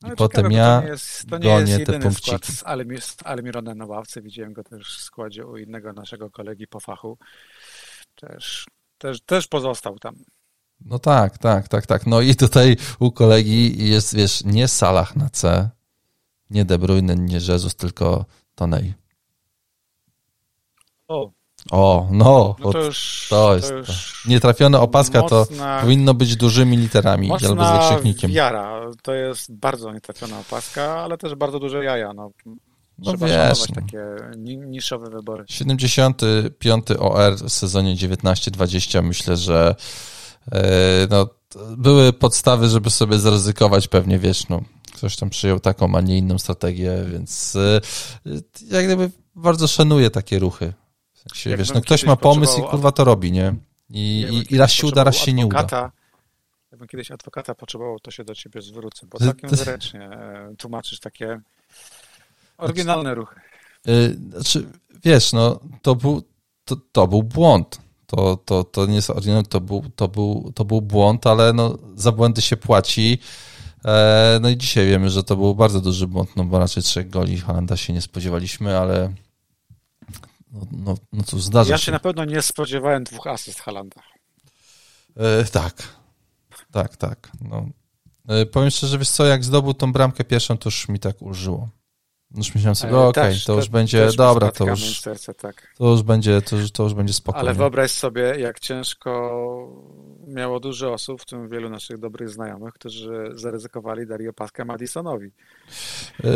[0.05, 2.27] I potem ja to nie jest, to nie gonię jest te punkciki.
[2.27, 4.21] skład z, Almir, z Almironem na ławce.
[4.21, 7.17] Widziałem go też w składzie u innego naszego kolegi po fachu.
[8.15, 8.65] Też,
[8.97, 10.15] też, też pozostał tam.
[10.81, 12.07] No tak, tak, tak, tak.
[12.07, 15.69] No i tutaj u kolegi jest, wiesz, nie Salah na C,
[16.49, 18.25] nie De Bruyne, nie Jezus, tylko
[18.55, 18.93] Tonej.
[21.07, 21.31] O,
[21.71, 23.69] o, no, no to, już, to jest.
[23.69, 28.31] To już Nietrafiona opaska mocna, to powinno być dużymi literami albo z wykrzyknikiem.
[28.31, 32.13] Jara, to jest bardzo nietrafiona opaska, ale też bardzo duże jaja.
[32.13, 32.31] No,
[32.99, 33.75] no Trzeba wiesz, no.
[33.75, 34.05] takie
[34.57, 35.45] niszowe wybory.
[35.47, 39.75] 75 OR w sezonie 19-20 myślę, że
[40.51, 40.59] yy,
[41.09, 41.29] no,
[41.77, 44.61] były podstawy, żeby sobie zaryzykować pewnie, wiesz, no,
[44.93, 47.57] ktoś tam przyjął taką, a nie inną strategię, więc
[48.25, 48.41] yy,
[48.71, 50.73] jak gdyby bardzo szanuję takie ruchy.
[51.33, 53.55] Się, wiesz, no ktoś ma pomysł i kurwa to robi, nie?
[53.89, 55.91] I, i, i raz się uda, raz się nie uda.
[56.71, 61.41] Jakbym kiedyś adwokata potrzebował, to się do ciebie zwrócę, bo całkiem zręcznie e, tłumaczysz takie
[62.57, 63.39] oryginalne ruchy.
[63.87, 64.67] Y, znaczy,
[65.03, 66.23] wiesz, no, to był,
[66.65, 67.79] to, to był błąd.
[68.07, 69.11] To, to, to nie jest
[69.49, 73.19] to był, to, był, to był błąd, ale no, za błędy się płaci.
[73.85, 77.09] E, no i dzisiaj wiemy, że to był bardzo duży błąd, no bo raczej trzech
[77.09, 79.13] goli Holanda się nie spodziewaliśmy, ale
[80.51, 81.81] no, no, no cóż, zdarza ja się.
[81.81, 84.01] Ja się na pewno nie spodziewałem dwóch asyst Halanda.
[85.17, 85.73] E, tak,
[86.71, 87.31] tak, tak.
[87.41, 87.65] No.
[88.27, 91.69] E, powiem szczerze, wiesz co, jak zdobył tą bramkę pierwszą, to już mi tak ulżyło.
[92.35, 95.73] Już myślałem sobie, e, okej, okay, to już będzie, dobra, to już, serce, tak.
[95.77, 97.49] to już będzie, to już, to już będzie spokojnie.
[97.49, 99.11] Ale wyobraź sobie, jak ciężko
[100.27, 105.31] miało dużo osób, w tym wielu naszych dobrych znajomych, którzy zaryzykowali Dario Paskę Madisonowi.
[106.23, 106.29] Yy,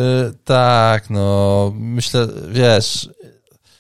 [0.44, 3.10] tak, no, myślę, wiesz,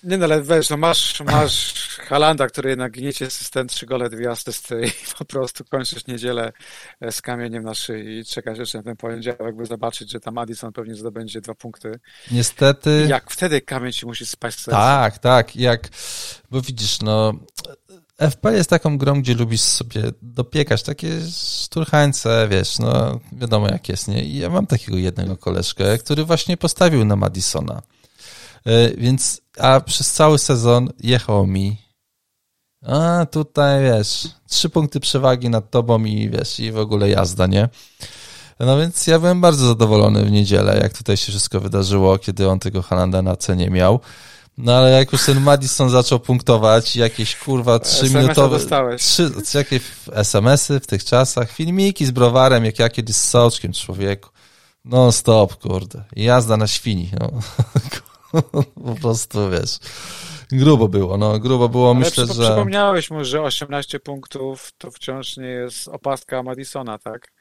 [0.04, 4.32] Nie no, ale wiesz, no masz, masz Halanda, który jednak gniecie system, trzy gole, dwie
[4.32, 6.52] asysty i po prostu kończysz niedzielę
[7.02, 10.38] e, z kamieniem na szyi i czekasz jeszcze na ten poniedziałek, by zobaczyć, że tam
[10.38, 12.00] Addison pewnie zdobędzie dwa punkty.
[12.32, 13.06] Niestety...
[13.10, 15.90] Jak wtedy kamień ci musi spaść z Tak, tak, jak,
[16.52, 17.34] bo widzisz, no
[18.18, 21.10] FP jest taką grą, gdzie lubisz sobie dopiekać takie
[21.64, 24.24] szturchańce, wiesz, no wiadomo jak jest, nie?
[24.24, 27.82] I ja mam takiego jednego koleżkę, który właśnie postawił na Madisona.
[28.66, 31.78] E, więc, a przez cały sezon jechał mi,
[32.86, 37.70] a tutaj wiesz, trzy punkty przewagi nad tobą i wiesz, i w ogóle jazda, nie?
[38.60, 42.60] No więc ja byłem bardzo zadowolony w niedzielę, jak tutaj się wszystko wydarzyło, kiedy on
[42.60, 44.00] tego Halanda na cenie miał.
[44.58, 48.60] No ale jak już ten Madison zaczął punktować, jakieś kurwa trzyminutowe,
[48.98, 49.82] trzy, jakieś
[50.12, 54.30] SMS-y w tych czasach, filmiki z browarem, jak ja kiedyś z soczkiem człowieku.
[54.86, 56.04] No stop, kurde.
[56.16, 57.12] Jazda na świni.
[57.20, 57.32] No.
[58.88, 59.80] po prostu, wiesz,
[60.52, 62.34] grubo było, no, grubo było, Ale myślę, że...
[62.34, 67.32] Przypomniałeś mu, że 18 punktów to wciąż nie jest opastka Madisona, tak?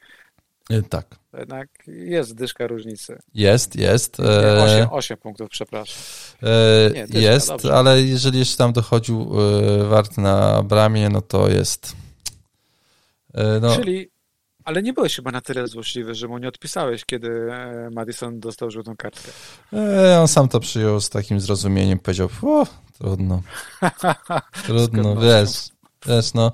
[0.69, 1.15] E, tak.
[1.39, 3.19] Jednak jest dyszka różnicy.
[3.33, 4.19] Jest, jest.
[4.19, 5.97] 8, 8 e, punktów, przepraszam.
[6.43, 7.73] E, Nie, dyszka, jest, dobrze.
[7.73, 9.31] ale jeżeli jeszcze tam dochodził
[9.89, 11.95] wart na bramie, no to jest.
[13.61, 13.75] No.
[13.75, 14.10] Czyli,
[14.65, 17.51] ale nie byłeś chyba na tyle złośliwy, że mu nie odpisałeś, kiedy
[17.91, 19.31] Madison dostał żółtą kartkę.
[20.21, 22.67] on sam to przyjął z takim zrozumieniem, powiedział, o,
[22.97, 23.41] trudno.
[24.65, 25.69] trudno, wiesz,
[26.07, 26.51] wiesz, no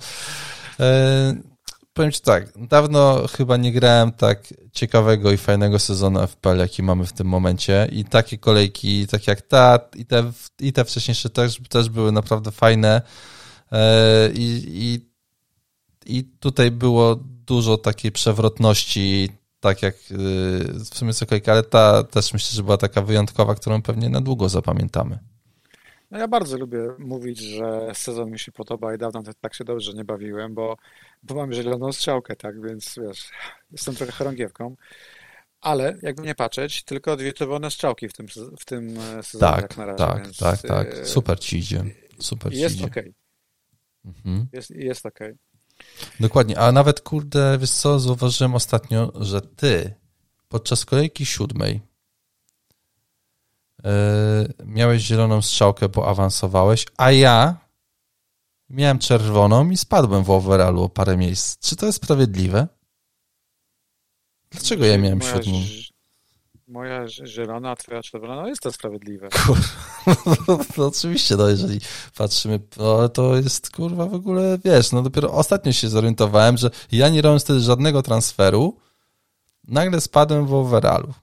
[1.97, 7.05] powiem ci tak, dawno chyba nie grałem tak ciekawego i fajnego sezonu FPL, jaki mamy
[7.05, 11.61] w tym momencie i takie kolejki, tak jak ta i te, i te wcześniejsze też,
[11.69, 13.01] też były naprawdę fajne
[13.71, 15.09] e, i, i,
[16.17, 19.29] i tutaj było dużo takiej przewrotności,
[19.59, 20.17] tak jak e,
[20.73, 24.49] w sumie jest ale ta też myślę, że była taka wyjątkowa, którą pewnie na długo
[24.49, 25.19] zapamiętamy.
[26.11, 29.93] No ja bardzo lubię mówić, że sezon mi się podoba i dawno tak się dobrze
[29.93, 30.77] nie bawiłem, bo,
[31.23, 33.29] bo mam zieloną strzałkę, tak, więc wiesz,
[33.71, 34.75] jestem trochę chorągiewką.
[35.61, 38.27] Ale jakby nie patrzeć, tylko dwie czerwone strzałki w tym,
[38.59, 39.97] w tym e, sezonie tak, jak na razie.
[39.97, 40.93] Tak, więc, tak, tak.
[40.93, 41.83] E, Super ci idzie.
[42.19, 42.91] Super jest ci idzie.
[42.91, 43.13] okej.
[44.05, 44.13] Okay.
[44.25, 44.47] Mhm.
[44.53, 45.27] Jest, jest okej.
[45.27, 45.46] Okay.
[46.19, 49.93] Dokładnie, a nawet kurde, wiesz co, zauważyłem ostatnio, że ty
[50.49, 51.81] podczas kolejki siódmej
[53.85, 57.57] E, miałeś zieloną strzałkę, bo awansowałeś, a ja
[58.69, 61.69] miałem czerwoną i spadłem w overallu o parę miejsc.
[61.69, 62.67] Czy to jest sprawiedliwe?
[64.51, 65.61] Dlaczego ja miałem siódmą?
[66.67, 69.29] Moja zielona, a twoja czerwona, no jest to sprawiedliwe.
[69.29, 71.79] Kurwa, no, oczywiście, no jeżeli
[72.17, 77.09] patrzymy, no, to jest kurwa w ogóle, wiesz, no dopiero ostatnio się zorientowałem, że ja
[77.09, 78.77] nie robiąc wtedy żadnego transferu,
[79.67, 81.13] nagle spadłem w overallu.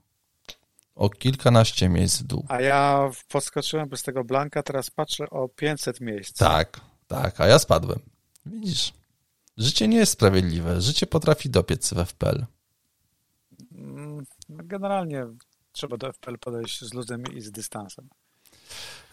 [0.95, 2.45] O kilkanaście miejsc w dół.
[2.47, 6.37] A ja podskoczyłem bez tego blanka, teraz patrzę o 500 miejsc.
[6.37, 7.99] Tak, tak, a ja spadłem.
[8.45, 8.93] Widzisz,
[9.57, 10.81] życie nie jest sprawiedliwe.
[10.81, 12.45] Życie potrafi dopiec w FPL.
[13.77, 15.27] Mm, generalnie
[15.71, 18.09] trzeba do FPL podejść z luzem i z dystansem.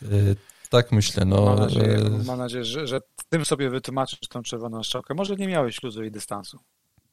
[0.02, 0.36] Yy,
[0.70, 1.24] tak myślę.
[1.24, 2.24] No, mam nadzieję, yy...
[2.24, 5.14] mam nadzieję że, że tym sobie wytłumaczysz tą czerwoną strzałkę.
[5.14, 6.58] Może nie miałeś luzu i dystansu.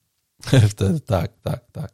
[0.72, 1.92] Wtedy tak, tak, tak.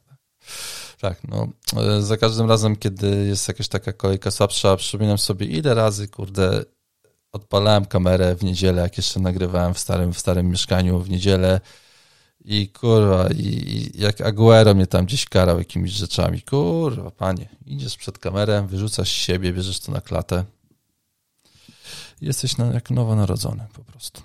[0.99, 5.73] Tak, no e, za każdym razem, kiedy jest jakaś taka kolejka słabsza, przypominam sobie ile
[5.73, 6.63] razy, kurde,
[7.31, 11.61] odpalałem kamerę w niedzielę, jak jeszcze nagrywałem w starym, w starym mieszkaniu w niedzielę
[12.45, 17.97] i kurwa, i, i jak Aguero mnie tam gdzieś karał jakimiś rzeczami, kurwa, panie, idziesz
[17.97, 20.43] przed kamerę, wyrzucasz siebie, bierzesz to na klatę,
[22.21, 24.21] jesteś na, jak nowonarodzony po prostu.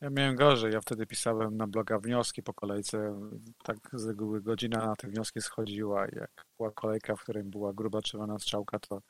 [0.00, 3.20] Ja miałem gorzej, ja wtedy pisałem na bloga wnioski po kolejce,
[3.64, 8.02] tak z reguły godzina na te wnioski schodziła jak była kolejka, w której była gruba
[8.02, 9.02] czerwona strzałka, to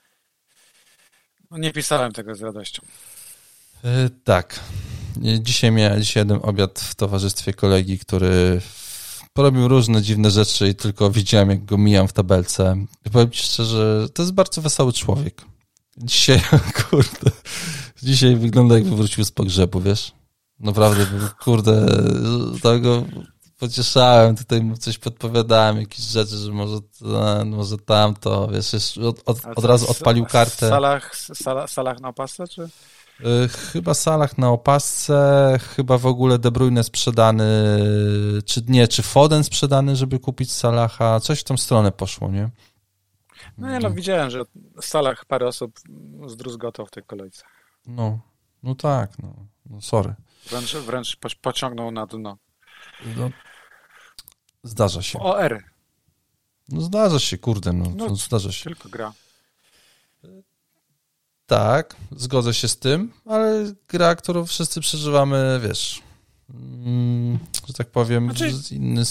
[1.51, 2.83] no nie pisałem tego z radością.
[3.85, 4.61] Yy, tak.
[5.41, 8.61] Dzisiaj miałem dzisiaj jeden obiad w towarzystwie kolegi, który
[9.33, 12.77] porobił różne dziwne rzeczy i tylko widziałem, jak go mijam w tabelce.
[13.07, 15.45] I powiem ci szczerze, to jest bardzo wesoły człowiek.
[15.97, 16.41] Dzisiaj,
[16.91, 17.31] kurde,
[18.03, 20.13] dzisiaj wygląda jakby wrócił z pogrzebu, wiesz?
[20.61, 21.07] Naprawdę,
[21.41, 21.87] kurde,
[22.63, 23.05] tego
[23.59, 26.79] pocieszałem, tutaj mu coś podpowiadałem, jakieś rzeczy, że może,
[27.45, 30.67] może tamto, wiesz, od, od, od razu odpalił kartę.
[30.67, 31.17] W salach,
[31.67, 32.69] salach, na opasce, czy?
[33.21, 37.45] Y, chyba salach na opasce, chyba w ogóle De Bruyne sprzedany,
[38.45, 42.51] czy nie, czy Foden sprzedany, żeby kupić Salaha, coś w tą stronę poszło, nie?
[43.59, 44.43] No ja no, widziałem, że
[44.83, 45.81] w salach parę osób
[46.27, 47.45] zdruzgotał w tej kolejce.
[47.87, 48.19] No,
[48.63, 49.35] no tak, no,
[49.67, 50.15] no sorry.
[50.51, 52.39] Wręcz, wręcz pociągnął na dno.
[53.17, 53.31] No,
[54.63, 55.19] zdarza się.
[55.19, 55.65] OR.
[56.69, 58.65] No zdarza się, kurde, no, no zdarza się.
[58.65, 59.13] Tylko gra.
[61.49, 66.03] Tak, zgodzę się z tym, ale gra, którą wszyscy przeżywamy, wiesz,
[66.51, 68.75] mm, że tak powiem, znaczy...
[68.75, 69.03] inny...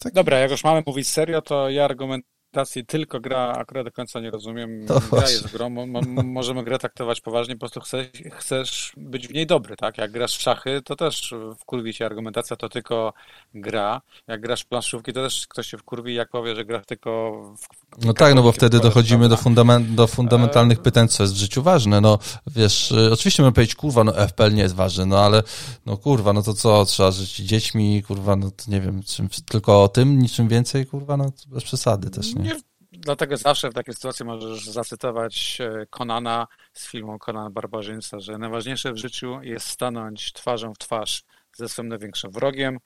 [0.00, 0.12] Tak...
[0.12, 4.20] Dobra, jak już mamy mówić serio, to ja argument interpretacji tylko gra akurat do końca
[4.20, 4.86] nie rozumiem.
[4.86, 5.32] To gra właśnie.
[5.32, 9.76] jest grą, mo, możemy grę traktować poważnie, po prostu chcesz, chcesz być w niej dobry,
[9.76, 9.98] tak?
[9.98, 13.12] Jak grasz w szachy, to też wkurwi cię argumentacja, to tylko
[13.54, 14.00] gra.
[14.26, 18.04] Jak grasz w planszówki, to też ktoś się wkurwi, jak powie, że gra tylko w...
[18.04, 21.62] No tak, no bo wtedy dochodzimy do, fundament, do fundamentalnych pytań, co jest w życiu
[21.62, 22.00] ważne.
[22.00, 25.42] No wiesz, y, oczywiście możemy powiedzieć, kurwa, no FPL nie jest ważny, no ale
[25.86, 29.82] no kurwa, no to co, trzeba żyć dziećmi, kurwa, no to nie wiem, czym, tylko
[29.82, 32.37] o tym, niczym więcej, kurwa, no bez przesady też, nie?
[32.38, 32.54] Nie
[32.92, 38.92] dlatego zawsze w takiej sytuacji możesz zacytować e, Konana z filmu Conan Barbarzyńca, że najważniejsze
[38.92, 41.24] w życiu jest stanąć twarzą w twarz
[41.56, 42.78] ze swoim największym wrogiem,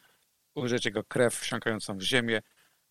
[0.54, 2.42] ujrzeć jego krew wsiąkającą w ziemię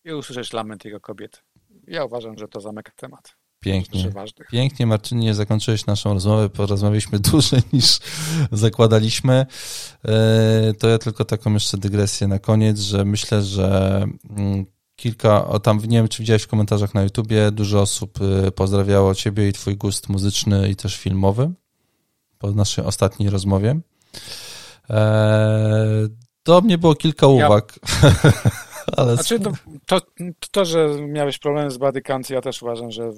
[0.04, 1.38] i usłyszeć lament jego kobiety.
[1.86, 3.36] Ja uważam, że to zamyka temat.
[3.60, 4.12] Pięknie.
[4.50, 6.48] Pięknie, Marcinie, zakończyłeś naszą rozmowę.
[6.48, 7.98] Porozmawialiśmy dłużej niż
[8.52, 9.46] zakładaliśmy.
[10.04, 14.66] E, to ja tylko taką jeszcze dygresję na koniec, że myślę, że mm,
[15.02, 19.48] kilka, tam nie wiem, czy widziałeś w komentarzach na YouTubie, dużo osób y, pozdrawiało Ciebie
[19.48, 21.50] i Twój gust muzyczny i też filmowy
[22.38, 23.80] po naszej ostatniej rozmowie.
[24.88, 26.08] Eee,
[26.44, 27.78] do mnie było kilka uwag.
[28.02, 28.12] Ja,
[28.96, 29.14] Ale...
[29.14, 29.52] Znaczy, to,
[29.86, 30.00] to,
[30.50, 33.10] to, że miałeś problemy z count, ja też uważam, że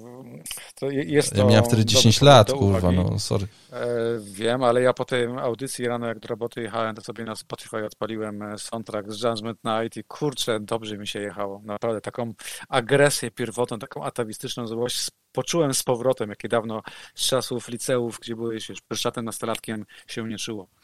[0.75, 1.37] to jest to...
[1.37, 3.47] Ja miałem wtedy 10 lat, kurwa, no sorry.
[3.71, 3.87] E,
[4.19, 7.85] wiem, ale ja po tej audycji rano, jak do roboty jechałem, to sobie na Spotify
[7.85, 11.61] odpaliłem e, soundtrack z Judgment Night i kurczę, dobrze mi się jechało.
[11.63, 12.33] Naprawdę, taką
[12.69, 16.81] agresję pierwotną, taką atawistyczną złość poczułem z powrotem, jakie dawno
[17.15, 20.67] z czasów liceów, gdzie byłeś już pryszczatem nastolatkiem, się nie czuło.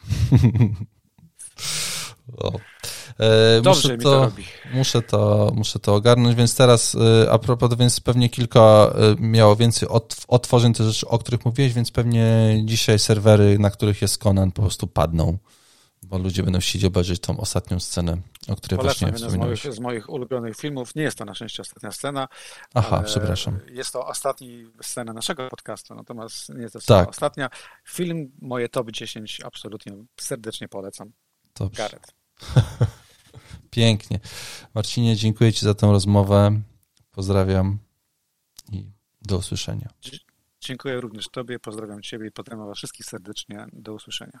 [2.38, 2.52] O.
[3.18, 4.44] E, Dobrze muszę to, to, robi.
[4.74, 9.56] Muszę to, muszę to ogarnąć, więc teraz e, a propos, więc pewnie kilka e, miało
[9.56, 9.88] więcej
[10.28, 14.62] otworzeń te rzeczy, o których mówiłeś, więc pewnie dzisiaj serwery, na których jest Conan, po
[14.62, 15.38] prostu padną,
[16.02, 18.16] bo ludzie będą chcieli obejrzeć tą ostatnią scenę,
[18.48, 19.60] o której Polecam właśnie wspominałeś.
[19.60, 22.28] Z moich, z moich ulubionych filmów, nie jest to na szczęście ostatnia scena.
[22.74, 23.58] Aha, przepraszam.
[23.70, 27.08] Jest to ostatni scena naszego podcastu, natomiast nie jest to tak.
[27.08, 27.50] ostatnia.
[27.84, 31.12] Film, moje top 10 absolutnie serdecznie polecam.
[31.54, 31.82] Dobrze.
[31.82, 32.21] Gareth.
[33.70, 34.20] Pięknie.
[34.74, 36.60] Marcinie, dziękuję Ci za tę rozmowę.
[37.10, 37.78] Pozdrawiam
[38.72, 38.90] i
[39.22, 39.88] do usłyszenia.
[40.60, 43.66] Dziękuję również Tobie, pozdrawiam Ciebie i pozdrawiam Was wszystkich serdecznie.
[43.72, 44.40] Do usłyszenia.